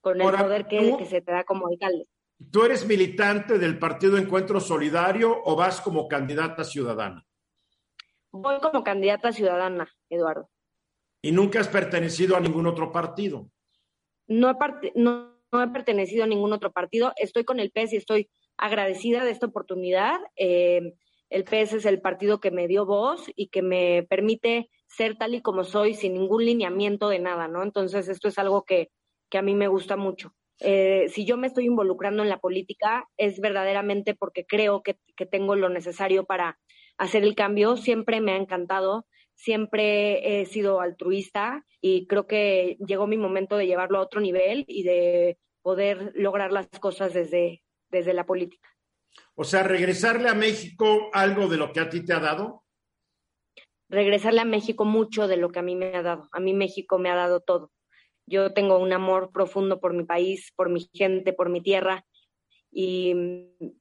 Con 0.00 0.16
el 0.16 0.22
Ahora, 0.22 0.42
poder 0.42 0.66
que, 0.66 0.90
tú, 0.90 0.98
que 0.98 1.06
se 1.06 1.22
te 1.22 1.32
da 1.32 1.44
como 1.44 1.68
alcalde. 1.68 2.06
¿Tú 2.50 2.64
eres 2.64 2.86
militante 2.86 3.58
del 3.58 3.78
Partido 3.78 4.16
Encuentro 4.16 4.60
Solidario 4.60 5.42
o 5.44 5.56
vas 5.56 5.80
como 5.80 6.08
candidata 6.08 6.64
ciudadana? 6.64 7.26
Voy 8.32 8.60
como 8.60 8.84
candidata 8.84 9.32
ciudadana, 9.32 9.90
Eduardo. 10.08 10.48
¿Y 11.22 11.32
nunca 11.32 11.60
has 11.60 11.68
pertenecido 11.68 12.36
a 12.36 12.40
ningún 12.40 12.66
otro 12.66 12.92
partido? 12.92 13.50
No 14.26 14.50
he, 14.50 14.54
part 14.54 14.84
no, 14.94 15.36
no 15.52 15.62
he 15.62 15.68
pertenecido 15.68 16.24
a 16.24 16.26
ningún 16.26 16.52
otro 16.52 16.72
partido. 16.72 17.12
Estoy 17.16 17.44
con 17.44 17.60
el 17.60 17.70
PES 17.70 17.92
y 17.92 17.96
estoy 17.96 18.30
agradecida 18.56 19.24
de 19.24 19.32
esta 19.32 19.46
oportunidad. 19.46 20.18
Eh, 20.36 20.94
el 21.30 21.44
PS 21.44 21.74
es 21.74 21.86
el 21.86 22.00
partido 22.00 22.40
que 22.40 22.50
me 22.50 22.68
dio 22.68 22.84
voz 22.84 23.30
y 23.36 23.48
que 23.48 23.62
me 23.62 24.04
permite 24.08 24.68
ser 24.88 25.16
tal 25.16 25.34
y 25.34 25.42
como 25.42 25.62
soy 25.62 25.94
sin 25.94 26.14
ningún 26.14 26.44
lineamiento 26.44 27.08
de 27.08 27.20
nada, 27.20 27.46
¿no? 27.46 27.62
Entonces, 27.62 28.08
esto 28.08 28.28
es 28.28 28.38
algo 28.38 28.64
que, 28.64 28.90
que 29.30 29.38
a 29.38 29.42
mí 29.42 29.54
me 29.54 29.68
gusta 29.68 29.96
mucho. 29.96 30.34
Eh, 30.58 31.06
si 31.08 31.24
yo 31.24 31.36
me 31.36 31.46
estoy 31.46 31.66
involucrando 31.66 32.22
en 32.22 32.28
la 32.28 32.40
política, 32.40 33.08
es 33.16 33.40
verdaderamente 33.40 34.14
porque 34.14 34.44
creo 34.44 34.82
que, 34.82 34.98
que, 35.16 35.24
tengo 35.24 35.54
lo 35.54 35.70
necesario 35.70 36.24
para 36.24 36.58
hacer 36.98 37.22
el 37.22 37.34
cambio. 37.34 37.76
Siempre 37.76 38.20
me 38.20 38.32
ha 38.32 38.36
encantado, 38.36 39.06
siempre 39.34 40.40
he 40.40 40.46
sido 40.46 40.80
altruista 40.80 41.64
y 41.80 42.06
creo 42.08 42.26
que 42.26 42.76
llegó 42.86 43.06
mi 43.06 43.16
momento 43.16 43.56
de 43.56 43.66
llevarlo 43.66 43.98
a 43.98 44.02
otro 44.02 44.20
nivel 44.20 44.64
y 44.66 44.82
de 44.82 45.38
poder 45.62 46.12
lograr 46.14 46.52
las 46.52 46.68
cosas 46.80 47.14
desde, 47.14 47.62
desde 47.88 48.12
la 48.12 48.26
política. 48.26 48.68
O 49.40 49.44
sea, 49.44 49.62
regresarle 49.62 50.28
a 50.28 50.34
México 50.34 51.08
algo 51.14 51.48
de 51.48 51.56
lo 51.56 51.72
que 51.72 51.80
a 51.80 51.88
ti 51.88 52.04
te 52.04 52.12
ha 52.12 52.20
dado. 52.20 52.62
Regresarle 53.88 54.42
a 54.42 54.44
México 54.44 54.84
mucho 54.84 55.28
de 55.28 55.38
lo 55.38 55.48
que 55.48 55.60
a 55.60 55.62
mí 55.62 55.76
me 55.76 55.96
ha 55.96 56.02
dado. 56.02 56.28
A 56.30 56.40
mí 56.40 56.52
México 56.52 56.98
me 56.98 57.08
ha 57.08 57.14
dado 57.14 57.40
todo. 57.40 57.72
Yo 58.26 58.52
tengo 58.52 58.76
un 58.76 58.92
amor 58.92 59.30
profundo 59.32 59.80
por 59.80 59.94
mi 59.94 60.04
país, 60.04 60.52
por 60.56 60.68
mi 60.68 60.90
gente, 60.92 61.32
por 61.32 61.48
mi 61.48 61.62
tierra 61.62 62.04
y, 62.70 63.14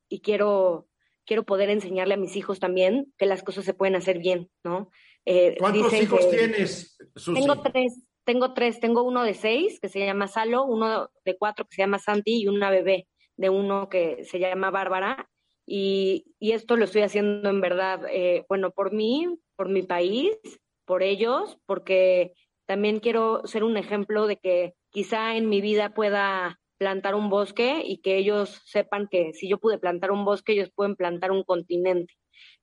y 0.08 0.22
quiero, 0.22 0.88
quiero 1.26 1.44
poder 1.44 1.70
enseñarle 1.72 2.14
a 2.14 2.18
mis 2.18 2.38
hijos 2.38 2.62
también 2.62 3.14
que 3.18 3.26
las 3.26 3.44
cosas 3.44 3.66
se 3.66 3.74
pueden 3.74 3.98
hacer 3.98 4.20
bien, 4.20 4.50
¿no? 4.64 4.90
Eh, 5.26 5.58
¿Cuántos 5.60 5.92
hijos 5.92 6.26
que, 6.26 6.38
tienes, 6.38 6.98
Susi? 7.18 7.42
Tengo 7.42 7.62
tres, 7.62 8.08
tengo 8.24 8.54
tres. 8.54 8.80
Tengo 8.80 9.04
uno 9.04 9.24
de 9.24 9.34
seis 9.34 9.78
que 9.82 9.90
se 9.90 10.00
llama 10.00 10.30
Salo, 10.30 10.64
uno 10.64 11.10
de 11.26 11.38
cuatro 11.38 11.66
que 11.66 11.76
se 11.76 11.82
llama 11.82 12.00
Santi 12.00 12.44
y 12.44 12.48
una 12.48 12.70
bebé 12.70 13.10
de 13.36 13.50
uno 13.50 13.90
que 13.90 14.24
se 14.24 14.40
llama 14.40 14.72
Bárbara. 14.72 15.30
Y, 15.72 16.34
y 16.40 16.54
esto 16.54 16.78
lo 16.78 16.86
estoy 16.86 17.04
haciendo 17.04 17.48
en 17.48 17.62
verdad, 17.62 18.02
eh, 18.10 18.44
bueno, 18.50 18.72
por 18.72 18.92
mí, 18.92 19.28
por 19.56 19.70
mi 19.70 19.84
país, 19.84 20.36
por 20.84 21.04
ellos, 21.04 21.60
porque 21.68 22.34
también 22.66 23.00
quiero 23.00 23.46
ser 23.46 23.64
un 23.64 23.78
ejemplo 23.78 24.26
de 24.26 24.38
que 24.38 24.74
quizá 24.90 25.36
en 25.36 25.48
mi 25.48 25.62
vida 25.62 25.94
pueda 25.94 26.60
plantar 26.80 27.14
un 27.14 27.30
bosque 27.30 27.84
y 27.86 28.00
que 28.00 28.18
ellos 28.18 28.64
sepan 28.66 29.08
que 29.08 29.32
si 29.34 29.48
yo 29.48 29.60
pude 29.60 29.78
plantar 29.78 30.10
un 30.10 30.26
bosque, 30.26 30.54
ellos 30.54 30.72
pueden 30.74 30.96
plantar 30.96 31.32
un 31.32 31.44
continente, 31.44 32.16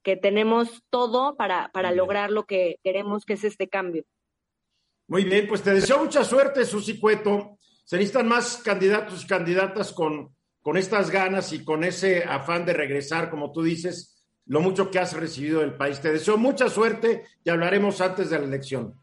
que 0.02 0.16
tenemos 0.16 0.82
todo 0.90 1.36
para, 1.36 1.70
para 1.72 1.92
lograr 1.92 2.32
lo 2.32 2.44
que 2.44 2.80
queremos, 2.82 3.24
que 3.24 3.34
es 3.34 3.44
este 3.44 3.68
cambio. 3.68 4.02
Muy 5.06 5.22
bien, 5.22 5.46
pues 5.46 5.62
te 5.62 5.72
deseo 5.72 6.02
mucha 6.02 6.24
suerte, 6.24 6.64
Susi 6.64 6.98
Cueto. 6.98 7.56
Se 7.84 7.98
necesitan 7.98 8.26
más 8.26 8.56
candidatos 8.64 9.22
y 9.22 9.28
candidatas 9.28 9.92
con 9.92 10.35
con 10.66 10.76
estas 10.76 11.12
ganas 11.12 11.52
y 11.52 11.62
con 11.62 11.84
ese 11.84 12.24
afán 12.24 12.66
de 12.66 12.72
regresar, 12.72 13.30
como 13.30 13.52
tú 13.52 13.62
dices, 13.62 14.26
lo 14.46 14.60
mucho 14.60 14.90
que 14.90 14.98
has 14.98 15.12
recibido 15.12 15.60
del 15.60 15.76
país. 15.76 16.00
Te 16.00 16.10
deseo 16.10 16.38
mucha 16.38 16.68
suerte 16.68 17.22
y 17.44 17.50
hablaremos 17.50 18.00
antes 18.00 18.30
de 18.30 18.38
la 18.40 18.46
elección. 18.46 19.00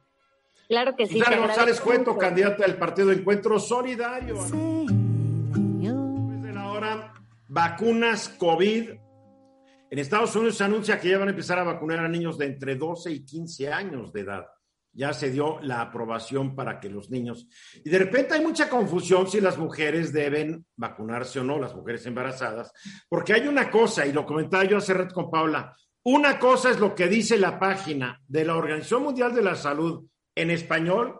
Claro 0.68 0.94
que 0.98 1.06
sí. 1.06 1.20
Susana 1.20 1.38
González 1.38 1.80
Cueto, 1.80 2.18
candidata 2.18 2.64
del 2.64 2.76
Partido 2.76 3.14
Encuentro 3.14 3.62
Solidario. 3.62 4.42
Después 4.44 4.88
de 6.42 6.52
la 6.52 6.70
hora, 6.70 7.14
vacunas 7.48 8.28
COVID. 8.28 8.90
En 9.90 10.00
Estados 10.00 10.36
Unidos 10.36 10.58
se 10.58 10.66
anuncia 10.66 11.00
que 11.00 11.12
ya 11.12 11.18
van 11.18 11.30
a 11.30 11.32
empezar 11.32 11.60
a 11.60 11.64
vacunar 11.64 12.00
a 12.00 12.10
niños 12.10 12.38
de 12.38 12.48
entre 12.48 12.76
12 12.76 13.10
y 13.10 13.24
15 13.24 13.72
años 13.72 14.12
de 14.12 14.20
edad 14.20 14.48
ya 14.94 15.12
se 15.14 15.32
dio 15.32 15.60
la 15.62 15.82
aprobación 15.82 16.56
para 16.56 16.80
que 16.80 16.90
los 16.90 17.10
niños. 17.10 17.48
Y 17.84 17.90
de 17.90 18.00
repente 18.00 18.36
hay 18.36 18.42
mucha 18.42 18.70
confusión 18.70 19.28
si 19.28 19.42
las 19.42 19.58
mujeres 19.58 20.14
deben 20.14 20.66
vacunarse 20.76 21.40
o 21.40 21.44
no, 21.44 21.60
las 21.60 21.76
mujeres 21.76 22.06
embarazadas, 22.06 22.72
porque 23.10 23.34
hay 23.34 23.48
una 23.48 23.70
cosa, 23.72 24.06
y 24.06 24.14
lo 24.14 24.26
comentaba 24.26 24.64
yo 24.66 24.78
hace 24.78 24.94
rato 24.94 25.16
con 25.16 25.32
Paula, 25.32 25.76
una 26.06 26.38
cosa 26.38 26.70
es 26.70 26.80
lo 26.80 26.94
que 26.94 27.08
dice 27.08 27.38
la 27.38 27.58
página 27.58 28.22
de 28.28 28.44
la 28.44 28.56
Organización 28.56 29.04
Mundial 29.04 29.34
de 29.34 29.42
la 29.42 29.56
Salud 29.56 30.06
en 30.36 30.52
español 30.52 31.18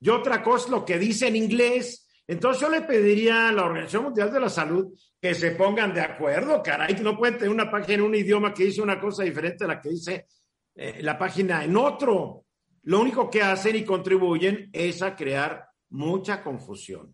y 0.00 0.08
otra 0.08 0.42
cosa 0.42 0.66
es 0.66 0.70
lo 0.70 0.84
que 0.86 0.98
dice 0.98 1.28
en 1.28 1.36
inglés. 1.36 2.08
Entonces 2.26 2.62
yo 2.62 2.70
le 2.70 2.80
pediría 2.80 3.48
a 3.48 3.52
la 3.52 3.64
Organización 3.64 4.04
Mundial 4.04 4.32
de 4.32 4.40
la 4.40 4.48
Salud 4.48 4.98
que 5.20 5.34
se 5.34 5.50
pongan 5.50 5.92
de 5.92 6.00
acuerdo, 6.00 6.62
caray, 6.62 6.94
que 6.94 7.02
no 7.02 7.16
pueden 7.16 7.36
tener 7.36 7.52
una 7.52 7.70
página 7.70 7.94
en 7.94 8.02
un 8.02 8.14
idioma 8.14 8.54
que 8.54 8.64
dice 8.64 8.80
una 8.80 8.98
cosa 8.98 9.22
diferente 9.22 9.64
a 9.64 9.68
la 9.68 9.80
que 9.82 9.90
dice 9.90 10.26
eh, 10.74 11.02
la 11.02 11.18
página 11.18 11.62
en 11.62 11.76
otro 11.76 12.45
lo 12.86 13.00
único 13.00 13.28
que 13.28 13.42
hacen 13.42 13.74
y 13.74 13.84
contribuyen 13.84 14.70
es 14.72 15.02
a 15.02 15.16
crear 15.16 15.68
mucha 15.90 16.42
confusión. 16.42 17.12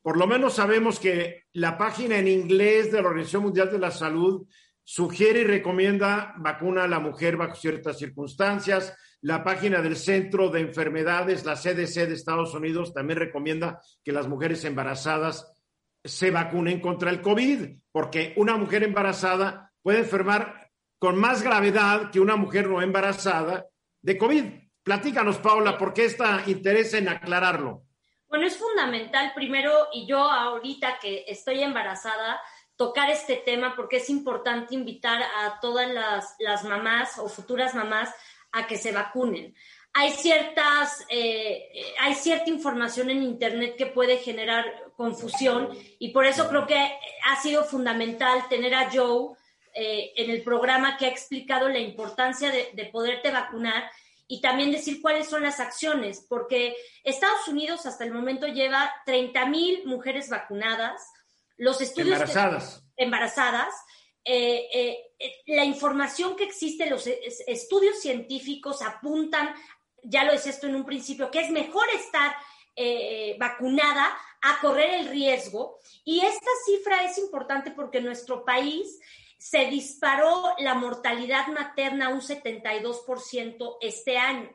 Por 0.00 0.16
lo 0.16 0.26
menos 0.26 0.54
sabemos 0.54 0.98
que 0.98 1.44
la 1.52 1.76
página 1.76 2.18
en 2.18 2.28
inglés 2.28 2.90
de 2.90 3.02
la 3.02 3.08
Organización 3.08 3.42
Mundial 3.42 3.70
de 3.70 3.78
la 3.78 3.90
Salud 3.90 4.46
sugiere 4.82 5.40
y 5.40 5.44
recomienda 5.44 6.34
vacuna 6.38 6.84
a 6.84 6.88
la 6.88 6.98
mujer 6.98 7.36
bajo 7.36 7.56
ciertas 7.56 7.98
circunstancias. 7.98 8.96
La 9.20 9.44
página 9.44 9.82
del 9.82 9.96
Centro 9.96 10.48
de 10.48 10.60
Enfermedades, 10.60 11.44
la 11.44 11.56
CDC 11.56 12.06
de 12.06 12.14
Estados 12.14 12.54
Unidos, 12.54 12.94
también 12.94 13.18
recomienda 13.18 13.82
que 14.02 14.12
las 14.12 14.28
mujeres 14.28 14.64
embarazadas 14.64 15.52
se 16.02 16.30
vacunen 16.30 16.80
contra 16.80 17.10
el 17.10 17.20
COVID, 17.20 17.68
porque 17.92 18.32
una 18.38 18.56
mujer 18.56 18.82
embarazada 18.82 19.72
puede 19.82 19.98
enfermar 19.98 20.70
con 20.98 21.16
más 21.16 21.42
gravedad 21.42 22.10
que 22.10 22.20
una 22.20 22.36
mujer 22.36 22.66
no 22.66 22.80
embarazada 22.80 23.66
de 24.04 24.18
COVID. 24.18 24.44
Platícanos, 24.82 25.38
Paula, 25.38 25.78
¿por 25.78 25.94
qué 25.94 26.04
está 26.04 26.42
interés 26.46 26.92
en 26.92 27.08
aclararlo? 27.08 27.84
Bueno, 28.28 28.46
es 28.46 28.58
fundamental 28.58 29.32
primero, 29.34 29.88
y 29.94 30.06
yo 30.06 30.18
ahorita 30.18 30.98
que 31.00 31.24
estoy 31.26 31.62
embarazada, 31.62 32.38
tocar 32.76 33.08
este 33.08 33.36
tema 33.36 33.74
porque 33.74 33.96
es 33.96 34.10
importante 34.10 34.74
invitar 34.74 35.22
a 35.22 35.58
todas 35.60 35.90
las, 35.90 36.36
las 36.38 36.64
mamás 36.64 37.18
o 37.18 37.28
futuras 37.28 37.74
mamás 37.74 38.14
a 38.52 38.66
que 38.66 38.76
se 38.76 38.92
vacunen. 38.92 39.54
Hay 39.94 40.10
ciertas, 40.10 41.06
eh, 41.08 41.94
hay 42.00 42.14
cierta 42.14 42.50
información 42.50 43.08
en 43.08 43.22
Internet 43.22 43.76
que 43.78 43.86
puede 43.86 44.18
generar 44.18 44.92
confusión 44.96 45.70
y 45.98 46.10
por 46.10 46.26
eso 46.26 46.48
creo 46.48 46.66
que 46.66 46.98
ha 47.24 47.40
sido 47.40 47.64
fundamental 47.64 48.48
tener 48.50 48.74
a 48.74 48.90
Joe 48.90 49.34
eh, 49.74 50.12
en 50.16 50.30
el 50.30 50.42
programa 50.42 50.96
que 50.96 51.06
ha 51.06 51.10
explicado 51.10 51.68
la 51.68 51.78
importancia 51.78 52.50
de, 52.50 52.70
de, 52.72 52.84
poderte 52.86 53.30
vacunar 53.30 53.90
y 54.26 54.40
también 54.40 54.70
decir 54.70 55.02
cuáles 55.02 55.28
son 55.28 55.42
las 55.42 55.60
acciones, 55.60 56.24
porque 56.28 56.76
Estados 57.02 57.46
Unidos 57.48 57.84
hasta 57.84 58.04
el 58.04 58.12
momento 58.12 58.46
lleva 58.46 58.92
30 59.04 59.46
mil 59.46 59.84
mujeres 59.86 60.30
vacunadas, 60.30 61.02
los 61.56 61.80
estudios 61.80 62.14
embarazadas, 62.14 62.84
que, 62.96 63.04
embarazadas 63.04 63.74
eh, 64.24 64.68
eh, 64.72 65.42
la 65.46 65.64
información 65.64 66.34
que 66.34 66.44
existe, 66.44 66.88
los 66.88 67.06
estudios 67.06 68.00
científicos 68.00 68.80
apuntan, 68.80 69.54
ya 70.02 70.24
lo 70.24 70.32
decía 70.32 70.52
esto 70.52 70.66
en 70.66 70.76
un 70.76 70.86
principio, 70.86 71.30
que 71.30 71.40
es 71.40 71.50
mejor 71.50 71.86
estar 71.90 72.34
eh, 72.74 73.36
vacunada 73.38 74.16
a 74.40 74.60
correr 74.60 74.94
el 74.94 75.08
riesgo. 75.08 75.78
Y 76.04 76.20
esta 76.20 76.50
cifra 76.64 77.04
es 77.04 77.18
importante 77.18 77.70
porque 77.70 78.00
nuestro 78.00 78.44
país 78.44 78.98
se 79.38 79.66
disparó 79.66 80.54
la 80.58 80.74
mortalidad 80.74 81.48
materna 81.48 82.08
un 82.08 82.20
72% 82.20 83.76
este 83.80 84.18
año. 84.18 84.50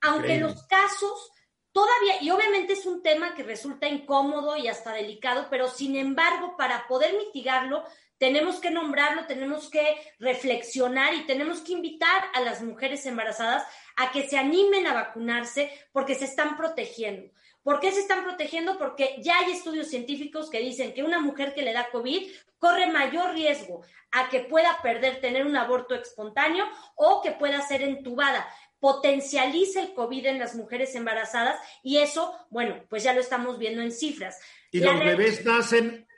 Aunque 0.00 0.38
los 0.38 0.66
casos 0.66 1.30
todavía, 1.72 2.20
y 2.20 2.30
obviamente 2.30 2.74
es 2.74 2.86
un 2.86 3.02
tema 3.02 3.34
que 3.34 3.42
resulta 3.42 3.88
incómodo 3.88 4.56
y 4.56 4.68
hasta 4.68 4.92
delicado, 4.92 5.46
pero 5.50 5.68
sin 5.68 5.96
embargo, 5.96 6.56
para 6.56 6.86
poder 6.86 7.16
mitigarlo, 7.16 7.84
tenemos 8.18 8.60
que 8.60 8.70
nombrarlo, 8.70 9.26
tenemos 9.26 9.68
que 9.68 9.96
reflexionar 10.20 11.14
y 11.14 11.26
tenemos 11.26 11.60
que 11.60 11.72
invitar 11.72 12.24
a 12.34 12.40
las 12.40 12.62
mujeres 12.62 13.04
embarazadas 13.06 13.66
a 13.96 14.12
que 14.12 14.28
se 14.28 14.38
animen 14.38 14.86
a 14.86 14.94
vacunarse 14.94 15.72
porque 15.92 16.14
se 16.14 16.26
están 16.26 16.56
protegiendo. 16.56 17.32
¿Por 17.62 17.80
qué 17.80 17.92
se 17.92 18.00
están 18.00 18.24
protegiendo? 18.24 18.78
Porque 18.78 19.16
ya 19.18 19.38
hay 19.38 19.52
estudios 19.52 19.88
científicos 19.88 20.50
que 20.50 20.60
dicen 20.60 20.94
que 20.94 21.02
una 21.02 21.20
mujer 21.20 21.54
que 21.54 21.62
le 21.62 21.72
da 21.72 21.90
COVID 21.90 22.30
corre 22.58 22.90
mayor 22.90 23.32
riesgo 23.32 23.82
a 24.10 24.28
que 24.28 24.40
pueda 24.40 24.80
perder, 24.82 25.20
tener 25.20 25.46
un 25.46 25.56
aborto 25.56 25.94
espontáneo 25.94 26.66
o 26.96 27.22
que 27.22 27.32
pueda 27.32 27.62
ser 27.62 27.82
entubada 27.82 28.46
potencializa 28.82 29.80
el 29.80 29.94
COVID 29.94 30.26
en 30.26 30.40
las 30.40 30.56
mujeres 30.56 30.96
embarazadas 30.96 31.56
y 31.84 31.98
eso, 31.98 32.34
bueno, 32.50 32.84
pues 32.88 33.04
ya 33.04 33.14
lo 33.14 33.20
estamos 33.20 33.56
viendo 33.56 33.80
en 33.80 33.92
cifras. 33.92 34.40
Y 34.72 34.80
los 34.80 34.98
bebés 34.98 35.44
nacen 35.44 36.08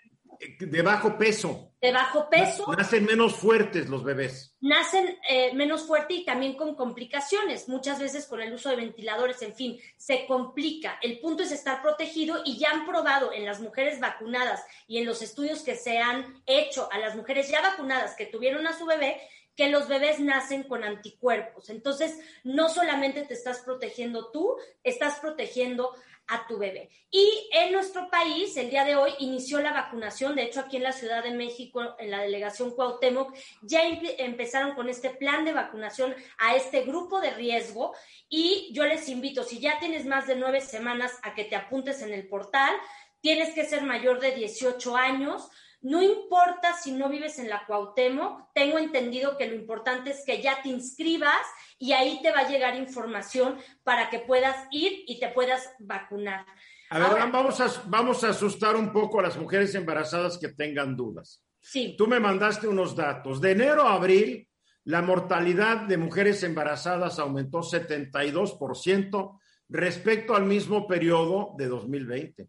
de 0.59 0.82
bajo 0.82 1.16
peso. 1.18 1.72
De 1.80 1.92
bajo 1.92 2.28
peso. 2.30 2.72
Nacen 2.76 3.05
menos 3.05 3.34
fuertes 3.34 3.88
los 3.88 4.03
bebés. 4.03 4.57
Nacen 4.61 5.18
eh, 5.28 5.53
menos 5.55 5.86
fuerte 5.86 6.14
y 6.14 6.24
también 6.24 6.57
con 6.57 6.74
complicaciones, 6.74 7.68
muchas 7.68 8.01
veces 8.01 8.26
con 8.26 8.40
el 8.40 8.53
uso 8.53 8.70
de 8.70 8.76
ventiladores, 8.76 9.42
en 9.42 9.55
fin, 9.55 9.78
se 9.97 10.26
complica. 10.26 10.99
El 11.03 11.20
punto 11.20 11.42
es 11.42 11.53
estar 11.53 11.82
protegido 11.82 12.42
y 12.45 12.59
ya 12.59 12.70
han 12.70 12.86
probado 12.86 13.32
en 13.32 13.45
las 13.45 13.61
mujeres 13.61 14.01
vacunadas 14.01 14.64
y 14.86 14.99
en 14.99 15.07
los 15.07 15.22
estudios 15.22 15.62
que 15.62 15.76
se 15.76 15.99
han 15.99 16.42
hecho 16.47 16.88
a 16.90 16.99
las 16.99 17.16
mujeres 17.16 17.49
ya 17.49 17.61
vacunadas 17.61 18.14
que 18.16 18.26
tuvieron 18.26 18.66
a 18.66 18.78
su 18.78 18.86
bebé, 18.86 19.20
que 19.57 19.68
los 19.68 19.88
bebés 19.88 20.18
nacen 20.20 20.64
con 20.64 20.82
anticuerpos. 20.84 21.70
Entonces, 21.70 22.18
no 22.42 22.68
solamente 22.68 23.22
te 23.22 23.34
estás 23.34 23.61
protegiendo 23.61 24.30
tú, 24.30 24.57
estás 24.82 25.20
protegiendo 25.20 25.95
a 26.27 26.47
tu 26.47 26.59
bebé. 26.59 26.91
Y 27.11 27.49
en 27.53 27.72
nuestro 27.72 28.09
país, 28.11 28.57
el 28.57 28.70
día 28.70 28.85
de 28.85 28.97
hoy, 28.97 29.12
inició 29.18 29.61
la 29.61 29.72
vacunación. 29.72 30.35
De 30.35 30.43
hecho, 30.43 30.61
aquí 30.61 30.77
en 30.77 30.83
la 30.83 30.93
Ciudad 30.93 31.22
de 31.22 31.33
México, 31.33 31.97
en 31.99 32.11
la 32.11 32.22
delegación 32.22 32.75
Cuauhtémoc, 32.75 33.35
ya 33.62 33.83
empezaron 34.18 34.75
con 34.75 34.89
este 34.89 35.11
plan 35.11 35.45
de 35.45 35.53
vacunación 35.53 36.14
a 36.39 36.57
este 36.57 36.83
grupo 36.83 37.20
de 37.20 37.31
riesgo. 37.31 37.95
Y 38.29 38.70
yo 38.72 38.85
les 38.85 39.09
invito, 39.09 39.43
si 39.43 39.61
ya 39.61 39.79
tienes 39.79 40.07
más 40.07 40.27
de 40.27 40.37
nueve 40.37 40.61
semanas, 40.61 41.12
a 41.22 41.35
que 41.35 41.45
te 41.45 41.57
apuntes 41.57 42.03
en 42.03 42.12
el 42.12 42.29
portal. 42.29 42.75
Tienes 43.20 43.55
que 43.55 43.64
ser 43.64 43.83
mayor 43.83 44.20
de 44.20 44.33
18 44.33 44.97
años. 44.97 45.49
No 45.81 46.03
importa 46.03 46.72
si 46.75 46.93
no 46.93 47.11
vives 47.11 47.39
en 47.39 47.51
la 47.51 47.66
Cuauhtémoc, 47.66 48.53
tengo 48.55 48.79
entendido 48.79 49.37
que 49.37 49.47
lo 49.47 49.55
importante 49.55 50.11
es 50.11 50.25
que 50.25 50.41
ya 50.41 50.62
te 50.62 50.70
inscribas 50.70 51.47
y 51.79 51.93
ahí 51.93 52.20
te 52.22 52.31
va 52.33 52.41
a 52.41 52.49
llegar 52.49 52.77
información 52.77 53.59
para 53.83 54.11
que 54.11 54.20
puedas 54.20 54.57
ir 54.70 55.05
y 55.07 55.18
te 55.20 55.29
puedas 55.29 55.70
vacunar. 55.79 56.47
A 56.91 56.99
ver, 56.99 57.31
vamos, 57.33 57.61
a, 57.61 57.83
vamos 57.87 58.22
a 58.25 58.31
asustar 58.31 58.77
un 58.77 58.93
poco 58.93 59.18
a 59.18 59.22
las 59.22 59.37
mujeres 59.37 59.75
embarazadas 59.75 60.39
que 60.39 60.49
tengan 60.49 60.97
dudas. 60.97 61.43
Sí. 61.61 61.95
Tú 61.97 62.07
me 62.07 62.20
mandaste 62.20 62.68
unos 62.68 62.95
datos. 62.95 63.41
De 63.41 63.53
enero 63.53 63.83
a 63.83 63.95
abril, 63.95 64.49
la 64.85 65.03
mortalidad 65.03 65.79
de 65.83 65.97
mujeres 65.97 66.43
embarazadas 66.43 67.18
aumentó 67.18 67.61
72% 67.61 69.41
respecto 69.68 70.37
al 70.37 70.45
mismo 70.45 70.87
periodo 70.87 71.55
de 71.57 71.66
2020. 71.68 72.49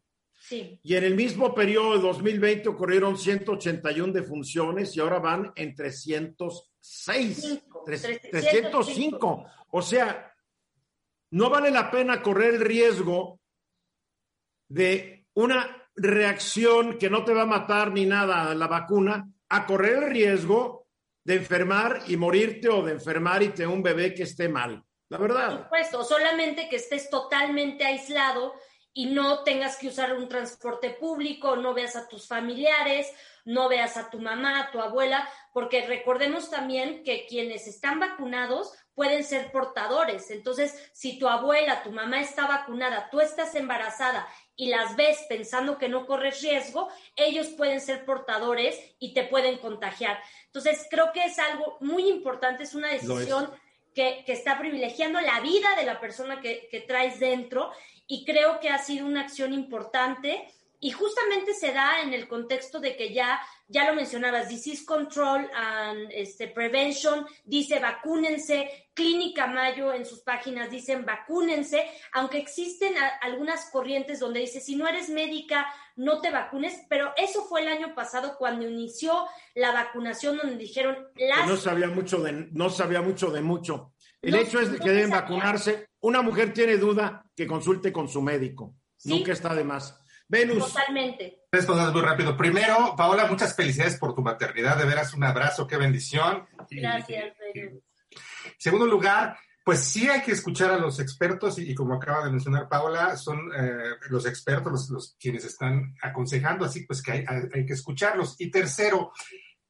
Y 0.52 0.96
en 0.96 1.04
el 1.04 1.16
mismo 1.16 1.54
periodo 1.54 1.96
de 1.96 2.02
2020 2.02 2.70
ocurrieron 2.70 3.18
181 3.18 4.14
defunciones 4.14 4.96
y 4.96 5.00
ahora 5.00 5.20
van 5.20 5.52
en 5.56 5.76
306. 5.76 7.64
305. 7.86 9.46
O 9.72 9.82
sea, 9.82 10.34
no 11.32 11.50
vale 11.50 11.72
la 11.72 11.90
pena 11.90 12.22
correr 12.22 12.56
el 12.56 12.62
riesgo 12.62 13.40
de 14.68 15.26
una 15.34 15.90
reacción 15.96 16.98
que 16.98 17.10
no 17.10 17.24
te 17.24 17.34
va 17.34 17.44
a 17.44 17.48
matar 17.48 17.92
ni 17.92 18.06
nada 18.06 18.52
a 18.52 18.56
la 18.56 18.68
vacuna, 18.68 19.30
a 19.50 19.66
correr 19.66 20.04
el 20.04 20.10
riesgo 20.10 20.88
de 21.24 21.36
enfermar 21.36 22.04
y 22.08 22.18
morirte 22.18 22.70
o 22.70 22.84
de 22.84 22.94
enfermar 22.94 23.42
y 23.44 23.50
tener 23.50 23.70
un 23.70 23.84
bebé 23.84 24.14
que 24.14 24.24
esté 24.24 24.48
mal. 24.48 24.84
La 25.10 25.18
verdad. 25.18 25.50
Por 25.50 25.64
supuesto, 25.64 26.04
solamente 26.04 26.68
que 26.70 26.78
estés 26.78 27.10
totalmente 27.10 27.86
aislado 27.86 28.54
y 28.98 29.08
no 29.08 29.44
tengas 29.44 29.76
que 29.76 29.90
usar 29.90 30.14
un 30.14 30.30
transporte 30.30 30.90
público, 30.90 31.58
no 31.58 31.74
veas 31.74 31.98
a 31.98 32.08
tus 32.08 32.28
familiares, 32.28 33.12
no 33.44 33.68
veas 33.68 33.98
a 33.98 34.10
tu 34.10 34.20
mamá, 34.20 34.62
a 34.62 34.72
tu 34.72 34.80
abuela, 34.80 35.30
porque 35.52 35.86
recordemos 35.86 36.50
también 36.50 37.04
que 37.04 37.26
quienes 37.28 37.68
están 37.68 38.00
vacunados 38.00 38.72
pueden 38.94 39.26
ser 39.26 39.52
portadores. 39.52 40.32
Entonces, 40.32 40.90
si 40.94 41.20
tu 41.20 41.28
abuela, 41.28 41.84
tu 41.84 41.92
mamá 41.92 42.22
está 42.22 42.48
vacunada, 42.48 43.10
tú 43.12 43.20
estás 43.20 43.54
embarazada 43.56 44.26
y 44.56 44.68
las 44.68 44.96
ves 44.96 45.20
pensando 45.28 45.78
que 45.78 45.90
no 45.90 46.06
corres 46.06 46.42
riesgo, 46.42 46.88
ellos 47.18 47.48
pueden 47.48 47.82
ser 47.82 48.06
portadores 48.06 48.80
y 48.98 49.14
te 49.14 49.26
pueden 49.26 49.58
contagiar. 49.58 50.18
Entonces, 50.46 50.88
creo 50.90 51.12
que 51.12 51.26
es 51.26 51.38
algo 51.38 51.78
muy 51.82 52.08
importante, 52.08 52.64
es 52.64 52.74
una 52.74 52.88
decisión 52.88 53.52
que, 53.94 54.24
está 54.28 54.58
privilegiando 54.58 55.20
la 55.20 55.42
vida 55.42 55.76
de 55.76 55.86
la 55.86 56.00
persona 56.00 56.40
que, 56.40 56.70
que 56.72 56.80
traes 56.80 57.20
dentro 57.20 57.72
y 58.08 58.26
creo 58.26 58.60
que 58.60 58.70
ha 58.70 58.78
sido 58.78 59.06
una 59.06 59.22
acción 59.22 59.54
importante 59.54 60.48
y 60.80 60.92
justamente 60.92 61.54
se 61.54 61.72
da 61.72 62.02
en 62.04 62.14
el 62.14 62.28
contexto 62.28 62.80
de 62.80 62.96
que 62.96 63.14
ya, 63.14 63.40
ya 63.68 63.90
lo 63.90 63.96
mencionabas, 63.96 64.50
Disease 64.50 64.86
Control 64.86 65.50
and 65.56 66.12
este, 66.12 66.48
Prevention 66.48 67.26
dice 67.44 67.80
vacúnense, 67.80 68.90
Clínica 68.94 69.48
Mayo 69.48 69.94
en 69.94 70.06
sus 70.06 70.20
páginas 70.20 70.70
dicen 70.70 71.06
vacúnense, 71.06 71.90
aunque 72.14 72.38
existen 72.38 72.94
algunas 73.22 73.70
corrientes 73.72 74.20
donde 74.20 74.42
dice 74.42 74.60
si 74.60 74.76
no 74.76 74.88
eres 74.88 75.10
médica 75.10 75.66
no 75.96 76.20
te 76.20 76.30
vacunes, 76.30 76.86
pero 76.90 77.14
eso 77.16 77.44
fue 77.46 77.62
el 77.62 77.70
año 77.70 77.96
pasado 77.96 78.36
cuando 78.38 78.68
inició 78.68 79.26
la 79.56 79.72
vacunación 79.72 80.38
donde 80.38 80.58
dijeron 80.58 81.08
las... 81.16 81.48
No 81.48 81.56
sabía 81.56 81.88
mucho 81.88 82.22
de, 82.22 82.50
no 82.52 82.70
sabía 82.70 83.02
mucho 83.02 83.32
de 83.32 83.42
mucho. 83.42 83.94
El 84.22 84.36
hecho 84.36 84.60
es 84.60 84.70
que 84.80 84.90
deben 84.90 85.12
vacunarse. 85.12 85.88
Una 86.06 86.22
mujer 86.22 86.54
tiene 86.54 86.78
duda 86.78 87.26
que 87.36 87.48
consulte 87.48 87.92
con 87.92 88.08
su 88.08 88.22
médico. 88.22 88.76
Nunca 89.06 89.32
está 89.32 89.56
de 89.56 89.64
más. 89.64 90.00
Venus. 90.28 90.72
Totalmente. 90.72 91.46
Tres 91.50 91.66
cosas 91.66 91.92
muy 91.92 92.02
rápido. 92.04 92.38
Primero, 92.38 92.94
Paola, 92.96 93.26
muchas 93.26 93.56
felicidades 93.56 93.98
por 93.98 94.14
tu 94.14 94.22
maternidad. 94.22 94.78
De 94.78 94.86
veras, 94.86 95.16
un 95.16 95.24
abrazo, 95.24 95.66
qué 95.66 95.78
bendición. 95.78 96.46
Gracias, 96.70 97.34
Segundo 98.60 98.86
lugar, 98.86 99.36
pues 99.64 99.80
sí 99.80 100.08
hay 100.08 100.22
que 100.22 100.34
escuchar 100.34 100.70
a 100.70 100.78
los 100.78 101.00
expertos 101.00 101.58
y, 101.58 101.74
como 101.74 101.96
acaba 101.96 102.24
de 102.24 102.30
mencionar 102.30 102.70
Paola, 102.70 103.18
son 103.18 103.40
eh, 103.58 103.96
los 104.10 104.28
expertos 104.28 104.88
los, 104.92 105.16
quienes 105.20 105.44
están 105.44 105.96
aconsejando, 106.04 106.66
así 106.66 106.86
pues 106.86 107.02
que 107.02 107.14
hay, 107.14 107.26
hay, 107.52 107.66
que 107.66 107.74
escucharlos. 107.74 108.36
Y 108.38 108.52
tercero, 108.52 109.12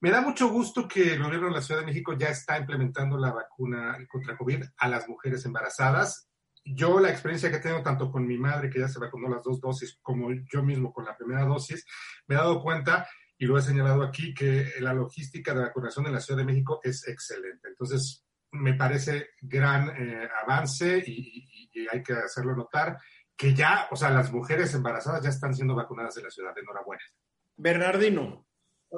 me 0.02 0.12
da 0.12 0.22
mucho 0.22 0.50
gusto 0.50 0.88
que 0.88 1.14
el 1.14 1.24
gobierno 1.24 1.48
de 1.48 1.54
la 1.54 1.62
Ciudad 1.62 1.82
de 1.82 1.88
México 1.88 2.14
ya 2.14 2.30
está 2.30 2.58
implementando 2.58 3.18
la 3.18 3.34
vacuna 3.34 3.98
contra 4.10 4.38
COVID 4.38 4.64
a 4.78 4.88
las 4.88 5.08
mujeres 5.08 5.46
embarazadas 5.46 6.30
yo 6.66 7.00
la 7.00 7.12
experiencia 7.12 7.52
que 7.52 7.60
tengo 7.60 7.84
tanto 7.84 8.12
con 8.12 8.26
mi 8.26 8.38
madre, 8.38 8.70
que 8.70 8.80
ya 8.80 8.88
se 8.88 9.00
vacunó 9.00 9.30
las 9.30 9.44
dos 9.44 9.62
dosis, 9.62 10.00
como 10.02 10.30
yo 10.52 10.64
mismo 10.64 10.92
con 10.92 11.06
la 11.06 11.16
primera 11.16 11.46
dosis, 11.46 11.86
me 12.28 12.36
he 12.36 12.38
dado 12.38 12.62
cuenta, 12.62 13.08
y 13.38 13.46
lo 13.46 13.58
he 13.58 13.62
señalado 13.62 14.02
aquí, 14.02 14.34
que 14.34 14.72
la 14.80 14.94
logística 14.94 15.54
de 15.54 15.62
vacunación 15.62 16.08
en 16.08 16.14
la 16.14 16.20
Ciudad 16.20 16.40
de 16.40 16.46
México 16.46 16.80
es 16.84 17.08
excelente. 17.08 17.68
Entonces, 17.68 18.26
me 18.52 18.74
parece 18.74 19.30
gran 19.42 19.90
eh, 19.90 20.28
avance 20.44 21.04
y, 21.06 21.52
hay 21.92 22.02
que 22.02 22.14
hacerlo 22.14 22.56
notar 22.56 22.98
que 23.36 23.54
ya, 23.54 23.90
o 23.92 23.98
sea, 23.98 24.10
las 24.10 24.32
mujeres 24.32 24.74
embarazadas 24.74 25.22
ya 25.22 25.30
están 25.30 25.54
siendo 25.54 25.76
vacunadas 25.76 26.16
en 26.18 26.24
la 26.24 26.32
ciudad. 26.32 26.58
Enhorabuena. 26.58 27.04
Bernardino. 27.58 28.45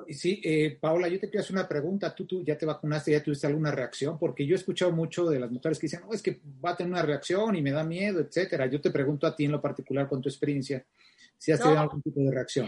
Sí, 0.09 0.41
eh, 0.43 0.77
Paola, 0.79 1.07
yo 1.07 1.19
te 1.19 1.27
quería 1.27 1.41
hacer 1.41 1.55
una 1.55 1.67
pregunta. 1.67 2.13
¿Tú, 2.13 2.25
¿Tú 2.25 2.43
ya 2.43 2.57
te 2.57 2.65
vacunaste? 2.65 3.11
¿Ya 3.11 3.23
tuviste 3.23 3.47
alguna 3.47 3.71
reacción? 3.71 4.17
Porque 4.17 4.45
yo 4.45 4.55
he 4.55 4.57
escuchado 4.57 4.91
mucho 4.91 5.25
de 5.25 5.39
las 5.39 5.51
mujeres 5.51 5.79
que 5.79 5.87
dicen, 5.87 6.01
no, 6.01 6.13
es 6.13 6.21
que 6.21 6.41
va 6.63 6.71
a 6.71 6.77
tener 6.77 6.91
una 6.93 7.01
reacción 7.01 7.55
y 7.55 7.61
me 7.61 7.71
da 7.71 7.83
miedo, 7.83 8.19
etcétera. 8.19 8.65
Yo 8.67 8.81
te 8.81 8.91
pregunto 8.91 9.27
a 9.27 9.35
ti 9.35 9.45
en 9.45 9.51
lo 9.51 9.61
particular 9.61 10.07
con 10.07 10.21
tu 10.21 10.29
experiencia, 10.29 10.85
si 11.37 11.51
has 11.51 11.61
tenido 11.61 11.79
algún 11.79 12.01
tipo 12.01 12.19
de 12.19 12.31
reacción. 12.31 12.67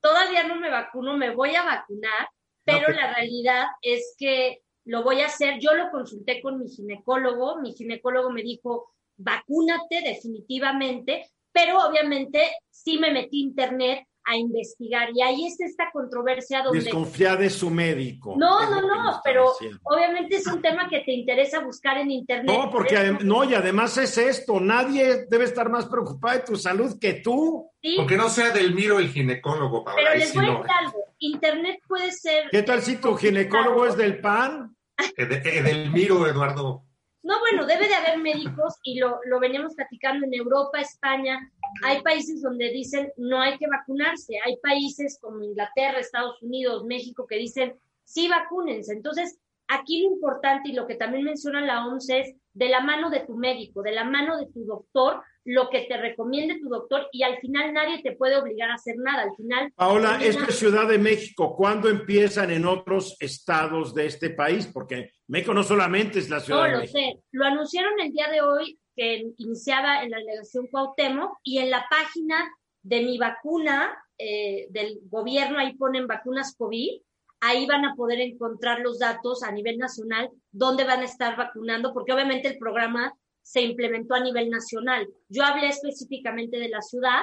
Todavía 0.00 0.44
no 0.44 0.56
me 0.56 0.70
vacuno, 0.70 1.16
me 1.16 1.34
voy 1.34 1.54
a 1.54 1.64
vacunar, 1.64 2.28
pero 2.64 2.88
la 2.88 3.14
realidad 3.14 3.66
es 3.82 4.14
que 4.18 4.62
lo 4.84 5.02
voy 5.02 5.20
a 5.20 5.26
hacer. 5.26 5.58
Yo 5.60 5.74
lo 5.74 5.90
consulté 5.90 6.40
con 6.40 6.58
mi 6.58 6.68
ginecólogo. 6.68 7.60
Mi 7.60 7.72
ginecólogo 7.72 8.30
me 8.30 8.42
dijo, 8.42 8.94
vacúnate 9.16 10.02
definitivamente, 10.02 11.30
pero 11.52 11.78
obviamente 11.78 12.56
sí 12.70 12.98
me 12.98 13.12
metí 13.12 13.42
a 13.42 13.46
internet 13.46 14.08
a 14.24 14.36
investigar. 14.36 15.10
Y 15.14 15.22
ahí 15.22 15.46
está 15.46 15.64
esta 15.64 15.90
controversia 15.92 16.62
donde... 16.62 16.80
Desconfía 16.80 17.36
de 17.36 17.50
su 17.50 17.70
médico. 17.70 18.34
No, 18.38 18.68
no, 18.68 18.80
no, 18.80 19.20
pero 19.22 19.52
obviamente 19.82 20.36
es 20.36 20.46
un 20.46 20.62
tema 20.62 20.88
que 20.88 21.00
te 21.00 21.12
interesa 21.12 21.60
buscar 21.60 21.98
en 21.98 22.10
Internet. 22.10 22.46
No, 22.46 22.70
porque 22.70 23.16
no, 23.22 23.44
y 23.44 23.54
además 23.54 23.96
es 23.98 24.16
esto, 24.18 24.60
nadie 24.60 25.26
debe 25.28 25.44
estar 25.44 25.70
más 25.70 25.86
preocupado 25.86 26.38
de 26.38 26.44
tu 26.44 26.56
salud 26.56 26.98
que 26.98 27.14
tú. 27.14 27.70
¿Sí? 27.82 27.96
Aunque 27.98 28.16
no 28.16 28.28
sea 28.30 28.50
del 28.50 28.74
miro 28.74 28.98
el 28.98 29.10
ginecólogo, 29.10 29.84
Paola, 29.84 30.02
Pero 30.02 30.18
les 30.18 30.34
voy 30.34 30.46
a 30.46 30.50
decir 30.50 30.70
algo, 30.78 30.98
Internet 31.18 31.80
puede 31.86 32.12
ser... 32.12 32.48
¿Qué 32.50 32.62
tal 32.62 32.82
si 32.82 32.96
tu 32.96 33.14
ginecólogo 33.16 33.86
es 33.86 33.96
del 33.96 34.20
PAN? 34.20 34.74
del 35.16 35.90
miro, 35.90 36.26
Eduardo. 36.26 36.84
No, 37.24 37.40
bueno, 37.40 37.64
debe 37.64 37.88
de 37.88 37.94
haber 37.94 38.18
médicos 38.18 38.74
y 38.82 38.98
lo, 38.98 39.18
lo 39.24 39.40
veníamos 39.40 39.74
platicando 39.74 40.26
en 40.26 40.34
Europa, 40.34 40.78
España. 40.78 41.50
Hay 41.82 42.02
países 42.02 42.42
donde 42.42 42.70
dicen 42.70 43.10
no 43.16 43.40
hay 43.40 43.56
que 43.56 43.66
vacunarse. 43.66 44.34
Hay 44.44 44.58
países 44.58 45.18
como 45.20 45.42
Inglaterra, 45.42 45.98
Estados 45.98 46.42
Unidos, 46.42 46.84
México 46.84 47.26
que 47.26 47.38
dicen 47.38 47.78
sí 48.04 48.28
vacúnense. 48.28 48.92
Entonces, 48.92 49.38
aquí 49.68 50.02
lo 50.02 50.12
importante 50.12 50.68
y 50.68 50.74
lo 50.74 50.86
que 50.86 50.96
también 50.96 51.24
menciona 51.24 51.62
la 51.62 51.86
OMS 51.86 52.10
es 52.10 52.36
de 52.52 52.68
la 52.68 52.80
mano 52.80 53.08
de 53.08 53.20
tu 53.20 53.36
médico, 53.36 53.82
de 53.82 53.92
la 53.92 54.04
mano 54.04 54.36
de 54.36 54.46
tu 54.46 54.66
doctor, 54.66 55.22
lo 55.44 55.68
que 55.68 55.82
te 55.82 55.96
recomiende 55.96 56.58
tu 56.58 56.68
doctor 56.68 57.08
y 57.12 57.22
al 57.22 57.38
final 57.38 57.72
nadie 57.72 58.02
te 58.02 58.12
puede 58.12 58.36
obligar 58.36 58.70
a 58.70 58.74
hacer 58.74 58.96
nada. 58.98 59.22
Al 59.24 59.36
final. 59.36 59.72
Paola, 59.76 60.18
esto 60.22 60.44
es 60.48 60.58
Ciudad 60.58 60.88
de 60.88 60.98
México. 60.98 61.54
¿Cuándo 61.54 61.88
empiezan 61.88 62.50
en 62.50 62.64
otros 62.64 63.16
estados 63.20 63.94
de 63.94 64.06
este 64.06 64.30
país? 64.30 64.66
Porque 64.72 65.10
México 65.28 65.52
no 65.52 65.62
solamente 65.62 66.18
es 66.18 66.30
la 66.30 66.40
Ciudad 66.40 66.64
de 66.64 66.78
México. 66.78 66.98
No, 66.98 67.06
lo 67.06 67.12
sé. 67.12 67.22
Lo 67.32 67.44
anunciaron 67.44 68.00
el 68.00 68.12
día 68.12 68.28
de 68.30 68.40
hoy 68.40 68.78
que 68.96 69.32
iniciaba 69.38 70.02
en 70.02 70.10
la 70.10 70.18
delegación 70.18 70.66
Cuauhtémoc 70.68 71.38
y 71.42 71.58
en 71.58 71.70
la 71.70 71.86
página 71.90 72.48
de 72.82 73.02
mi 73.02 73.18
vacuna 73.18 73.96
eh, 74.18 74.66
del 74.70 75.00
gobierno, 75.10 75.58
ahí 75.58 75.74
ponen 75.74 76.06
vacunas 76.06 76.54
COVID, 76.56 77.00
ahí 77.40 77.66
van 77.66 77.84
a 77.84 77.94
poder 77.96 78.20
encontrar 78.20 78.80
los 78.80 78.98
datos 78.98 79.42
a 79.42 79.50
nivel 79.50 79.78
nacional, 79.78 80.30
dónde 80.52 80.84
van 80.84 81.00
a 81.00 81.04
estar 81.04 81.36
vacunando, 81.36 81.92
porque 81.92 82.12
obviamente 82.12 82.48
el 82.48 82.58
programa 82.58 83.12
se 83.44 83.60
implementó 83.60 84.14
a 84.14 84.20
nivel 84.20 84.50
nacional. 84.50 85.06
Yo 85.28 85.44
hablé 85.44 85.68
específicamente 85.68 86.58
de 86.58 86.70
la 86.70 86.80
ciudad, 86.80 87.20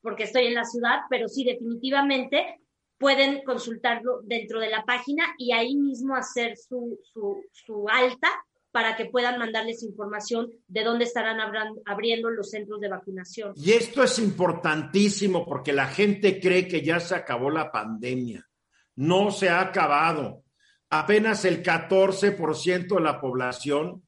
porque 0.00 0.22
estoy 0.22 0.46
en 0.46 0.54
la 0.54 0.64
ciudad, 0.64 1.00
pero 1.10 1.28
sí, 1.28 1.44
definitivamente 1.44 2.60
pueden 2.96 3.42
consultarlo 3.42 4.20
dentro 4.22 4.60
de 4.60 4.70
la 4.70 4.84
página 4.84 5.34
y 5.36 5.52
ahí 5.52 5.74
mismo 5.74 6.14
hacer 6.14 6.56
su, 6.56 6.98
su, 7.12 7.88
alta 7.88 8.28
para 8.70 8.96
que 8.96 9.06
puedan 9.06 9.38
mandarles 9.38 9.82
información 9.82 10.50
de 10.68 10.84
dónde 10.84 11.04
estarán 11.04 11.38
abriendo 11.84 12.30
los 12.30 12.50
centros 12.50 12.80
de 12.80 12.88
vacunación. 12.88 13.52
Y 13.56 13.72
esto 13.72 14.02
es 14.02 14.18
importantísimo 14.18 15.44
porque 15.44 15.72
la 15.72 15.88
gente 15.88 16.40
cree 16.40 16.68
que 16.68 16.82
ya 16.82 17.00
se 17.00 17.14
acabó 17.14 17.50
la 17.50 17.70
pandemia. 17.70 18.48
No 18.96 19.30
se 19.30 19.48
ha 19.48 19.60
acabado. 19.60 20.44
Apenas 20.90 21.44
el 21.44 21.62
14% 21.62 22.94
de 22.94 23.00
la 23.00 23.20
población 23.20 24.02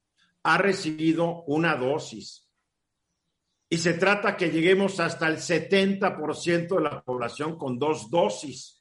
ha 0.46 0.58
recibido 0.58 1.42
una 1.48 1.74
dosis. 1.74 2.48
Y 3.68 3.78
se 3.78 3.94
trata 3.94 4.36
que 4.36 4.50
lleguemos 4.50 5.00
hasta 5.00 5.26
el 5.26 5.38
70% 5.38 6.76
de 6.76 6.80
la 6.80 7.02
población 7.02 7.58
con 7.58 7.80
dos 7.80 8.08
dosis. 8.12 8.80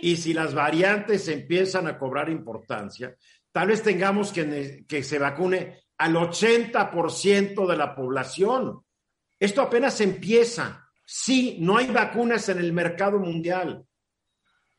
Y 0.00 0.16
si 0.18 0.32
las 0.32 0.54
variantes 0.54 1.26
empiezan 1.26 1.88
a 1.88 1.98
cobrar 1.98 2.28
importancia, 2.30 3.16
tal 3.50 3.68
vez 3.68 3.82
tengamos 3.82 4.32
que, 4.32 4.84
que 4.86 5.02
se 5.02 5.18
vacune 5.18 5.82
al 5.98 6.14
80% 6.14 7.66
de 7.66 7.76
la 7.76 7.92
población. 7.96 8.84
Esto 9.36 9.62
apenas 9.62 10.00
empieza. 10.00 10.86
Sí, 11.04 11.56
no 11.58 11.78
hay 11.78 11.88
vacunas 11.88 12.48
en 12.50 12.58
el 12.58 12.72
mercado 12.72 13.18
mundial. 13.18 13.84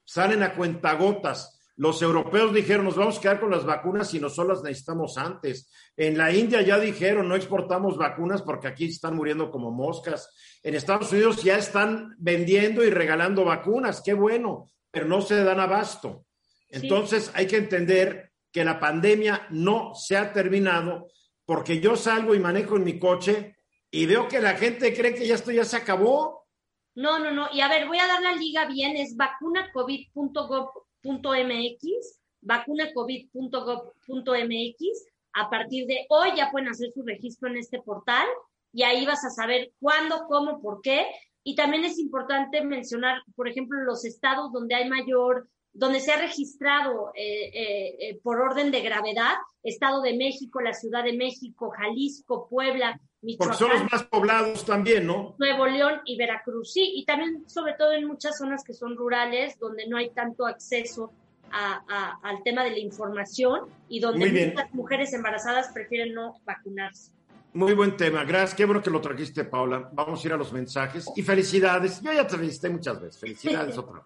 Salen 0.05 0.43
a 0.43 0.53
cuentagotas. 0.55 1.59
Los 1.77 2.01
europeos 2.01 2.53
dijeron, 2.53 2.85
nos 2.85 2.95
vamos 2.95 3.17
a 3.17 3.21
quedar 3.21 3.39
con 3.39 3.51
las 3.51 3.65
vacunas 3.65 4.13
y 4.13 4.19
nosotros 4.19 4.57
las 4.57 4.63
necesitamos 4.63 5.17
antes. 5.17 5.71
En 5.95 6.17
la 6.17 6.31
India 6.31 6.61
ya 6.61 6.77
dijeron, 6.77 7.27
no 7.27 7.35
exportamos 7.35 7.97
vacunas 7.97 8.41
porque 8.41 8.67
aquí 8.67 8.85
están 8.85 9.15
muriendo 9.15 9.49
como 9.49 9.71
moscas. 9.71 10.29
En 10.63 10.75
Estados 10.75 11.11
Unidos 11.11 11.43
ya 11.43 11.57
están 11.57 12.15
vendiendo 12.19 12.83
y 12.83 12.89
regalando 12.89 13.45
vacunas, 13.45 14.01
qué 14.03 14.13
bueno, 14.13 14.69
pero 14.91 15.07
no 15.07 15.21
se 15.21 15.43
dan 15.43 15.59
abasto. 15.59 16.25
Entonces 16.69 17.31
hay 17.33 17.47
que 17.47 17.57
entender 17.57 18.31
que 18.51 18.65
la 18.65 18.79
pandemia 18.79 19.47
no 19.49 19.93
se 19.95 20.17
ha 20.17 20.33
terminado 20.33 21.07
porque 21.45 21.79
yo 21.79 21.95
salgo 21.95 22.35
y 22.35 22.39
manejo 22.39 22.75
en 22.75 22.83
mi 22.83 22.99
coche 22.99 23.55
y 23.89 24.05
veo 24.05 24.27
que 24.27 24.39
la 24.39 24.55
gente 24.55 24.93
cree 24.93 25.15
que 25.15 25.27
ya 25.27 25.35
esto 25.35 25.51
ya 25.51 25.65
se 25.65 25.77
acabó. 25.77 26.47
No, 26.95 27.19
no, 27.19 27.31
no. 27.31 27.47
Y 27.53 27.61
a 27.61 27.69
ver, 27.69 27.87
voy 27.87 27.97
a 27.97 28.07
dar 28.07 28.21
la 28.21 28.33
liga 28.33 28.65
bien, 28.65 28.95
es 28.97 29.15
vacunacovid.gov 29.15 30.69
.mx, 31.03 32.19
vacunacovid.gov.mx. 32.41 35.05
A 35.33 35.49
partir 35.49 35.87
de 35.87 36.05
hoy 36.09 36.29
ya 36.35 36.51
pueden 36.51 36.67
hacer 36.69 36.91
su 36.91 37.03
registro 37.03 37.49
en 37.49 37.57
este 37.57 37.81
portal 37.81 38.27
y 38.73 38.83
ahí 38.83 39.05
vas 39.05 39.23
a 39.25 39.29
saber 39.29 39.71
cuándo, 39.79 40.25
cómo, 40.27 40.61
por 40.61 40.81
qué. 40.81 41.05
Y 41.43 41.55
también 41.55 41.85
es 41.85 41.99
importante 41.99 42.63
mencionar, 42.63 43.21
por 43.35 43.47
ejemplo, 43.47 43.79
los 43.81 44.05
estados 44.05 44.51
donde 44.51 44.75
hay 44.75 44.89
mayor, 44.89 45.49
donde 45.73 45.99
se 45.99 46.11
ha 46.11 46.17
registrado 46.17 47.11
eh, 47.15 47.49
eh, 47.53 47.95
eh, 47.99 48.19
por 48.21 48.39
orden 48.39 48.71
de 48.71 48.81
gravedad, 48.81 49.33
Estado 49.63 50.01
de 50.01 50.15
México, 50.15 50.61
la 50.61 50.73
Ciudad 50.73 51.03
de 51.03 51.13
México, 51.13 51.71
Jalisco, 51.71 52.47
Puebla, 52.49 52.99
Michoacán. 53.21 53.57
Porque 53.57 53.57
son 53.57 53.69
los 53.69 53.91
más 53.91 54.03
poblados 54.03 54.65
también, 54.65 55.05
¿no? 55.05 55.35
Nuevo 55.37 55.67
León 55.67 56.01
y 56.05 56.17
Veracruz, 56.17 56.73
sí, 56.73 56.93
y 56.95 57.05
también 57.05 57.47
sobre 57.47 57.73
todo 57.73 57.91
en 57.91 58.05
muchas 58.05 58.37
zonas 58.37 58.63
que 58.63 58.73
son 58.73 58.95
rurales, 58.95 59.59
donde 59.59 59.87
no 59.87 59.97
hay 59.97 60.09
tanto 60.09 60.47
acceso 60.47 61.11
a, 61.51 62.17
al 62.23 62.41
tema 62.43 62.63
de 62.63 62.71
la 62.71 62.79
información 62.79 63.67
y 63.89 63.99
donde 63.99 64.53
muchas 64.53 64.73
mujeres 64.73 65.13
embarazadas 65.13 65.69
prefieren 65.73 66.13
no 66.13 66.39
vacunarse. 66.45 67.11
Muy 67.53 67.73
buen 67.73 67.97
tema, 67.97 68.23
gracias, 68.23 68.55
qué 68.55 68.63
bueno 68.63 68.81
que 68.81 68.89
lo 68.89 69.01
trajiste, 69.01 69.43
Paula. 69.43 69.89
Vamos 69.91 70.23
a 70.23 70.27
ir 70.27 70.33
a 70.33 70.37
los 70.37 70.53
mensajes 70.53 71.11
y 71.15 71.21
felicidades. 71.21 72.01
Yo 72.01 72.13
ya 72.13 72.25
te 72.25 72.37
felicité 72.37 72.69
muchas 72.69 73.01
veces, 73.01 73.19
felicidades 73.19 73.77
otra 73.77 73.99
vez. 73.99 74.05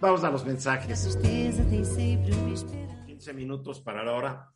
Vamos 0.00 0.22
a 0.22 0.30
los 0.30 0.44
mensajes. 0.44 1.18
15 1.20 3.32
minutos 3.32 3.80
para 3.80 4.04
la 4.04 4.12
hora. 4.12 4.52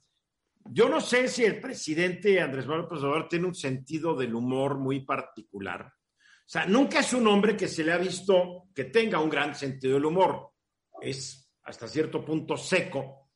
Yo 0.73 0.89
no 0.89 1.01
sé 1.01 1.27
si 1.27 1.45
el 1.45 1.59
presidente 1.59 2.41
Andrés 2.41 2.65
Manuel 2.65 2.83
López 2.83 3.03
Obrador 3.03 3.29
tiene 3.29 3.49
un 3.49 3.55
sentido 3.57 4.15
del 4.15 4.37
humor 4.37 4.79
muy 4.79 5.01
particular. 5.01 5.85
O 5.85 6.53
sea, 6.53 6.65
nunca 6.65 7.01
es 7.01 7.13
un 7.13 7.27
hombre 7.27 7.57
que 7.57 7.67
se 7.67 7.83
le 7.83 7.93
ha 7.93 7.99
visto 7.99 8.69
que 8.73 8.85
tenga 8.85 9.19
un 9.19 9.29
gran 9.29 9.53
sentido 9.57 9.95
del 9.95 10.05
humor. 10.05 10.53
Es 11.01 11.53
hasta 11.65 11.89
cierto 11.89 12.25
punto 12.25 12.57
seco. 12.57 13.31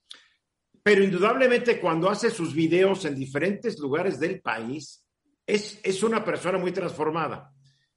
Pero 0.80 1.02
indudablemente 1.02 1.80
cuando 1.80 2.08
hace 2.08 2.30
sus 2.30 2.54
videos 2.54 3.04
en 3.04 3.16
diferentes 3.16 3.80
lugares 3.80 4.20
del 4.20 4.40
país, 4.40 5.04
es, 5.44 5.80
es 5.82 6.04
una 6.04 6.24
persona 6.24 6.56
muy 6.56 6.70
transformada. 6.70 7.52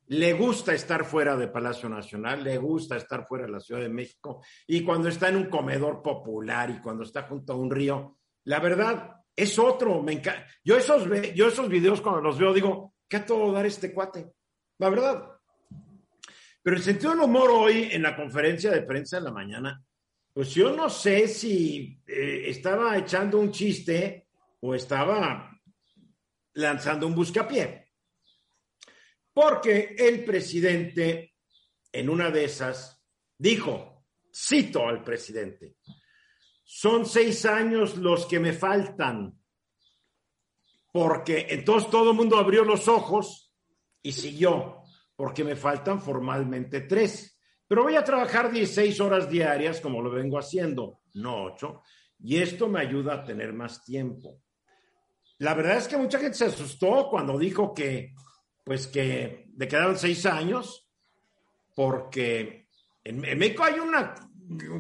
Le 0.08 0.34
gusta 0.34 0.74
estar 0.74 1.06
fuera 1.06 1.36
de 1.36 1.50
Palacio 1.50 1.90
Nacional, 1.90 2.44
le 2.44 2.58
gusta 2.58 2.98
estar 2.98 3.28
fuera 3.28 3.46
de 3.46 3.52
la 3.52 3.60
Ciudad 3.60 3.82
de 3.82 3.90
México 3.90 4.42
y 4.66 4.84
cuando 4.84 5.10
está 5.10 5.30
en 5.30 5.36
un 5.36 5.50
comedor 5.50 6.02
popular 6.02 6.72
y 6.72 6.80
cuando 6.80 7.04
está 7.04 7.24
junto 7.24 7.54
a 7.54 7.58
un 7.58 7.70
río, 7.70 8.18
la 8.46 8.60
verdad, 8.62 9.17
es 9.38 9.58
otro. 9.60 10.02
Me 10.02 10.14
encanta. 10.14 10.46
Yo 10.64 10.76
esos, 10.76 11.08
yo 11.34 11.48
esos 11.48 11.70
videos 11.70 12.02
cuando 12.02 12.22
los 12.22 12.38
veo 12.38 12.54
digo, 12.54 12.96
¿qué 13.08 13.18
a 13.18 13.26
todo 13.26 13.54
dar 13.54 13.66
este 13.66 13.94
cuate? 13.94 14.34
La 14.80 14.90
verdad. 14.90 15.32
Pero 16.62 16.76
el 16.76 16.84
sentido 16.84 17.12
del 17.12 17.22
humor 17.22 17.50
hoy 17.52 17.88
en 17.92 18.02
la 18.02 18.16
conferencia 18.16 18.72
de 18.72 18.82
prensa 18.82 19.18
de 19.18 19.24
la 19.24 19.32
mañana, 19.32 19.82
pues 20.34 20.54
yo 20.54 20.76
no 20.76 20.90
sé 20.90 21.28
si 21.28 22.02
eh, 22.06 22.44
estaba 22.48 22.98
echando 22.98 23.40
un 23.40 23.52
chiste 23.52 24.28
o 24.60 24.76
estaba 24.76 25.50
lanzando 26.56 27.08
un 27.08 27.16
buscapié. 27.16 27.92
Porque 29.34 29.96
el 29.98 30.26
presidente, 30.26 31.36
en 31.92 32.10
una 32.10 32.32
de 32.32 32.44
esas, 32.44 33.02
dijo, 33.38 34.08
cito 34.34 34.88
al 34.88 35.04
presidente, 35.04 35.76
son 36.70 37.06
seis 37.06 37.46
años 37.46 37.96
los 37.96 38.26
que 38.26 38.42
me 38.42 38.52
faltan, 38.52 39.40
porque 40.92 41.48
entonces 41.50 41.90
todo 41.90 42.12
el 42.12 42.18
mundo 42.18 42.36
abrió 42.38 42.66
los 42.66 42.90
ojos 42.90 43.54
y 44.02 44.12
siguió, 44.12 44.82
porque 45.16 45.46
me 45.46 45.56
faltan 45.56 46.02
formalmente 46.02 46.82
tres. 46.82 47.40
Pero 47.70 47.84
voy 47.84 47.96
a 47.96 48.04
trabajar 48.04 48.52
16 48.52 49.00
horas 49.00 49.30
diarias 49.30 49.80
como 49.80 50.02
lo 50.02 50.12
vengo 50.12 50.38
haciendo, 50.38 51.00
no 51.14 51.46
ocho, 51.46 51.84
y 52.20 52.36
esto 52.36 52.68
me 52.68 52.82
ayuda 52.82 53.14
a 53.14 53.24
tener 53.24 53.54
más 53.54 53.86
tiempo. 53.86 54.42
La 55.38 55.54
verdad 55.54 55.78
es 55.78 55.88
que 55.88 55.96
mucha 55.96 56.20
gente 56.20 56.38
se 56.38 56.46
asustó 56.48 57.08
cuando 57.10 57.40
dijo 57.40 57.74
que, 57.74 58.14
pues 58.66 58.88
que 58.88 59.50
le 59.56 59.68
quedaban 59.70 59.98
seis 59.98 60.26
años, 60.26 60.86
porque 61.74 62.68
en 63.06 63.22
México 63.22 63.64
hay 63.64 63.80
una 63.80 64.27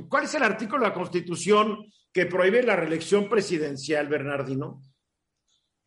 ¿Cuál 0.09 0.25
es 0.25 0.35
el 0.35 0.43
artículo 0.43 0.83
de 0.83 0.89
la 0.89 0.93
Constitución 0.93 1.85
que 2.11 2.25
prohíbe 2.25 2.63
la 2.63 2.75
reelección 2.75 3.29
presidencial, 3.29 4.07
Bernardino? 4.07 4.81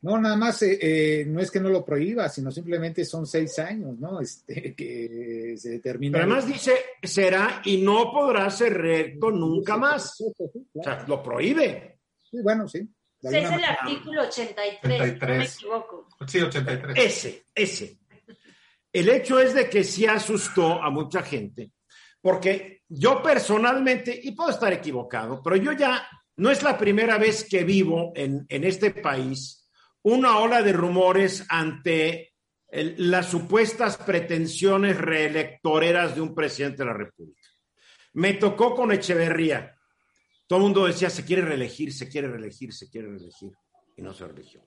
No, 0.03 0.19
nada 0.19 0.37
más, 0.37 0.63
eh, 0.63 0.79
eh, 0.81 1.25
no 1.27 1.41
es 1.41 1.51
que 1.51 1.61
no 1.61 1.69
lo 1.69 1.85
prohíba, 1.85 2.29
sino 2.31 2.51
simplemente 2.51 3.05
son 3.05 3.27
seis 3.27 3.59
años, 3.59 3.99
¿no? 3.99 4.21
Este, 4.21 4.75
que 4.77 5.55
se 5.57 5.71
determina. 5.71 6.19
Pero 6.19 6.25
además 6.25 6.47
dice, 6.47 6.73
será 7.03 7.61
y 7.65 7.83
no 7.83 8.11
podrá 8.11 8.49
ser 8.51 8.75
recto 8.75 9.31
nunca 9.31 9.77
más. 9.77 10.21
O 10.21 10.83
sea, 10.83 11.05
lo 11.07 11.23
prohíbe. 11.23 11.99
Sí, 12.31 12.39
bueno, 12.43 12.67
sí. 12.67 12.89
Es 13.23 13.33
el 13.33 13.65
artículo 13.65 14.23
83, 14.23 15.01
83, 15.01 15.21
no 15.21 15.29
me 15.29 15.45
equivoco. 15.45 16.09
Sí, 16.27 16.41
83. 16.41 16.97
Ese, 16.97 17.45
ese. 17.55 17.99
El 18.91 19.09
hecho 19.11 19.39
es 19.39 19.53
de 19.53 19.69
que 19.69 19.85
sí 19.85 20.07
asustó 20.07 20.83
a 20.83 20.89
mucha 20.89 21.23
gente, 21.23 21.71
porque 22.21 22.83
yo 22.89 23.23
personalmente, 23.23 24.19
y 24.23 24.33
puedo 24.33 24.51
estar 24.51 24.73
equivocado, 24.73 25.43
pero 25.43 25.57
yo 25.57 25.73
ya 25.73 26.07
no 26.37 26.51
es 26.51 26.63
la 26.63 26.77
primera 26.77 27.19
vez 27.19 27.47
que 27.49 27.65
vivo 27.65 28.13
en, 28.15 28.47
en 28.49 28.65
este 28.65 28.91
país 28.91 29.69
una 30.03 30.39
ola 30.39 30.63
de 30.63 30.73
rumores 30.73 31.45
ante 31.49 32.31
las 32.73 33.27
supuestas 33.27 33.97
pretensiones 33.97 34.97
reelectoreras 34.97 36.15
de 36.15 36.21
un 36.21 36.35
presidente 36.35 36.79
de 36.79 36.87
la 36.87 36.95
República. 36.95 37.41
Me 38.15 38.35
tocó 38.35 38.75
con 38.75 38.93
Echeverría. 38.93 39.77
Todo 40.47 40.59
el 40.59 40.63
mundo 40.65 40.87
decía, 40.87 41.11
se 41.11 41.25
quiere 41.25 41.43
reelegir, 41.43 41.93
se 41.93 42.09
quiere 42.09 42.29
reelegir, 42.29 42.73
se 42.73 42.89
quiere 42.89 43.09
reelegir. 43.09 43.53
Y 43.97 44.03
no 44.03 44.13
se 44.13 44.27
religió. 44.27 44.63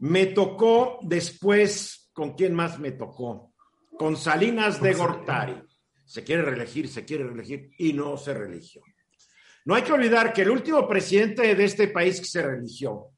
Me 0.00 0.26
tocó 0.26 0.98
después, 1.02 2.10
¿con 2.12 2.34
quién 2.34 2.54
más 2.54 2.78
me 2.78 2.92
tocó? 2.92 3.54
Con 3.98 4.16
Salinas 4.16 4.80
de 4.80 4.94
Gortari. 4.94 5.62
Se 6.10 6.24
quiere 6.24 6.42
reelegir, 6.42 6.88
se 6.88 7.04
quiere 7.04 7.22
reelegir 7.22 7.70
y 7.78 7.92
no 7.92 8.16
se 8.16 8.34
religió. 8.34 8.82
No 9.64 9.76
hay 9.76 9.82
que 9.82 9.92
olvidar 9.92 10.32
que 10.32 10.42
el 10.42 10.50
último 10.50 10.88
presidente 10.88 11.54
de 11.54 11.64
este 11.64 11.86
país 11.86 12.18
que 12.18 12.26
se 12.26 12.42
religió 12.42 13.10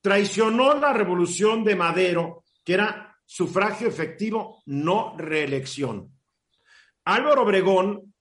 traicionó 0.00 0.72
la 0.74 0.92
revolución 0.92 1.64
de 1.64 1.74
Madero, 1.74 2.44
que 2.62 2.74
era 2.74 3.18
sufragio 3.24 3.88
efectivo, 3.88 4.62
no 4.66 5.16
reelección. 5.18 6.16
Álvaro 7.06 7.42
Obregón 7.42 8.14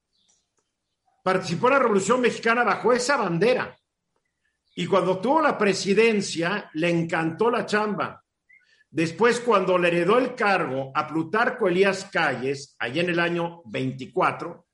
participó 1.24 1.68
en 1.68 1.74
la 1.74 1.80
Revolución 1.80 2.22
Mexicana 2.22 2.64
bajo 2.64 2.92
esa 2.94 3.18
bandera. 3.18 3.78
Y 4.78 4.88
cuando 4.88 5.22
tuvo 5.22 5.44
la 5.44 5.56
presidencia, 5.60 6.72
le 6.74 6.90
encantó 6.90 7.52
la 7.52 7.68
chamba. 7.68 8.26
Después, 8.92 9.40
cuando 9.40 9.78
le 9.78 9.88
heredó 9.88 10.18
el 10.18 10.36
cargo 10.36 10.92
a 10.94 11.08
Plutarco 11.08 11.68
Elías 11.68 12.10
Calles, 12.12 12.76
allá 12.78 13.02
en 13.02 13.10
el 13.10 13.20
año 13.20 13.62
24, 13.66 14.68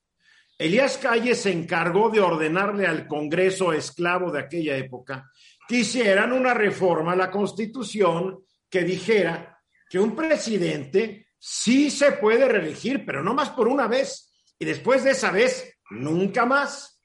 Elías 0.58 0.98
Calles 0.98 1.40
se 1.40 1.52
encargó 1.52 2.10
de 2.10 2.20
ordenarle 2.20 2.88
al 2.88 3.08
Congreso 3.08 3.72
esclavo 3.74 4.32
de 4.32 4.40
aquella 4.40 4.76
época 4.76 5.30
quisieran 5.68 6.32
una 6.32 6.54
reforma 6.54 7.12
a 7.12 7.18
la 7.18 7.30
Constitución 7.30 8.44
que 8.70 8.84
dijera 8.84 9.60
que 9.90 10.00
un 10.00 10.16
presidente 10.16 11.28
sí 11.38 11.92
se 11.92 12.14
puede 12.14 12.48
reelegir, 12.48 13.06
pero 13.06 13.22
no 13.22 13.34
más 13.34 13.50
por 13.52 13.68
una 13.68 13.88
vez. 13.88 14.34
Y 14.58 14.66
después 14.66 15.04
de 15.04 15.12
esa 15.12 15.30
vez, 15.30 15.78
nunca 15.92 16.46
más. 16.46 17.02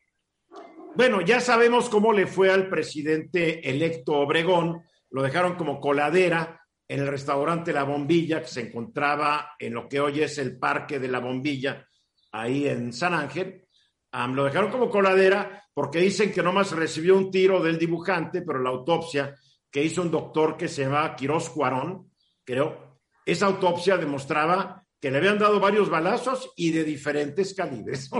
Bueno, 0.94 1.20
ya 1.20 1.40
sabemos 1.40 1.88
cómo 1.88 2.12
le 2.12 2.26
fue 2.26 2.50
al 2.50 2.68
presidente 2.68 3.68
electo 3.68 4.12
Obregón. 4.14 4.82
Lo 5.10 5.22
dejaron 5.22 5.56
como 5.56 5.80
coladera 5.80 6.61
en 6.93 7.01
el 7.01 7.07
restaurante 7.07 7.72
La 7.72 7.84
Bombilla, 7.84 8.43
que 8.43 8.49
se 8.49 8.61
encontraba 8.61 9.57
en 9.59 9.72
lo 9.72 9.88
que 9.88 9.99
hoy 9.99 10.20
es 10.20 10.36
el 10.36 10.59
Parque 10.59 10.99
de 10.99 11.09
la 11.09 11.20
Bombilla, 11.20 11.88
ahí 12.32 12.68
en 12.68 12.93
San 12.93 13.14
Ángel. 13.14 13.66
lo 14.12 14.45
dejaron 14.45 14.70
como 14.70 14.90
coladera 14.90 15.64
porque 15.72 16.01
dicen 16.01 16.30
que 16.30 16.43
nomás 16.43 16.72
recibió 16.72 17.16
un 17.16 17.30
tiro 17.30 17.62
del 17.62 17.78
dibujante, 17.78 18.43
pero 18.43 18.59
la 18.59 18.68
autopsia 18.68 19.34
que 19.70 19.82
hizo 19.82 20.03
un 20.03 20.11
doctor 20.11 20.55
que 20.55 20.68
se 20.68 20.82
llama 20.82 21.16
Quirós 21.16 21.49
Cuarón, 21.49 22.11
creo, 22.45 23.01
esa 23.24 23.47
autopsia 23.47 23.97
demostraba 23.97 24.86
que 25.01 25.11
le 25.11 25.16
habían 25.16 25.38
dado 25.38 25.59
varios 25.59 25.88
balazos 25.88 26.53
y 26.57 26.72
de 26.72 26.84
diferentes 26.84 27.55
calibres. 27.55 28.11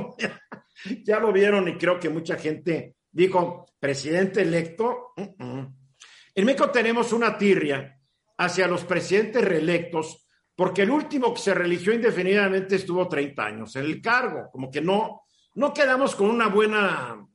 ya 1.05 1.21
lo 1.21 1.31
vieron 1.31 1.69
y 1.69 1.77
creo 1.77 2.01
que 2.01 2.09
mucha 2.09 2.37
gente 2.37 2.97
dijo, 3.11 3.67
presidente 3.79 4.41
electo. 4.41 5.13
En 5.15 6.47
México 6.47 6.71
tenemos 6.71 7.13
una 7.13 7.37
tirria 7.37 7.99
hacia 8.45 8.67
los 8.67 8.85
presidentes 8.85 9.45
reelectos, 9.45 10.27
porque 10.55 10.83
el 10.83 10.91
último 10.91 11.33
que 11.33 11.41
se 11.41 11.55
religió 11.55 11.93
indefinidamente 11.93 12.77
estuvo 12.77 13.09
30 13.09 13.45
años 13.45 13.77
en 13.77 13.85
el 13.85 14.01
cargo, 14.01 14.51
como 14.51 14.71
que 14.71 14.81
no, 14.81 15.23
no 15.55 15.73
quedamos 15.73 16.15
con 16.15 16.29
una 16.31 16.49
buena 16.49 17.27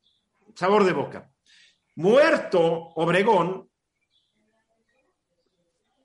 sabor 0.55 0.83
de 0.83 0.93
boca. 0.93 1.29
Muerto 1.95 2.61
Obregón, 2.95 3.69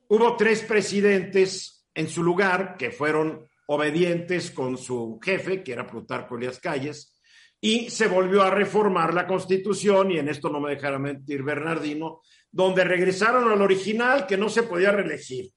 hubo 0.09 0.37
tres 0.37 0.63
presidentes 0.63 1.87
en 1.95 2.09
su 2.09 2.23
lugar 2.23 2.77
que 2.79 2.91
fueron 2.91 3.47
obedientes 3.67 4.51
con 4.51 4.77
su 4.79 5.19
jefe, 5.23 5.63
que 5.63 5.73
era 5.73 5.87
Plutarco 5.87 6.37
Elías 6.37 6.61
Calles, 6.61 7.21
y 7.61 7.91
se 7.91 8.09
volvió 8.09 8.43
a 8.43 8.51
reformar 8.51 9.15
la 9.15 9.27
constitución, 9.27 10.11
y 10.11 10.19
en 10.19 10.29
esto 10.29 10.49
no 10.49 10.61
me 10.61 10.71
dejará 10.71 10.99
mentir 10.99 11.43
Bernardino, 11.43 12.23
donde 12.53 12.85
regresaron 12.85 13.51
al 13.51 13.63
original 13.63 14.27
que 14.27 14.37
no 14.37 14.49
se 14.49 14.63
podía 14.63 14.93
reelegir. 14.93 15.51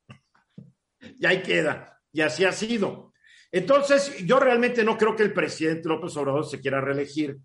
y 0.99 1.25
ahí 1.25 1.43
queda, 1.43 2.01
y 2.11 2.21
así 2.21 2.45
ha 2.45 2.51
sido. 2.51 3.13
Entonces, 3.51 4.25
yo 4.25 4.39
realmente 4.39 4.83
no 4.83 4.97
creo 4.97 5.15
que 5.15 5.23
el 5.23 5.33
presidente 5.33 5.87
López 5.87 6.15
Obrador 6.17 6.45
se 6.45 6.59
quiera 6.59 6.81
reelegir, 6.81 7.37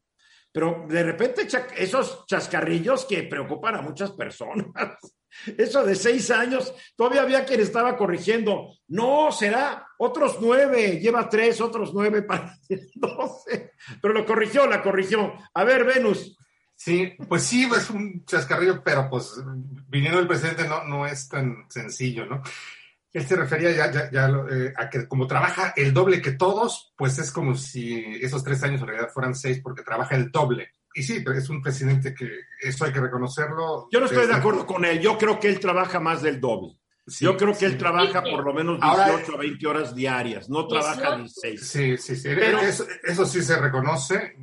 pero 0.53 0.87
de 0.89 1.03
repente 1.03 1.47
esos 1.77 2.25
chascarrillos 2.27 3.05
que 3.05 3.25
preocupan 3.25 3.77
a 3.77 3.83
muchas 3.83 4.13
personas. 4.13 4.67
Eso 5.57 5.85
de 5.85 5.95
seis 5.95 6.31
años, 6.31 6.75
todavía 6.97 7.23
había 7.23 7.45
quien 7.45 7.61
estaba 7.61 7.97
corrigiendo. 7.97 8.75
No, 8.89 9.31
será 9.31 9.87
otros 9.99 10.39
nueve, 10.41 10.99
lleva 10.99 11.29
tres, 11.29 11.61
otros 11.61 11.95
nueve 11.95 12.23
para 12.23 12.53
doce. 12.95 13.73
Pero 14.03 14.15
lo 14.15 14.27
corrigió, 14.27 14.67
la 14.67 14.83
corrigió. 14.83 15.33
A 15.55 15.65
ver, 15.65 15.85
Venus. 15.85 16.37
Sí, 16.83 17.13
pues 17.29 17.43
sí, 17.43 17.69
es 17.77 17.91
un 17.91 18.25
chascarrillo, 18.25 18.83
pero 18.83 19.11
pues 19.11 19.35
viniendo 19.89 20.17
del 20.17 20.27
presidente 20.27 20.67
no, 20.67 20.83
no 20.85 21.07
es 21.07 21.29
tan 21.29 21.67
sencillo, 21.69 22.25
¿no? 22.25 22.43
Él 23.13 23.27
se 23.27 23.37
refería 23.37 23.71
ya, 23.71 24.11
ya, 24.11 24.29
eh, 24.51 24.73
a 24.75 24.89
que 24.89 25.07
como 25.07 25.27
trabaja 25.27 25.75
el 25.77 25.93
doble 25.93 26.23
que 26.23 26.33
todos, 26.33 26.95
pues 26.97 27.19
es 27.19 27.33
como 27.33 27.55
si 27.55 28.03
esos 28.23 28.43
tres 28.43 28.63
años 28.63 28.81
en 28.81 28.87
realidad 28.87 29.11
fueran 29.13 29.35
seis 29.35 29.61
porque 29.63 29.83
trabaja 29.83 30.17
el 30.17 30.31
doble. 30.31 30.71
Y 30.95 31.03
sí, 31.03 31.21
pero 31.23 31.37
es 31.37 31.51
un 31.51 31.61
presidente 31.61 32.15
que 32.15 32.31
eso 32.63 32.87
hay 32.87 32.95
que 32.95 33.01
reconocerlo. 33.01 33.89
Yo 33.93 34.01
no 34.01 34.07
estoy 34.07 34.27
de 34.27 34.33
acuerdo 34.33 34.65
con 34.65 34.87
él. 34.87 35.01
Yo 35.01 35.19
creo 35.19 35.39
que 35.39 35.49
él 35.49 35.61
trabaja 35.61 36.01
más 36.01 36.23
del 36.23 36.41
doble. 36.41 36.80
Yo 37.19 37.37
creo 37.37 37.57
que 37.57 37.67
él 37.67 37.77
trabaja 37.77 38.23
por 38.23 38.45
lo 38.45 38.55
menos 38.55 38.81
18 38.81 39.35
a 39.35 39.37
20 39.37 39.67
horas 39.67 39.95
diarias, 39.95 40.49
no 40.49 40.67
trabaja 40.67 41.17
16. 41.17 41.61
Sí, 41.61 41.97
sí, 41.97 42.17
sí. 42.17 42.29
eso, 43.03 43.27
sí 43.27 43.43
se 43.43 43.57
reconoce. 43.57 44.17
Eh, 44.17 44.37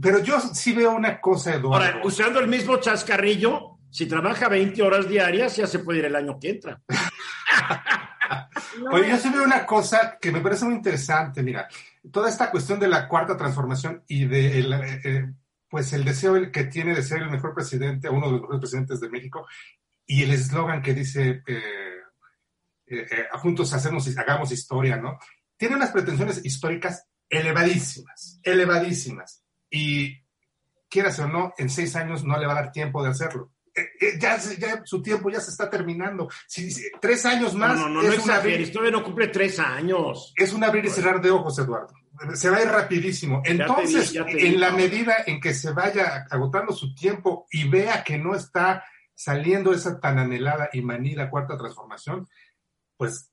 pero 0.00 0.18
yo 0.20 0.40
sí 0.40 0.72
veo 0.72 0.92
una 0.92 1.20
cosa, 1.20 1.54
Eduardo. 1.54 1.86
Ahora, 1.86 2.00
usando 2.04 2.40
el 2.40 2.48
mismo 2.48 2.78
chascarrillo, 2.78 3.78
si 3.90 4.06
trabaja 4.06 4.48
20 4.48 4.82
horas 4.82 5.08
diarias, 5.08 5.56
ya 5.56 5.66
se 5.66 5.78
puede 5.78 6.00
ir 6.00 6.04
el 6.06 6.16
año 6.16 6.38
que 6.40 6.50
entra. 6.50 6.80
Oye, 8.92 9.08
yo 9.08 9.16
sí 9.16 9.30
veo 9.30 9.44
una 9.44 9.64
cosa 9.64 10.18
que 10.20 10.30
me 10.30 10.40
parece 10.40 10.64
muy 10.64 10.74
interesante, 10.74 11.42
mira, 11.42 11.68
toda 12.12 12.28
esta 12.28 12.50
cuestión 12.50 12.78
de 12.78 12.88
la 12.88 13.08
cuarta 13.08 13.36
transformación 13.36 14.04
y 14.06 14.26
de 14.26 14.60
el, 14.60 14.72
eh, 14.72 15.00
eh, 15.04 15.26
pues 15.68 15.92
el 15.92 16.04
deseo 16.04 16.34
que 16.52 16.64
tiene 16.64 16.94
de 16.94 17.02
ser 17.02 17.22
el 17.22 17.30
mejor 17.30 17.54
presidente, 17.54 18.08
uno 18.08 18.26
de 18.26 18.32
los 18.32 18.40
mejores 18.42 18.60
presidentes 18.60 19.00
de 19.00 19.10
México, 19.10 19.46
y 20.08 20.22
el 20.24 20.32
eslogan 20.32 20.82
que 20.82 20.94
dice 20.94 21.42
eh, 21.46 23.28
juntos 23.34 23.72
hacemos 23.74 24.08
hagamos 24.16 24.50
historia, 24.50 24.96
¿no? 24.96 25.18
Tiene 25.56 25.76
unas 25.76 25.90
pretensiones 25.90 26.44
históricas 26.44 27.06
elevadísimas, 27.28 28.40
elevadísimas, 28.42 29.44
y 29.70 30.16
quieras 30.88 31.18
o 31.18 31.28
no, 31.28 31.52
en 31.58 31.68
seis 31.68 31.94
años 31.94 32.24
no 32.24 32.38
le 32.38 32.46
va 32.46 32.52
a 32.52 32.62
dar 32.62 32.72
tiempo 32.72 33.02
de 33.02 33.10
hacerlo. 33.10 33.52
Eh, 33.74 33.86
eh, 34.00 34.18
ya, 34.18 34.38
ya, 34.58 34.82
su 34.84 35.02
tiempo 35.02 35.28
ya 35.30 35.40
se 35.40 35.50
está 35.50 35.68
terminando. 35.68 36.28
Si, 36.46 36.74
tres 37.00 37.26
años 37.26 37.54
más. 37.54 37.76
No, 37.76 37.88
no, 37.88 38.02
no, 38.02 38.12
es 38.12 38.26
no 38.74 38.90
no 38.90 39.04
cumple 39.04 39.28
tres 39.28 39.58
años. 39.58 40.32
Es 40.36 40.54
un 40.54 40.64
abrir 40.64 40.86
y 40.86 40.90
cerrar 40.90 41.20
de 41.20 41.30
ojos, 41.30 41.58
Eduardo. 41.58 41.92
Se 42.34 42.50
va 42.50 42.56
a 42.56 42.62
ir 42.62 42.68
rapidísimo. 42.68 43.42
Entonces, 43.44 44.12
en 44.26 44.58
la 44.58 44.72
medida 44.72 45.16
en 45.26 45.38
que 45.38 45.54
se 45.54 45.72
vaya 45.72 46.26
agotando 46.30 46.72
su 46.72 46.94
tiempo 46.94 47.46
y 47.50 47.68
vea 47.68 48.02
que 48.02 48.18
no 48.18 48.34
está 48.34 48.82
saliendo 49.18 49.72
esa 49.72 49.98
tan 49.98 50.16
anhelada 50.20 50.70
y 50.72 50.80
manida 50.80 51.28
cuarta 51.28 51.58
transformación, 51.58 52.28
pues 52.96 53.32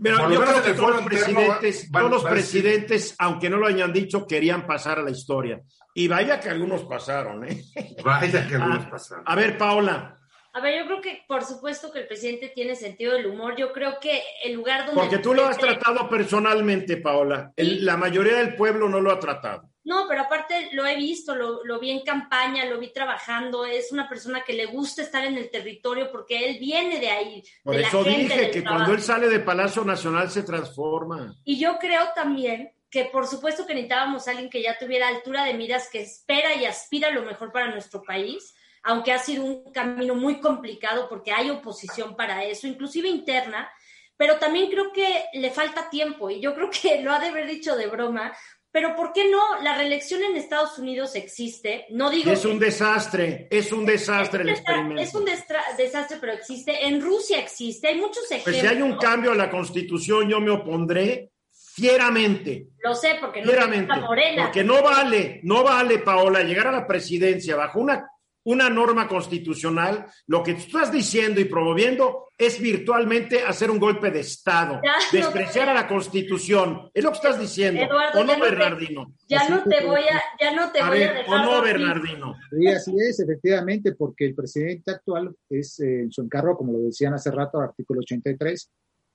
pero 0.00 0.30
yo 0.30 0.40
creo 0.40 0.62
que 0.62 0.74
todos 0.74 0.96
los 0.96 1.02
presidentes, 1.02 1.90
todos 1.90 2.10
los 2.10 2.24
presidentes, 2.24 3.16
aunque 3.18 3.50
no 3.50 3.56
lo 3.56 3.66
hayan 3.66 3.92
dicho, 3.92 4.24
querían 4.24 4.64
pasar 4.64 5.00
a 5.00 5.02
la 5.02 5.10
historia. 5.10 5.60
Y 5.94 6.06
vaya 6.06 6.38
que 6.38 6.50
algunos 6.50 6.84
pasaron, 6.84 7.44
¿eh? 7.44 7.60
Vaya 8.04 8.46
que 8.46 8.54
algunos 8.56 8.84
ah, 8.84 8.90
pasaron. 8.90 9.24
A 9.26 9.34
ver, 9.34 9.58
Paula. 9.58 10.16
A 10.52 10.60
ver, 10.60 10.78
yo 10.78 10.86
creo 10.86 11.00
que 11.00 11.24
por 11.26 11.42
supuesto 11.44 11.90
que 11.90 12.00
el 12.00 12.06
presidente 12.06 12.52
tiene 12.54 12.76
sentido 12.76 13.14
del 13.14 13.26
humor. 13.26 13.56
Yo 13.56 13.72
creo 13.72 13.98
que 14.00 14.22
el 14.44 14.52
lugar 14.52 14.86
donde... 14.86 15.00
Porque 15.00 15.18
tú 15.18 15.34
lo 15.34 15.46
has 15.46 15.58
tratado 15.58 16.08
personalmente, 16.08 16.98
Paola. 16.98 17.52
la 17.56 17.96
mayoría 17.96 18.36
del 18.36 18.54
pueblo 18.54 18.88
no 18.88 19.00
lo 19.00 19.10
ha 19.10 19.18
tratado. 19.18 19.68
No, 19.86 20.06
pero 20.08 20.22
aparte 20.22 20.70
lo 20.72 20.84
he 20.84 20.96
visto, 20.96 21.36
lo, 21.36 21.64
lo, 21.64 21.78
vi 21.78 21.92
en 21.92 22.00
campaña, 22.00 22.64
lo 22.64 22.80
vi 22.80 22.92
trabajando, 22.92 23.64
es 23.64 23.92
una 23.92 24.08
persona 24.08 24.42
que 24.42 24.52
le 24.52 24.66
gusta 24.66 25.00
estar 25.00 25.24
en 25.24 25.38
el 25.38 25.48
territorio 25.48 26.10
porque 26.10 26.44
él 26.44 26.58
viene 26.58 26.98
de 26.98 27.08
ahí. 27.08 27.44
Por 27.62 27.76
de 27.76 27.82
eso 27.82 28.02
la 28.02 28.10
gente, 28.10 28.34
dije 28.34 28.50
que 28.50 28.64
cuando 28.64 28.92
él 28.92 29.00
sale 29.00 29.28
de 29.28 29.38
Palacio 29.38 29.84
Nacional 29.84 30.28
se 30.28 30.42
transforma. 30.42 31.36
Y 31.44 31.60
yo 31.60 31.78
creo 31.78 32.08
también 32.16 32.72
que 32.90 33.04
por 33.04 33.28
supuesto 33.28 33.64
que 33.64 33.74
necesitábamos 33.74 34.26
a 34.26 34.32
alguien 34.32 34.50
que 34.50 34.60
ya 34.60 34.76
tuviera 34.76 35.06
altura 35.06 35.44
de 35.44 35.54
miras, 35.54 35.88
que 35.88 36.00
espera 36.00 36.56
y 36.56 36.64
aspira 36.64 37.12
lo 37.12 37.22
mejor 37.22 37.52
para 37.52 37.70
nuestro 37.70 38.02
país, 38.02 38.56
aunque 38.82 39.12
ha 39.12 39.20
sido 39.20 39.44
un 39.44 39.70
camino 39.70 40.16
muy 40.16 40.40
complicado 40.40 41.08
porque 41.08 41.30
hay 41.30 41.48
oposición 41.50 42.16
para 42.16 42.42
eso, 42.42 42.66
inclusive 42.66 43.08
interna, 43.08 43.70
pero 44.16 44.38
también 44.38 44.70
creo 44.70 44.92
que 44.92 45.26
le 45.34 45.50
falta 45.50 45.90
tiempo 45.90 46.30
y 46.30 46.40
yo 46.40 46.54
creo 46.54 46.70
que 46.70 47.00
lo 47.02 47.12
ha 47.12 47.20
de 47.20 47.28
haber 47.28 47.46
dicho 47.46 47.76
de 47.76 47.86
broma, 47.86 48.36
pero 48.76 48.94
¿por 48.94 49.14
qué 49.14 49.30
no? 49.30 49.40
La 49.62 49.74
reelección 49.74 50.22
en 50.22 50.36
Estados 50.36 50.78
Unidos 50.78 51.14
existe. 51.14 51.86
No 51.88 52.10
digo. 52.10 52.30
Es 52.30 52.44
un 52.44 52.58
desastre, 52.58 53.48
es 53.50 53.72
un 53.72 53.86
desastre 53.86 54.42
el 54.42 54.50
experimento. 54.50 55.00
Es 55.00 55.14
un 55.14 55.24
desastre, 55.24 56.18
pero 56.20 56.34
existe. 56.34 56.86
En 56.86 57.00
Rusia 57.00 57.38
existe. 57.38 57.88
Hay 57.88 57.94
muchos 57.94 58.30
ejemplos. 58.30 58.54
Pues 58.54 58.60
si 58.60 58.66
hay 58.66 58.82
un 58.82 58.98
cambio 58.98 59.32
a 59.32 59.34
la 59.34 59.48
constitución, 59.48 60.28
yo 60.28 60.42
me 60.42 60.50
opondré 60.50 61.30
fieramente. 61.50 62.66
Lo 62.84 62.94
sé, 62.94 63.16
porque 63.18 63.40
no 63.40 63.50
fieramente, 63.50 63.96
Morena. 63.98 64.44
Porque 64.44 64.62
no 64.62 64.82
vale, 64.82 65.40
no 65.44 65.64
vale, 65.64 66.00
Paola, 66.00 66.42
llegar 66.42 66.66
a 66.66 66.72
la 66.72 66.86
presidencia 66.86 67.56
bajo 67.56 67.80
una 67.80 68.06
una 68.46 68.70
norma 68.70 69.06
constitucional, 69.08 70.06
lo 70.26 70.42
que 70.42 70.54
tú 70.54 70.60
estás 70.60 70.92
diciendo 70.92 71.40
y 71.40 71.44
promoviendo 71.46 72.28
es 72.38 72.60
virtualmente 72.60 73.42
hacer 73.42 73.70
un 73.70 73.78
golpe 73.78 74.10
de 74.10 74.20
Estado, 74.20 74.80
ya 74.84 74.94
despreciar 75.10 75.66
no, 75.66 75.70
a 75.72 75.74
la 75.74 75.88
Constitución. 75.88 76.90
Es 76.94 77.02
lo 77.02 77.10
que 77.10 77.16
estás 77.16 77.40
diciendo. 77.40 77.80
Eduardo, 77.82 78.20
¿O 78.20 78.24
no, 78.24 78.38
Bernardino? 78.38 79.14
Ya 79.28 79.48
no 79.48 79.62
te 79.64 79.84
voy 79.84 80.02
a, 80.02 80.22
ya 80.40 80.52
no 80.54 80.70
te 80.70 80.80
a 80.80 80.88
voy 80.88 80.98
ver, 80.98 81.08
a 81.08 81.12
dejar. 81.14 81.34
¿O 81.34 81.42
no. 81.42 81.62
Bernardino? 81.62 82.36
Sí, 82.50 82.66
así 82.68 82.92
es, 82.98 83.20
efectivamente, 83.20 83.94
porque 83.94 84.26
el 84.26 84.34
presidente 84.34 84.90
actual 84.92 85.34
es 85.50 85.80
eh, 85.80 86.02
en 86.02 86.12
su 86.12 86.22
encargo, 86.22 86.56
como 86.56 86.72
lo 86.72 86.78
decían 86.80 87.14
hace 87.14 87.30
rato, 87.30 87.58
artículo 87.60 88.00
83, 88.00 88.70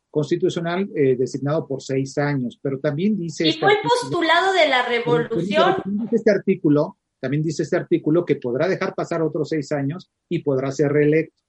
constitucional 0.10 0.90
eh, 0.94 1.16
designado 1.18 1.66
por 1.66 1.82
seis 1.82 2.18
años, 2.18 2.60
pero 2.62 2.80
también 2.80 3.18
dice... 3.18 3.46
Y 3.46 3.50
este 3.50 3.62
fue 3.62 3.74
artículo- 3.74 3.90
postulado 4.02 4.52
de 4.54 4.68
la 4.68 4.86
revolución. 4.86 5.76
Este 6.12 6.32
artículo, 6.32 6.98
también 7.22 7.44
dice 7.44 7.64
este 7.64 7.78
artículo 7.78 8.26
que 8.26 8.36
podrá 8.36 8.68
dejar 8.68 8.94
pasar 8.96 9.22
otros 9.22 9.48
seis 9.48 9.72
años 9.72 10.12
y 10.28 10.40
podrá 10.40 10.72
ser 10.72 10.92
reelecto, 10.92 11.42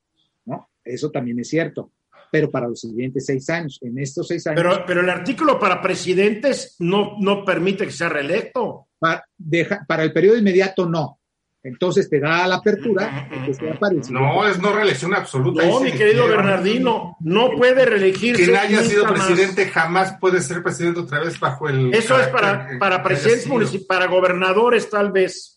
¿no? 0.45 0.69
Eso 0.85 1.11
también 1.11 1.39
es 1.41 1.49
cierto, 1.49 1.91
pero 2.31 2.51
para 2.51 2.69
los 2.69 2.81
siguientes 2.81 3.27
seis 3.27 3.49
años. 3.51 3.79
En 3.83 3.99
estos 3.99 4.29
seis 4.29 4.47
años, 4.47 4.63
Pero, 4.63 4.85
pero 4.87 5.01
el 5.01 5.11
artículo 5.11 5.59
para 5.59 5.81
presidentes 5.81 6.77
no, 6.79 7.17
no 7.19 7.45
permite 7.45 7.85
que 7.87 7.91
sea 7.93 8.09
reelecto. 8.09 8.87
para, 8.99 9.25
deja- 9.37 9.85
para 9.89 10.03
el 10.05 10.13
periodo 10.13 10.37
inmediato 10.39 10.87
no. 10.89 11.19
Entonces 11.65 12.11
te 12.11 12.19
da 12.19 12.45
la 12.49 12.57
apertura 12.57 13.29
de 13.31 13.47
que 13.47 13.55
sea 13.55 13.79
para 13.79 13.95
el 13.95 14.03
siguiente. 14.03 14.29
No, 14.35 14.49
es 14.49 14.59
no 14.61 14.73
reelección 14.75 15.15
absoluta. 15.15 15.65
No, 15.65 15.79
mi 15.79 15.93
querido. 15.93 16.27
Bernardino, 16.27 17.17
no 17.21 17.51
puede 17.57 17.85
reelegirse. 17.85 18.43
Quien 18.43 18.57
haya 18.57 18.83
sido 18.83 19.07
presidente 19.07 19.67
jamás 19.67 20.17
puede 20.21 20.41
ser 20.41 20.61
presidente 20.65 20.99
otra 20.99 21.21
vez 21.21 21.39
bajo 21.39 21.69
el. 21.69 21.95
Eso 21.95 22.19
es 22.19 22.27
para, 22.29 22.69
para 22.81 23.01
presidentes 23.05 23.47
municipales, 23.47 23.87
para 23.87 24.07
gobernadores 24.07 24.91
tal 24.91 25.13
vez. 25.13 25.52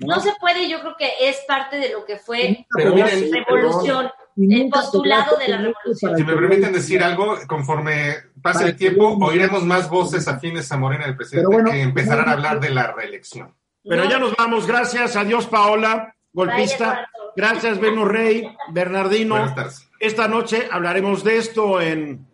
No 0.00 0.20
se 0.20 0.32
puede, 0.40 0.68
yo 0.68 0.80
creo 0.80 0.94
que 0.96 1.10
es 1.28 1.42
parte 1.46 1.76
de 1.76 1.92
lo 1.92 2.04
que 2.04 2.16
fue 2.16 2.66
Pero 2.74 2.90
la 2.96 3.06
miren, 3.06 3.32
revolución. 3.32 4.10
El 4.36 4.68
postulado 4.68 5.36
de 5.36 5.48
la 5.48 5.56
revolución. 5.56 6.16
Si 6.16 6.22
me 6.22 6.34
permiten 6.34 6.72
decir 6.72 7.02
algo, 7.02 7.36
conforme 7.48 8.14
pase 8.40 8.66
el 8.66 8.76
tiempo, 8.76 9.18
oiremos 9.20 9.64
más 9.64 9.90
voces 9.90 10.28
afines 10.28 10.70
a 10.70 10.76
Morena 10.76 11.06
del 11.06 11.16
presidente 11.16 11.52
bueno, 11.52 11.72
que 11.72 11.80
empezarán 11.80 12.28
a 12.28 12.32
hablar 12.32 12.60
de 12.60 12.70
la 12.70 12.92
reelección. 12.92 13.52
Pero 13.82 14.04
No, 14.04 14.10
ya 14.10 14.18
nos 14.20 14.36
vamos. 14.36 14.64
Gracias. 14.66 15.16
Adiós, 15.16 15.46
Paola, 15.46 16.14
golpista. 16.32 17.08
Gracias, 17.34 17.80
Beno 17.80 18.04
Rey, 18.04 18.44
Bernardino. 18.70 19.34
Buenas 19.34 19.54
tardes. 19.56 19.90
Esta 19.98 20.28
noche 20.28 20.68
hablaremos 20.70 21.24
de 21.24 21.38
esto 21.38 21.80
en 21.80 22.24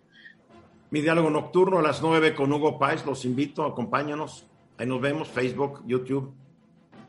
mi 0.91 1.01
diálogo 1.01 1.31
nocturno 1.31 1.79
a 1.79 1.83
las 1.83 2.03
9 2.03 2.35
con 2.35 2.53
Hugo 2.53 2.79
Páez. 2.79 3.07
Los 3.07 3.25
invito, 3.25 3.65
acompáñanos. 3.65 4.47
Ahí 4.77 4.87
nos 4.87 5.01
vemos, 5.01 5.29
Facebook, 5.29 5.83
YouTube, 5.87 6.35